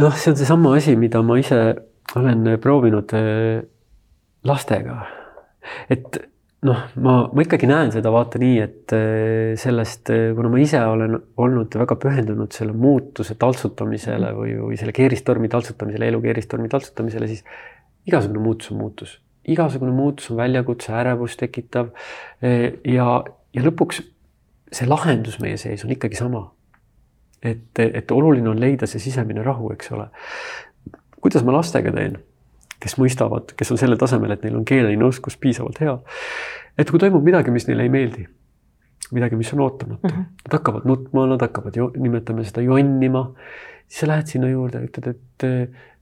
Noh, 0.00 0.12
see 0.16 0.32
on 0.32 0.38
seesama 0.40 0.76
asi, 0.78 0.96
mida 0.96 1.22
ma 1.26 1.38
ise 1.40 1.62
olen 2.18 2.44
proovinud 2.60 3.14
äh, 3.16 3.62
lastega. 4.48 5.00
et 5.92 6.18
noh, 6.66 6.78
ma, 7.02 7.16
ma 7.32 7.44
ikkagi 7.44 7.68
näen 7.70 7.92
seda 7.94 8.12
vaata 8.14 8.40
nii, 8.42 8.54
et 8.62 8.94
äh, 8.96 9.52
sellest, 9.60 10.12
äh, 10.14 10.30
kuna 10.36 10.50
ma 10.52 10.62
ise 10.62 10.80
olen 10.86 11.18
olnud 11.42 11.76
väga 11.82 11.98
pühendunud 12.02 12.54
selle 12.56 12.76
muutuse 12.76 13.36
taltsutamisele 13.40 14.32
või, 14.36 14.56
või 14.60 14.80
selle 14.80 14.94
keeristormi 14.96 15.50
taltsutamisele, 15.52 16.08
elu 16.12 16.22
keeristormi 16.24 16.72
taltsutamisele, 16.72 17.28
siis 17.30 17.44
igasugune 18.08 18.42
muutus 18.42 18.72
on 18.72 18.80
muutus, 18.82 19.18
igasugune 19.48 19.94
muutus 19.94 20.32
on 20.32 20.40
väljakutse, 20.40 20.90
ärevust 20.98 21.38
tekitav. 21.38 21.92
ja, 22.42 23.06
ja 23.54 23.62
lõpuks 23.62 24.00
see 24.72 24.88
lahendus 24.88 25.38
meie 25.42 25.58
sees 25.60 25.84
on 25.86 25.92
ikkagi 25.94 26.18
sama 26.18 26.48
et, 27.42 27.78
et 27.82 28.10
oluline 28.14 28.48
on 28.48 28.60
leida 28.60 28.86
see 28.86 29.02
sisemine 29.02 29.42
rahu, 29.42 29.72
eks 29.74 29.92
ole. 29.92 30.08
kuidas 31.22 31.44
ma 31.46 31.54
lastega 31.54 31.92
teen, 31.94 32.16
kes 32.82 32.96
mõistavad, 32.98 33.52
kes 33.58 33.70
on 33.74 33.78
sellel 33.78 33.98
tasemel, 33.98 34.34
et 34.34 34.46
neil 34.46 34.56
on 34.58 34.64
keeleline 34.66 35.04
oskus 35.06 35.36
piisavalt 35.38 35.80
hea. 35.82 35.98
et 36.78 36.90
kui 36.90 37.02
toimub 37.02 37.24
midagi, 37.24 37.54
mis 37.54 37.68
neile 37.68 37.86
ei 37.86 37.92
meeldi, 37.92 38.26
midagi, 39.12 39.36
mis 39.36 39.52
on 39.54 39.60
ootamatu 39.60 40.08
mm, 40.08 40.14
-hmm. 40.14 40.42
nad 40.46 40.58
hakkavad 40.58 40.88
nutma, 40.88 41.26
nad 41.26 41.40
hakkavad, 41.40 41.78
nimetame 41.96 42.44
seda 42.44 42.62
jonnima, 42.62 43.30
siis 43.86 44.00
sa 44.00 44.06
lähed 44.06 44.26
sinna 44.26 44.48
juurde, 44.48 44.82
ütled, 44.88 45.10
et 45.10 45.46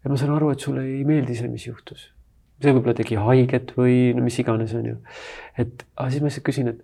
ja 0.05 0.11
ma 0.11 0.17
saan 0.17 0.33
aru, 0.37 0.51
et 0.55 0.61
sulle 0.61 0.85
ei 0.87 1.05
meeldi 1.05 1.37
see, 1.37 1.49
mis 1.49 1.67
juhtus. 1.67 2.11
see 2.61 2.73
võib-olla 2.77 2.93
tegi 2.97 3.17
haiget 3.17 3.73
või 3.77 4.13
no 4.17 4.23
mis 4.25 4.39
iganes, 4.39 4.75
on 4.77 4.87
ju. 4.87 4.97
et 5.59 5.87
aga 5.97 6.11
siis 6.11 6.23
ma 6.23 6.29
lihtsalt 6.29 6.45
küsin, 6.45 6.69
et, 6.69 6.83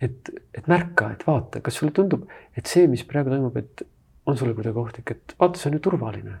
et, 0.00 0.30
et 0.54 0.66
märka, 0.70 1.12
et 1.14 1.24
vaata, 1.26 1.62
kas 1.64 1.80
sulle 1.80 1.92
tundub, 1.94 2.26
et 2.56 2.66
see, 2.66 2.86
mis 2.90 3.02
praegu 3.06 3.32
toimub, 3.32 3.56
et 3.58 3.82
on 4.28 4.36
sulle 4.36 4.54
kuidagi 4.54 4.78
ohtlik, 4.78 5.10
et 5.14 5.34
vaata, 5.40 5.58
see 5.58 5.70
on 5.70 5.78
ju 5.78 5.82
turvaline. 5.88 6.36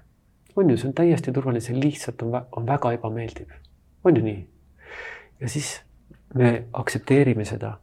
on 0.56 0.70
ju, 0.70 0.76
see 0.76 0.88
on 0.88 0.94
täiesti 0.94 1.32
turvaline, 1.32 1.62
see 1.62 1.76
lihtsalt 1.78 2.22
on, 2.22 2.38
on 2.52 2.66
väga 2.66 2.92
ebameeldiv. 2.98 3.50
on 4.04 4.16
ju 4.16 4.22
nii? 4.22 4.46
ja 5.40 5.48
siis 5.48 5.80
me 6.34 6.64
aktsepteerime 6.72 7.44
seda. 7.44 7.78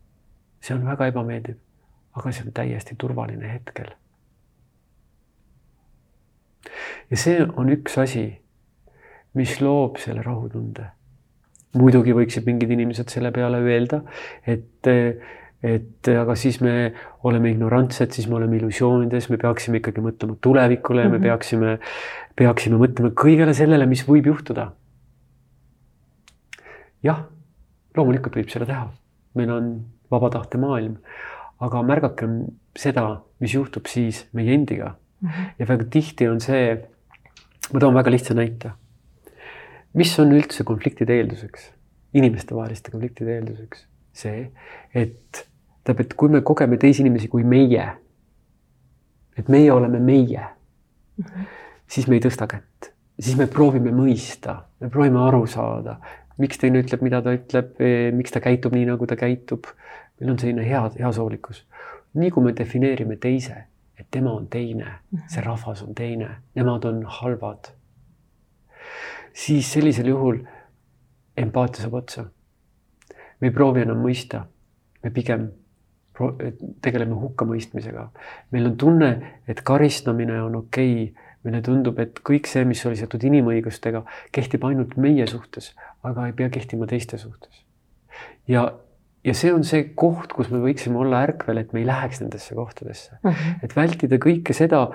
see 0.62 0.76
on 0.76 0.86
väga 0.86 1.08
ebameeldiv, 1.12 1.60
aga 2.16 2.32
see 2.32 2.48
on 2.48 2.54
täiesti 2.54 2.96
turvaline 2.98 3.54
hetkel. 3.54 3.94
ja 7.12 7.18
see 7.18 7.42
on 7.46 7.72
üks 7.74 7.98
asi, 8.02 8.28
mis 9.34 9.60
loob 9.62 9.98
selle 10.00 10.22
rahutunde. 10.24 10.92
muidugi 11.76 12.14
võiksid 12.16 12.46
mingid 12.46 12.72
inimesed 12.72 13.10
selle 13.12 13.32
peale 13.36 13.60
öelda, 13.66 14.04
et 14.48 14.88
et 15.66 16.10
aga 16.12 16.36
siis 16.38 16.60
me 16.62 16.94
oleme 17.26 17.50
ignorantsed, 17.54 18.14
siis 18.14 18.28
me 18.30 18.38
oleme 18.38 18.60
illusioonides, 18.60 19.30
me 19.32 19.40
peaksime 19.42 19.82
ikkagi 19.82 20.04
mõtlema 20.04 20.38
tulevikule 20.42 21.02
ja 21.02 21.10
mm 21.10 21.14
-hmm. 21.14 21.18
me 21.18 21.18
mhm. 21.18 21.28
peaksime, 21.28 21.80
peaksime 22.36 22.78
mõtlema 22.82 23.14
kõigele 23.24 23.54
sellele, 23.54 23.86
mis 23.86 24.06
võib 24.08 24.28
juhtuda. 24.28 24.72
jah, 27.04 27.26
loomulikult 27.98 28.36
võib 28.36 28.50
seda 28.50 28.66
teha, 28.66 28.90
meil 29.34 29.52
on 29.52 29.86
vaba 30.12 30.30
tahte 30.30 30.58
maailm, 30.58 30.98
aga 31.60 31.82
märgakem 31.84 32.46
seda, 32.76 33.22
mis 33.40 33.54
juhtub 33.54 33.86
siis 33.88 34.26
meie 34.34 34.54
endiga 34.54 34.96
mm. 35.22 35.30
-hmm. 35.30 35.50
ja 35.60 35.68
väga 35.68 35.86
tihti 35.90 36.28
on 36.28 36.40
see, 36.42 36.88
ma 37.74 37.80
toon 37.80 37.94
väga 37.94 38.12
lihtsa 38.12 38.34
näite. 38.34 38.72
mis 39.94 40.20
on 40.20 40.32
üldse 40.32 40.64
konfliktide 40.64 41.14
eelduseks, 41.14 41.72
inimestevaheliste 42.14 42.92
konfliktide 42.92 43.36
eelduseks? 43.36 43.88
see, 44.14 44.52
et 44.94 45.48
tähendab, 45.86 46.02
et 46.02 46.14
kui 46.18 46.30
me 46.30 46.42
kogeme 46.42 46.78
teisi 46.82 47.04
inimesi 47.04 47.30
kui 47.30 47.44
meie, 47.46 47.86
et 49.38 49.50
meie 49.50 49.72
oleme 49.72 50.00
meie 50.00 50.42
mm, 50.42 51.26
-hmm. 51.26 51.46
siis 51.88 52.08
me 52.08 52.16
ei 52.16 52.22
tõsta 52.26 52.48
kätt, 52.48 52.92
siis 53.20 53.38
me 53.38 53.48
proovime 53.48 53.92
mõista, 53.92 54.56
me 54.80 54.90
proovime 54.90 55.20
aru 55.28 55.46
saada, 55.48 56.00
miks 56.38 56.58
teine 56.58 56.82
ütleb, 56.82 57.02
mida 57.02 57.22
ta 57.22 57.34
ütleb, 57.34 57.76
e, 57.80 58.12
miks 58.12 58.32
ta 58.32 58.40
käitub 58.40 58.74
nii, 58.74 58.86
nagu 58.86 59.08
ta 59.08 59.16
käitub. 59.16 59.66
meil 60.20 60.32
on 60.32 60.40
selline 60.40 60.66
hea, 60.66 60.92
heasoovlikkus. 61.00 61.66
nii 62.14 62.32
kui 62.32 62.44
me 62.44 62.54
defineerime 62.58 63.16
teise, 63.16 63.56
et 64.00 64.08
tema 64.12 64.32
on 64.32 64.48
teine, 64.48 64.86
mhm. 65.12 65.22
see 65.28 65.42
rahvas 65.42 65.84
on 65.84 65.96
teine, 65.96 66.30
nemad 66.56 66.86
on 66.86 67.04
halvad, 67.06 67.70
siis 69.34 69.74
sellisel 69.74 70.08
juhul 70.08 70.40
empaatia 71.38 71.82
saab 71.82 71.94
otsa. 71.94 72.26
me 73.42 73.48
ei 73.48 73.52
proovi 73.52 73.82
enam 73.82 73.98
mõista, 73.98 74.46
me 75.04 75.10
pigem 75.10 75.52
tegeleme 76.82 77.16
hukkamõistmisega. 77.20 78.08
meil 78.52 78.66
on 78.70 78.78
tunne, 78.78 79.12
et 79.48 79.62
karistamine 79.62 80.42
on 80.42 80.56
okei 80.64 80.94
okay. 81.04 81.32
meile 81.46 81.62
tundub, 81.62 82.00
et 82.00 82.20
kõik 82.26 82.48
see, 82.50 82.64
mis 82.66 82.82
oli 82.90 82.98
seotud 82.98 83.24
inimõigustega, 83.28 84.02
kehtib 84.34 84.64
ainult 84.66 84.96
meie 84.98 85.28
suhtes, 85.30 85.74
aga 86.04 86.26
ei 86.28 86.34
pea 86.34 86.50
kehtima 86.50 86.88
teiste 86.90 87.18
suhtes. 87.22 87.66
ja, 88.48 88.66
ja 89.24 89.34
see 89.34 89.54
on 89.54 89.64
see 89.68 89.92
koht, 89.96 90.34
kus 90.34 90.50
me 90.54 90.62
võiksime 90.64 91.02
olla 91.02 91.24
ärkvel, 91.28 91.60
et 91.62 91.74
me 91.74 91.84
ei 91.84 91.90
läheks 91.90 92.22
nendesse 92.24 92.56
kohtadesse 92.56 93.18
mm, 93.22 93.30
-hmm. 93.32 93.60
et 93.64 93.76
vältida 93.76 94.22
kõike 94.22 94.54
seda 94.54 94.88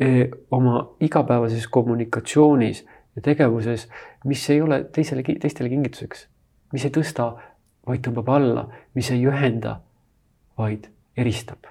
eh, 0.00 0.30
oma 0.50 0.88
igapäevases 1.00 1.68
kommunikatsioonis 1.68 2.86
ja 3.16 3.22
tegevuses, 3.22 3.88
mis 4.24 4.50
ei 4.50 4.60
ole 4.62 4.84
teisele, 4.84 5.22
teistele 5.22 5.68
kingituseks, 5.68 6.26
mis 6.72 6.84
ei 6.84 6.90
tõsta, 6.94 7.32
vaid 7.86 8.02
tõmbab 8.06 8.28
alla, 8.32 8.68
mis 8.94 9.10
ei 9.10 9.24
ühenda 9.26 9.80
vaid 10.60 10.88
eristab. 11.16 11.68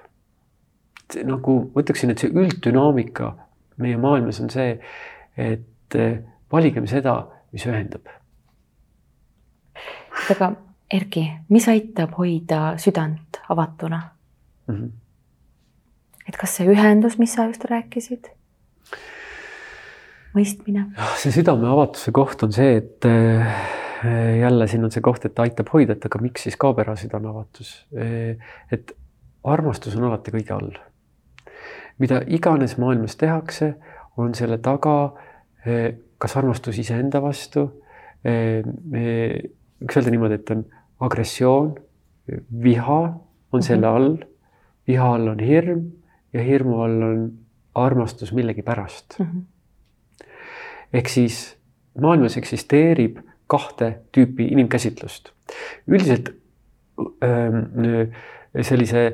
nagu 1.26 1.54
ma 1.74 1.82
ütleksin, 1.82 2.12
et 2.12 2.22
see 2.22 2.30
ülddünaamika 2.30 3.32
meie 3.82 3.98
maailmas 3.98 4.38
on 4.44 4.50
see, 4.52 4.76
et 5.36 5.96
eh, 5.98 6.18
valigem 6.52 6.86
seda, 6.90 7.16
mis 7.52 7.66
ühendab. 7.66 8.06
aga 10.30 10.52
Erki, 10.90 11.22
mis 11.54 11.68
aitab 11.70 12.16
hoida 12.18 12.74
südant 12.82 13.38
avatuna 13.48 14.00
mm? 14.66 14.74
-hmm. 14.74 14.90
et 16.28 16.36
kas 16.36 16.56
see 16.56 16.66
ühendus, 16.66 17.18
mis 17.18 17.34
sa 17.34 17.46
just 17.46 17.64
rääkisid? 17.64 18.30
mõistmine? 20.34 20.86
jah, 20.96 21.14
see 21.18 21.34
südame 21.34 21.68
avatuse 21.70 22.12
koht 22.14 22.42
on 22.42 22.52
see, 22.52 22.76
et 22.76 23.06
äh, 23.06 23.79
jälle 24.40 24.66
siin 24.66 24.84
on 24.84 24.92
see 24.92 25.02
koht, 25.04 25.24
et 25.28 25.38
aitab 25.38 25.72
hoida, 25.72 25.92
et 25.92 26.04
aga 26.06 26.20
miks 26.22 26.46
siis 26.46 26.56
kaob 26.60 26.78
ära 26.80 26.96
südameavatus. 26.96 27.86
et 28.72 28.92
armastus 29.44 29.96
on 29.96 30.06
alati 30.08 30.32
kõige 30.32 30.54
all. 30.56 30.72
mida 31.98 32.22
iganes 32.26 32.78
maailmas 32.78 33.16
tehakse, 33.16 33.74
on 34.16 34.34
selle 34.34 34.58
taga 34.58 35.12
kas 36.18 36.36
armastus 36.36 36.78
iseenda 36.78 37.22
vastu. 37.22 37.66
võiks 38.24 39.96
öelda 39.96 40.10
niimoodi, 40.10 40.34
et 40.34 40.50
on 40.50 40.64
agressioon, 41.00 41.74
viha 42.62 43.00
on 43.52 43.62
selle 43.62 43.86
mhm. 43.86 43.96
all, 43.96 44.18
viha 44.88 45.14
all 45.14 45.28
on 45.28 45.40
hirm 45.44 45.86
ja 46.32 46.42
hirmu 46.46 46.82
all 46.84 47.02
on 47.02 47.24
armastus 47.74 48.32
millegi 48.32 48.62
pärast 48.62 49.18
mm. 49.18 49.26
-hmm. 49.26 50.26
ehk 50.92 51.08
siis 51.08 51.58
maailmas 52.00 52.36
eksisteerib 52.36 53.18
kahte 53.50 53.90
tüüpi 54.14 54.46
inimkäsitlust. 54.54 55.32
üldiselt 55.88 56.30
ähm, 57.24 58.12
sellise 58.62 59.04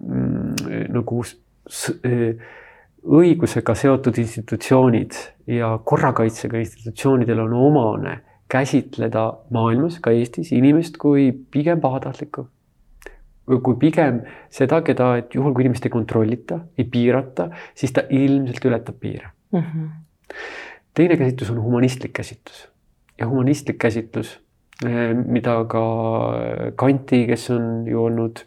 mm, 0.00 0.88
nagu 0.94 1.20
äh, 1.24 2.44
õigusega 3.04 3.76
seotud 3.76 4.18
institutsioonid 4.22 5.18
ja 5.52 5.74
korrakaitsega 5.84 6.62
institutsioonidel 6.62 7.44
on 7.44 7.52
omane 7.60 8.16
käsitleda 8.48 9.26
maailmas, 9.52 9.98
ka 10.00 10.12
Eestis, 10.14 10.52
inimest 10.56 10.96
kui 11.00 11.30
pigem 11.32 11.80
pahatahtlikku. 11.80 12.48
kui 13.44 13.74
pigem 13.76 14.22
seda, 14.48 14.78
keda, 14.80 15.16
et 15.20 15.34
juhul 15.36 15.52
kui 15.52 15.66
inimest 15.66 15.84
ei 15.84 15.92
kontrollita, 15.92 16.62
ei 16.78 16.86
piirata, 16.88 17.50
siis 17.76 17.92
ta 17.92 18.06
ilmselt 18.08 18.64
ületab 18.64 18.96
piire 19.00 19.28
mm. 19.52 19.60
-hmm. 19.60 19.90
teine 20.94 21.16
käsitlus 21.16 21.50
on 21.50 21.60
humanistlik 21.62 22.12
käsitlus 22.12 22.68
ja 23.18 23.28
humanistlik 23.28 23.78
käsitlus, 23.78 24.38
eh, 24.86 25.14
mida 25.14 25.56
ka 25.70 25.84
Kanti, 26.76 27.24
kes 27.26 27.50
on 27.54 27.86
ju 27.88 28.04
olnud 28.04 28.44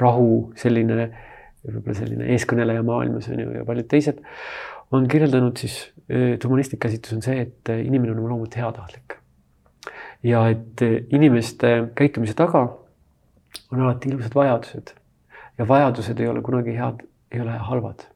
rahu 0.00 0.52
selline, 0.56 1.10
võib-olla 1.66 1.98
selline 1.98 2.30
eeskõneleja 2.34 2.84
maailmas 2.86 3.28
on 3.32 3.40
ju 3.40 3.52
ja 3.58 3.64
paljud 3.68 3.88
teised, 3.90 4.22
on 4.94 5.06
kirjeldanud 5.10 5.58
siis, 5.58 5.78
et 6.08 6.44
humanistlik 6.44 6.80
käsitlus 6.84 7.16
on 7.16 7.22
see, 7.24 7.46
et 7.46 7.72
inimene 7.74 8.14
on 8.14 8.28
loomult 8.28 8.56
heatahtlik. 8.56 9.20
ja 10.22 10.40
et 10.50 10.82
inimeste 11.12 11.92
käitumise 11.94 12.34
taga 12.34 12.62
on 13.70 13.80
alati 13.80 14.08
ilusad 14.08 14.34
vajadused. 14.34 14.92
Ja 15.58 15.68
vajadused 15.68 16.20
ei 16.20 16.28
ole 16.28 16.42
kunagi 16.42 16.74
head, 16.76 17.04
ei 17.32 17.40
ole 17.40 17.58
halvad. 17.68 18.06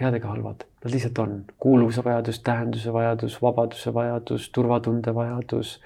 Head 0.00 0.18
ega 0.18 0.28
halvad, 0.28 0.64
nad 0.86 0.92
lihtsalt 0.94 1.18
on. 1.18 1.44
kuuluvuse 1.58 2.04
vajadus, 2.04 2.40
tähenduse 2.40 2.92
vajadus, 2.92 3.42
vabaduse 3.42 3.94
vajadus, 3.94 4.50
turvatunde 4.50 5.14
vajadus, 5.14 5.80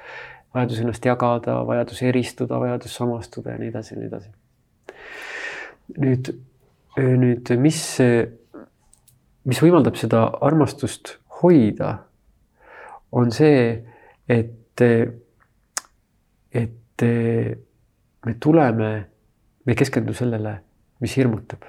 vajadus 0.54 0.80
ennast 0.80 1.04
jagada, 1.04 1.54
vajadus 1.66 2.02
eristuda, 2.02 2.60
vajadus 2.60 2.96
samastuda 2.96 3.50
ja 3.50 3.58
nii 3.58 3.68
edasi 3.72 3.94
ja 3.94 4.00
nii 4.00 4.10
edasi. 4.10 4.30
nüüd, 5.98 6.30
nüüd, 6.98 7.54
mis, 7.58 7.80
mis 9.44 9.62
võimaldab 9.64 9.96
seda 9.98 10.26
armastust 10.44 11.16
hoida, 11.40 11.96
on 13.12 13.32
see, 13.34 13.72
et, 14.28 14.84
et 16.52 17.08
me 18.26 18.36
tuleme, 18.38 18.92
me 19.64 19.72
ei 19.72 19.80
keskendu 19.80 20.14
sellele, 20.14 20.58
mis 21.00 21.16
hirmutab 21.16 21.64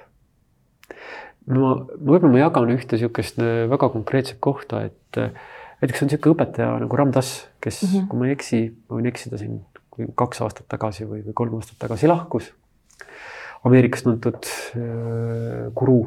ma, 1.59 1.71
võib-olla 1.97 2.31
ma 2.31 2.43
jagan 2.43 2.71
ühte 2.75 2.97
niisugust 2.97 3.41
äh, 3.41 3.65
väga 3.71 3.89
konkreetset 3.93 4.39
kohta, 4.43 4.85
et 4.89 5.19
äh, 5.19 5.33
näiteks 5.81 6.03
on 6.03 6.11
niisugune 6.11 6.35
õpetaja 6.35 6.75
nagu 6.83 6.99
Ram 6.99 7.13
Dass, 7.15 7.47
kes 7.63 7.81
mm, 7.83 7.91
-hmm. 7.93 8.07
kui 8.11 8.19
ma 8.19 8.29
ei 8.29 8.35
eksi, 8.37 8.61
ma 8.89 8.99
võin 8.99 9.09
eksida 9.11 9.39
siin, 9.41 9.59
kui 9.91 10.07
kaks 10.15 10.41
aastat 10.45 10.69
tagasi 10.71 11.07
või, 11.09 11.23
või 11.25 11.35
kolm 11.37 11.57
aastat 11.59 11.79
tagasi 11.81 12.09
lahkus. 12.11 12.51
Ameerikas 13.65 14.05
tuntud 14.05 14.45
äh, 14.45 15.67
guru 15.75 15.99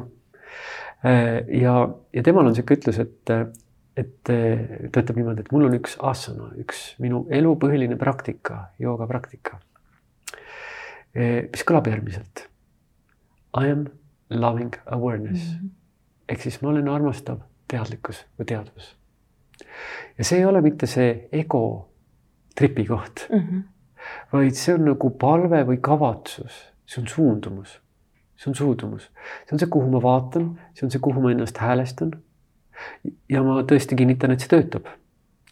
äh,. 1.05 1.43
ja, 1.61 1.75
ja 2.13 2.23
temal 2.23 2.47
on 2.47 2.53
niisugune 2.55 2.79
ütlus, 2.79 2.99
et, 2.99 3.35
et 3.95 4.15
ta 4.25 4.33
ütleb 5.01 5.15
niimoodi, 5.19 5.45
et 5.45 5.51
mul 5.51 5.67
on 5.69 5.77
üks 5.77 5.99
asana, 5.99 6.49
üks 6.59 6.95
minu 6.99 7.25
elu 7.29 7.53
põhiline 7.59 7.95
praktika, 7.99 8.71
joogapraktika, 8.79 9.59
mis 11.15 11.63
kõlab 11.63 11.87
järgmiselt. 11.87 12.49
I 13.55 13.71
am 13.71 13.85
loving 14.29 14.75
awareness 14.85 15.41
mm 15.53 15.59
-hmm. 15.59 15.69
ehk 16.29 16.41
siis 16.41 16.61
ma 16.61 16.69
olen 16.69 16.89
armastav 16.89 17.39
teadlikkus 17.67 18.25
või 18.39 18.45
teadvus. 18.45 18.95
ja 20.17 20.23
see 20.23 20.39
ei 20.39 20.45
ole 20.45 20.61
mitte 20.61 20.87
see 20.87 21.29
ego 21.31 21.89
tripi 22.55 22.85
koht 22.85 23.27
mm. 23.29 23.39
-hmm. 23.39 23.63
vaid 24.33 24.53
see 24.53 24.75
on 24.75 24.85
nagu 24.85 25.09
palve 25.09 25.63
või 25.63 25.77
kavatsus, 25.81 26.73
see 26.85 27.01
on 27.01 27.07
suundumus, 27.07 27.81
see 28.35 28.51
on 28.51 28.55
suundumus, 28.55 29.11
see 29.45 29.53
on 29.53 29.59
see, 29.59 29.69
kuhu 29.69 29.89
ma 29.91 30.01
vaatan, 30.01 30.59
see 30.73 30.85
on 30.85 30.91
see, 30.91 30.99
kuhu 30.99 31.21
ma 31.21 31.31
ennast 31.31 31.57
häälestan. 31.57 32.11
ja 33.29 33.43
ma 33.43 33.61
tõesti 33.61 33.95
kinnitan, 33.95 34.31
et 34.31 34.39
see 34.39 34.49
töötab 34.49 34.87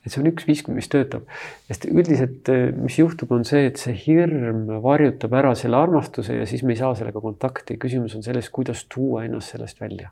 et 0.04 0.12
see 0.12 0.20
on 0.20 0.30
üks 0.30 0.48
viis, 0.48 0.62
mis 0.68 0.90
töötab, 0.92 1.28
sest 1.70 1.88
üldiselt, 1.88 2.50
mis 2.76 2.98
juhtub, 3.00 3.32
on 3.36 3.46
see, 3.48 3.68
et 3.70 3.80
see 3.80 3.96
hirm 3.96 4.66
varjutab 4.84 5.36
ära 5.40 5.54
selle 5.56 5.80
armastuse 5.80 6.36
ja 6.42 6.48
siis 6.50 6.64
me 6.64 6.76
ei 6.76 6.82
saa 6.82 6.94
sellega 7.00 7.22
kontakti. 7.24 7.80
küsimus 7.80 8.16
on 8.20 8.26
selles, 8.26 8.50
kuidas 8.54 8.86
tuua 8.92 9.24
ennast 9.28 9.56
sellest 9.56 9.82
välja 9.82 10.10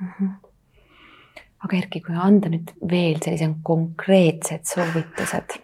mm. 0.00 0.08
-hmm. 0.08 0.30
aga 1.66 1.76
Erki, 1.76 2.00
kui 2.00 2.14
anda 2.14 2.48
nüüd 2.48 2.70
veel 2.90 3.18
sellised 3.24 3.58
konkreetsed 3.62 4.68
soovitused, 4.70 5.58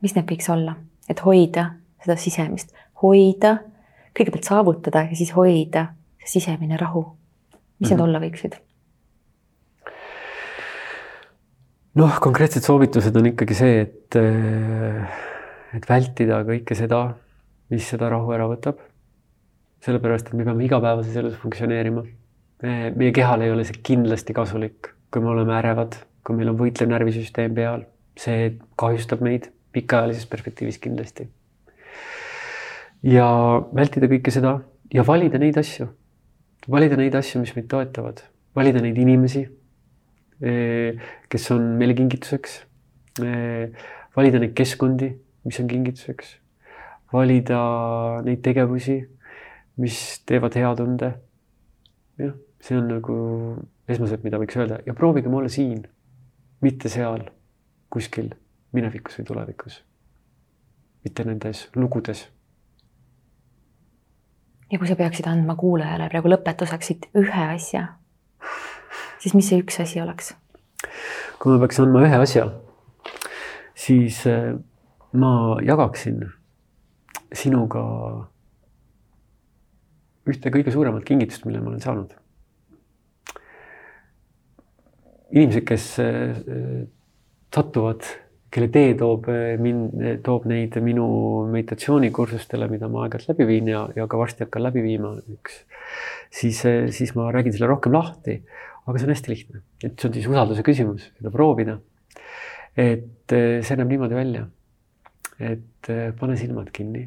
mis 0.00 0.14
need 0.14 0.30
võiks 0.30 0.48
olla, 0.52 0.76
et 1.08 1.20
hoida 1.24 1.72
seda 2.04 2.16
sisemist, 2.16 2.72
hoida, 3.02 3.58
kõigepealt 4.16 4.48
saavutada 4.48 5.04
ja 5.10 5.16
siis 5.16 5.34
hoida 5.36 5.86
sisemine 6.24 6.76
rahu. 6.76 7.04
mis 7.04 7.10
mm 7.10 7.84
-hmm. 7.84 7.88
need 7.90 7.98
mhm. 7.98 8.08
olla 8.08 8.20
võiksid? 8.20 8.67
Noh, 11.98 12.18
konkreetsed 12.22 12.66
soovitused 12.66 13.16
on 13.18 13.30
ikkagi 13.32 13.56
see, 13.56 13.80
et, 13.86 14.18
äh, 14.18 15.18
et 15.76 15.88
vältida 15.88 16.42
kõike 16.46 16.76
seda, 16.78 17.02
mis 17.72 17.88
seda 17.88 18.10
rahu 18.12 18.32
ära 18.36 18.48
võtab. 18.50 18.84
sellepärast, 19.78 20.26
et 20.26 20.34
me 20.34 20.42
peame 20.42 20.64
igapäevases 20.66 21.16
elus 21.16 21.36
funktsioneerima. 21.38 22.02
meie 22.60 23.12
kehal 23.14 23.42
ei 23.42 23.52
ole 23.52 23.64
see 23.64 23.78
kindlasti 23.86 24.34
kasulik, 24.34 24.88
kui 25.10 25.22
me 25.22 25.28
oleme 25.30 25.54
ärevad, 25.54 25.94
kui 26.24 26.34
meil 26.34 26.48
on 26.50 26.56
võitlev 26.58 26.88
närvisüsteem 26.90 27.54
peal, 27.54 27.84
see 28.18 28.58
kahjustab 28.76 29.22
meid 29.22 29.52
pikaajalises 29.72 30.26
perspektiivis 30.26 30.78
kindlasti. 30.78 31.28
ja 33.02 33.28
vältida 33.74 34.10
kõike 34.10 34.34
seda 34.34 34.60
ja 34.92 35.06
valida 35.06 35.38
neid 35.38 35.56
asju, 35.56 35.86
valida 36.68 36.96
neid 36.96 37.14
asju, 37.14 37.40
mis 37.40 37.54
meid 37.54 37.68
toetavad, 37.70 38.24
valida 38.56 38.82
neid 38.82 38.98
inimesi 38.98 39.46
kes 40.38 41.50
on 41.50 41.72
meile 41.78 41.94
kingituseks. 41.98 42.62
valida 44.16 44.38
neid 44.38 44.54
keskkondi, 44.54 45.08
mis 45.44 45.58
on 45.60 45.70
kingituseks, 45.70 46.36
valida 47.12 47.58
neid 48.26 48.42
tegevusi, 48.42 49.00
mis 49.82 49.98
teevad 50.26 50.54
hea 50.54 50.74
tunde. 50.78 51.12
jah, 52.18 52.34
see 52.62 52.78
on 52.78 52.88
nagu 52.90 53.18
esmaselt, 53.88 54.24
mida 54.26 54.38
võiks 54.38 54.58
öelda 54.58 54.80
ja 54.86 54.94
proovigem 54.94 55.34
olla 55.34 55.50
siin, 55.50 55.84
mitte 56.62 56.90
seal 56.92 57.28
kuskil 57.90 58.32
minevikus 58.72 59.18
või 59.20 59.30
tulevikus. 59.32 59.82
mitte 61.04 61.24
nendes 61.24 61.68
lugudes 61.74 62.26
ja 64.70 64.78
kui 64.78 64.88
sa 64.88 64.96
peaksid 64.96 65.26
andma 65.30 65.56
kuulajale 65.56 66.08
praegu 66.12 66.30
lõpetuseks 66.32 66.90
siit 66.90 67.06
ühe 67.16 67.44
asja, 67.54 67.86
siis 69.18 69.34
mis 69.34 69.48
see 69.50 69.62
üks 69.62 69.80
asi 69.82 70.02
oleks? 70.02 70.34
kui 71.38 71.52
ma 71.52 71.60
peaks 71.62 71.78
andma 71.82 72.02
ühe 72.06 72.18
asja, 72.18 72.48
siis 73.78 74.24
äh, 74.30 74.56
ma 75.18 75.32
jagaksin 75.64 76.24
sinuga 77.34 77.82
ühte 80.28 80.52
kõige 80.52 80.72
suuremat 80.74 81.06
kingitust, 81.08 81.46
mille 81.48 81.62
ma 81.62 81.72
olen 81.72 81.84
saanud. 81.84 82.16
inimesed, 85.28 85.64
kes 85.68 85.86
äh, 86.00 86.38
satuvad, 87.52 88.06
kelle 88.50 88.70
tee 88.72 88.94
toob 88.96 89.28
äh, 89.28 89.58
mind, 89.60 89.98
toob 90.24 90.46
neid 90.48 90.78
minu 90.82 91.08
meditatsioonikursustele, 91.52 92.70
mida 92.72 92.88
ma 92.88 93.04
aeg-ajalt 93.04 93.34
läbi 93.34 93.46
viin 93.50 93.68
ja, 93.70 93.84
ja 93.96 94.08
ka 94.08 94.20
varsti 94.20 94.46
hakkan 94.46 94.64
läbi 94.64 94.82
viima, 94.86 95.12
üks, 95.36 95.60
siis, 96.32 96.64
siis 96.96 97.14
ma 97.18 97.28
räägin 97.34 97.54
selle 97.54 97.70
rohkem 97.70 97.94
lahti 97.94 98.40
aga 98.88 98.96
see 98.96 99.04
on 99.04 99.12
hästi 99.12 99.32
lihtne, 99.32 99.60
et 99.84 100.00
see 100.00 100.08
on 100.08 100.14
siis 100.16 100.26
usalduse 100.30 100.64
küsimus, 100.64 101.10
seda 101.18 101.32
proovida. 101.32 101.76
et 102.78 103.34
eh, 103.34 103.60
see 103.66 103.76
näeb 103.76 103.90
niimoodi 103.90 104.16
välja, 104.16 104.46
et 105.36 105.90
eh, 105.92 106.08
pane 106.16 106.36
silmad 106.40 106.72
kinni. 106.72 107.04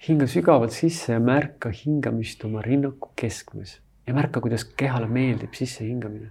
hinga 0.00 0.26
sügavalt 0.32 0.72
sisse 0.72 1.12
ja 1.12 1.20
märka 1.20 1.70
hingamist 1.76 2.44
oma 2.48 2.62
rinnaku 2.64 3.10
keskmes 3.20 3.76
ja 4.08 4.14
märka, 4.16 4.40
kuidas 4.40 4.64
kehale 4.64 5.06
meeldib 5.06 5.54
sissehingamine. 5.54 6.30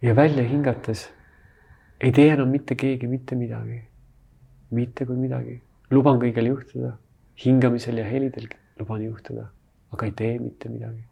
ja 0.00 0.14
välja 0.16 0.44
hingates 0.46 1.08
ei 2.00 2.12
tee 2.12 2.30
enam 2.32 2.48
mitte 2.48 2.76
keegi 2.78 3.08
mitte 3.10 3.36
midagi, 3.36 3.82
mitte 4.70 5.04
kui 5.04 5.16
midagi, 5.18 5.60
luban 5.90 6.22
kõigel 6.22 6.54
juhtuda 6.54 6.96
hingamisel 7.44 7.98
ja 7.98 8.04
helidel 8.04 8.48
luban 8.78 9.04
juhtuda, 9.04 9.50
aga 9.92 10.08
ei 10.08 10.16
tee 10.16 10.38
mitte 10.38 10.68
midagi. 10.72 11.04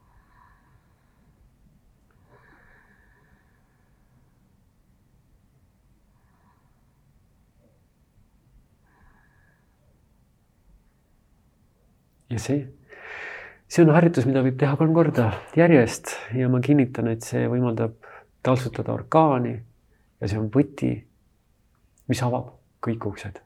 ja 12.34 12.40
see, 12.42 12.64
see 13.70 13.84
on 13.84 13.92
harjutus, 13.94 14.26
mida 14.26 14.42
võib 14.42 14.56
teha 14.58 14.74
kolm 14.80 14.94
korda 14.96 15.28
järjest 15.54 16.16
ja 16.34 16.48
ma 16.50 16.58
kinnitan, 16.64 17.12
et 17.12 17.22
see 17.22 17.46
võimaldab 17.52 17.94
taltsutada 18.42 18.90
orkaani 18.96 19.54
ja 19.54 20.30
see 20.32 20.40
on 20.40 20.50
võti, 20.50 20.96
mis 22.10 22.26
avab 22.26 22.56
kõik 22.82 23.06
uksed 23.12 23.43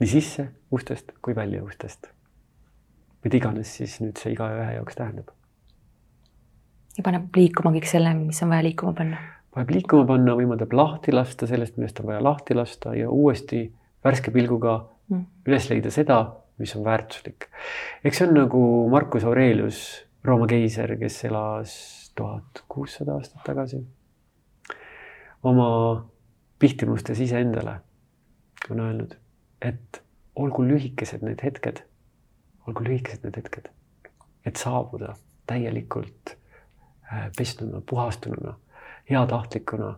nii 0.00 0.10
sisse 0.10 0.48
ustest 0.74 1.12
kui 1.22 1.34
välja 1.36 1.62
ustest. 1.64 2.10
mida 3.24 3.38
iganes 3.38 3.70
siis 3.78 4.00
nüüd 4.02 4.18
see 4.20 4.34
igaühe 4.34 4.74
jaoks 4.76 4.98
tähendab. 4.98 5.30
ja 6.96 7.04
paneb 7.06 7.36
liikuma 7.36 7.72
kõik 7.76 7.88
selle, 7.88 8.14
mis 8.18 8.42
on 8.42 8.52
vaja 8.52 8.66
liikuma 8.66 8.92
panna. 8.98 9.20
paneb 9.54 9.74
liikuma 9.78 10.06
panna, 10.08 10.36
võimaldab 10.38 10.74
lahti 10.74 11.14
lasta 11.14 11.46
sellest, 11.50 11.78
millest 11.78 12.00
on 12.02 12.10
vaja 12.10 12.22
lahti 12.22 12.54
lasta 12.58 12.94
ja 12.98 13.10
uuesti 13.10 13.66
värske 14.04 14.34
pilguga 14.34 14.78
mm. 15.08 15.26
üles 15.46 15.70
leida 15.70 15.94
seda, 15.94 16.20
mis 16.58 16.74
on 16.76 16.84
väärtuslik. 16.86 17.48
eks 18.04 18.18
see 18.18 18.28
on 18.28 18.38
nagu 18.42 18.64
Marcus 18.90 19.24
Aurelius, 19.24 19.84
Rooma 20.24 20.46
keiser, 20.48 20.96
kes 20.96 21.24
elas 21.28 21.74
tuhat 22.16 22.64
kuussada 22.68 23.18
aastat 23.18 23.44
tagasi. 23.46 23.84
oma 25.42 25.68
pihtimustes 26.58 27.20
iseendale 27.20 27.80
on 28.70 28.80
öelnud 28.80 29.23
et 29.64 30.02
olgu 30.36 30.64
lühikesed 30.66 31.24
need 31.24 31.42
hetked, 31.44 31.82
olgu 32.68 32.84
lühikesed 32.86 33.24
need 33.26 33.38
hetked, 33.38 33.70
et 34.46 34.60
saabuda 34.60 35.14
täielikult 35.48 36.34
äh, 36.34 37.28
pesnuna, 37.36 37.80
puhastununa, 37.90 38.56
heatahtlikuna 39.10 39.94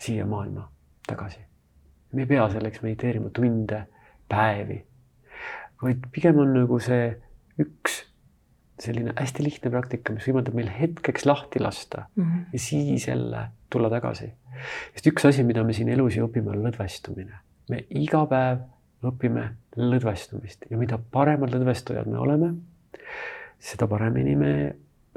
siia 0.00 0.26
maailma 0.26 0.68
tagasi. 1.06 1.40
me 2.12 2.22
ei 2.22 2.30
pea 2.30 2.48
selleks 2.48 2.82
mediteerima 2.82 3.30
tunde, 3.34 3.84
päevi, 4.30 4.78
vaid 5.82 6.04
pigem 6.14 6.38
on 6.38 6.52
nagu 6.54 6.78
see 6.82 7.08
üks 7.60 8.04
selline 8.80 9.14
hästi 9.18 9.44
lihtne 9.46 9.70
praktika, 9.70 10.14
mis 10.14 10.26
võimaldab 10.26 10.56
meil 10.58 10.70
hetkeks 10.70 11.26
lahti 11.26 11.62
lasta 11.62 12.06
mm 12.14 12.24
-hmm. 12.24 12.44
ja 12.52 12.58
siis 12.58 13.08
jälle 13.08 13.48
tulla 13.70 13.90
tagasi. 13.90 14.32
sest 14.94 15.06
üks 15.06 15.28
asi, 15.28 15.44
mida 15.44 15.64
me 15.64 15.72
siin 15.72 15.88
elus 15.88 16.16
ju 16.16 16.26
õpime, 16.26 16.50
on 16.50 16.64
lõdvestumine 16.66 17.38
me 17.70 17.84
iga 17.90 18.24
päev 18.30 18.64
õpime 19.04 19.48
lõdvestumist 19.76 20.68
ja 20.70 20.78
mida 20.80 20.98
paremad 20.98 21.52
lõdvestujad 21.52 22.08
me 22.10 22.18
oleme, 22.20 22.50
seda 23.62 23.88
paremini 23.90 24.36
me 24.38 24.52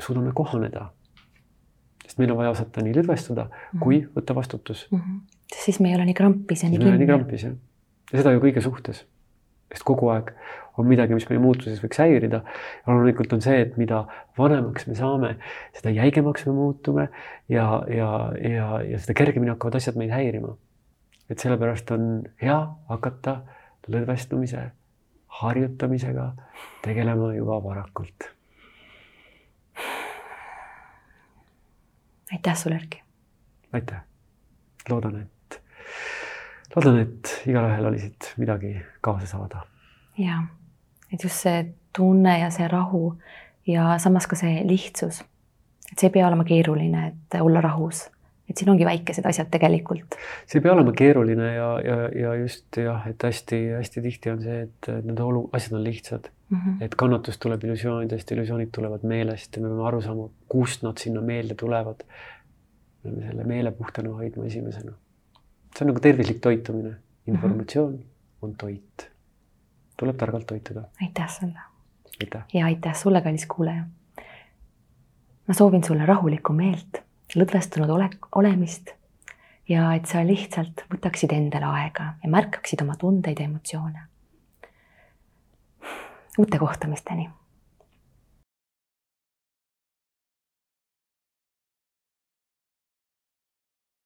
suudame 0.02 0.34
kohaneda. 0.36 0.92
sest 2.06 2.20
meil 2.20 2.32
on 2.32 2.38
vaja 2.38 2.54
osata 2.56 2.82
nii 2.82 2.96
lõdvestuda 2.96 3.48
-hmm. 3.48 3.80
kui 3.80 4.08
võtta 4.16 4.36
vastutus 4.36 4.88
mm. 4.92 5.00
-hmm. 5.00 5.20
siis 5.64 5.80
me 5.80 5.90
ei 5.90 5.96
ole 5.96 6.06
nii 6.06 6.14
krampis 6.14 6.64
ja 6.64 6.70
nii 6.70 6.80
kinni. 6.80 6.98
nii 6.98 7.08
krampis 7.08 7.44
jah, 7.44 7.54
ja 8.12 8.18
seda 8.18 8.32
ju 8.32 8.40
kõige 8.40 8.62
suhtes. 8.62 9.06
sest 9.74 9.84
kogu 9.84 10.10
aeg 10.10 10.32
on 10.78 10.88
midagi, 10.88 11.14
mis 11.14 11.30
meie 11.30 11.40
muutuses 11.40 11.84
võiks 11.84 12.00
häirida. 12.00 12.44
loomulikult 12.88 13.34
on 13.34 13.42
see, 13.42 13.62
et 13.62 13.78
mida 13.78 14.06
vanemaks 14.38 14.88
me 14.88 14.96
saame, 14.96 15.36
seda 15.74 15.90
jäigemaks 15.90 16.46
me 16.46 16.54
muutume 16.54 17.10
ja, 17.50 17.84
ja, 17.90 18.32
ja, 18.42 18.82
ja 18.82 19.00
seda 19.00 19.14
kergemini 19.14 19.50
hakkavad 19.50 19.76
asjad 19.76 19.96
meid 19.96 20.12
häirima 20.12 20.56
et 21.30 21.40
sellepärast 21.40 21.92
on 21.92 22.24
hea 22.42 22.58
hakata 22.90 23.42
lõdvestumise 23.88 24.64
harjutamisega 25.42 26.32
tegelema 26.82 27.34
juba 27.36 27.64
varakult. 27.64 28.32
aitäh 32.34 32.56
sulle, 32.56 32.76
Erki. 32.76 33.04
aitäh. 33.74 34.02
loodan, 34.90 35.22
et, 35.22 35.62
loodan, 36.76 37.00
et 37.00 37.44
igalühel 37.48 37.86
oli 37.86 38.00
siit 38.00 38.34
midagi 38.38 38.82
kaasa 39.02 39.28
saada. 39.28 39.66
ja, 40.18 40.44
et 41.14 41.24
just 41.24 41.36
see 41.36 41.74
tunne 41.96 42.40
ja 42.40 42.50
see 42.50 42.68
rahu 42.68 43.18
ja 43.68 43.98
samas 43.98 44.28
ka 44.28 44.36
see 44.36 44.68
lihtsus. 44.68 45.22
et 45.92 46.00
see 46.00 46.08
ei 46.08 46.14
pea 46.20 46.28
olema 46.28 46.44
keeruline, 46.44 47.08
et 47.08 47.42
olla 47.42 47.62
rahus 47.62 48.08
et 48.50 48.58
siin 48.58 48.70
ongi 48.72 48.86
väikesed 48.88 49.26
asjad 49.28 49.50
tegelikult. 49.52 50.16
see 50.48 50.60
ei 50.60 50.64
pea 50.64 50.74
olema 50.74 50.94
keeruline 50.96 51.50
ja, 51.54 51.70
ja, 51.84 51.98
ja 52.22 52.34
just 52.42 52.80
jah, 52.80 53.08
et 53.10 53.24
hästi-hästi 53.24 54.04
tihti 54.06 54.32
on 54.32 54.42
see, 54.44 54.62
et 54.68 54.92
need 55.04 55.20
olu, 55.24 55.48
asjad 55.58 55.78
on 55.80 55.84
lihtsad 55.84 56.30
mm. 56.50 56.58
-hmm. 56.58 56.84
et 56.86 56.96
kannatus 56.96 57.38
tuleb 57.44 57.64
illusioonidest, 57.64 58.32
illusioonid 58.32 58.72
tulevad 58.76 59.04
meelest 59.04 59.56
ja 59.56 59.62
me 59.62 59.72
peame 59.74 59.88
aru 59.88 60.02
saama, 60.02 60.30
kust 60.50 60.84
nad 60.88 60.98
sinna 60.98 61.22
meelde 61.22 61.56
tulevad. 61.56 62.06
me 63.04 63.12
peame 63.12 63.28
selle 63.28 63.44
meele 63.44 63.72
puhtana 63.72 64.14
hoidma 64.22 64.46
esimesena. 64.46 64.92
see 65.76 65.86
on 65.86 65.94
nagu 65.94 66.00
tervislik 66.00 66.40
toitumine, 66.42 66.96
informatsioon 67.28 67.92
mm 67.92 68.00
-hmm. 68.00 68.42
on 68.42 68.56
toit. 68.56 69.10
tuleb 69.98 70.18
targalt 70.18 70.48
toituda. 70.48 70.84
aitäh 71.02 71.30
sulle. 71.40 71.60
ja 72.54 72.66
aitäh 72.66 72.96
sulle, 72.96 73.22
kallis 73.22 73.46
kuulaja. 73.46 73.84
ma 75.48 75.54
soovin 75.54 75.84
sulle 75.84 76.06
rahulikku 76.06 76.54
meelt 76.54 77.07
lõdvestunud 77.38 77.90
ole, 77.94 78.10
olemist 78.36 78.94
ja 79.70 79.92
et 79.96 80.06
sa 80.10 80.24
lihtsalt 80.26 80.86
võtaksid 80.92 81.34
endale 81.36 81.70
aega 81.70 82.14
ja 82.24 82.30
märkaksid 82.32 82.82
oma 82.82 82.96
tundeid 83.00 83.40
ja 83.40 83.46
emotsioone. 83.46 84.06
uute 86.38 86.60
kohtumisteni 86.60 87.30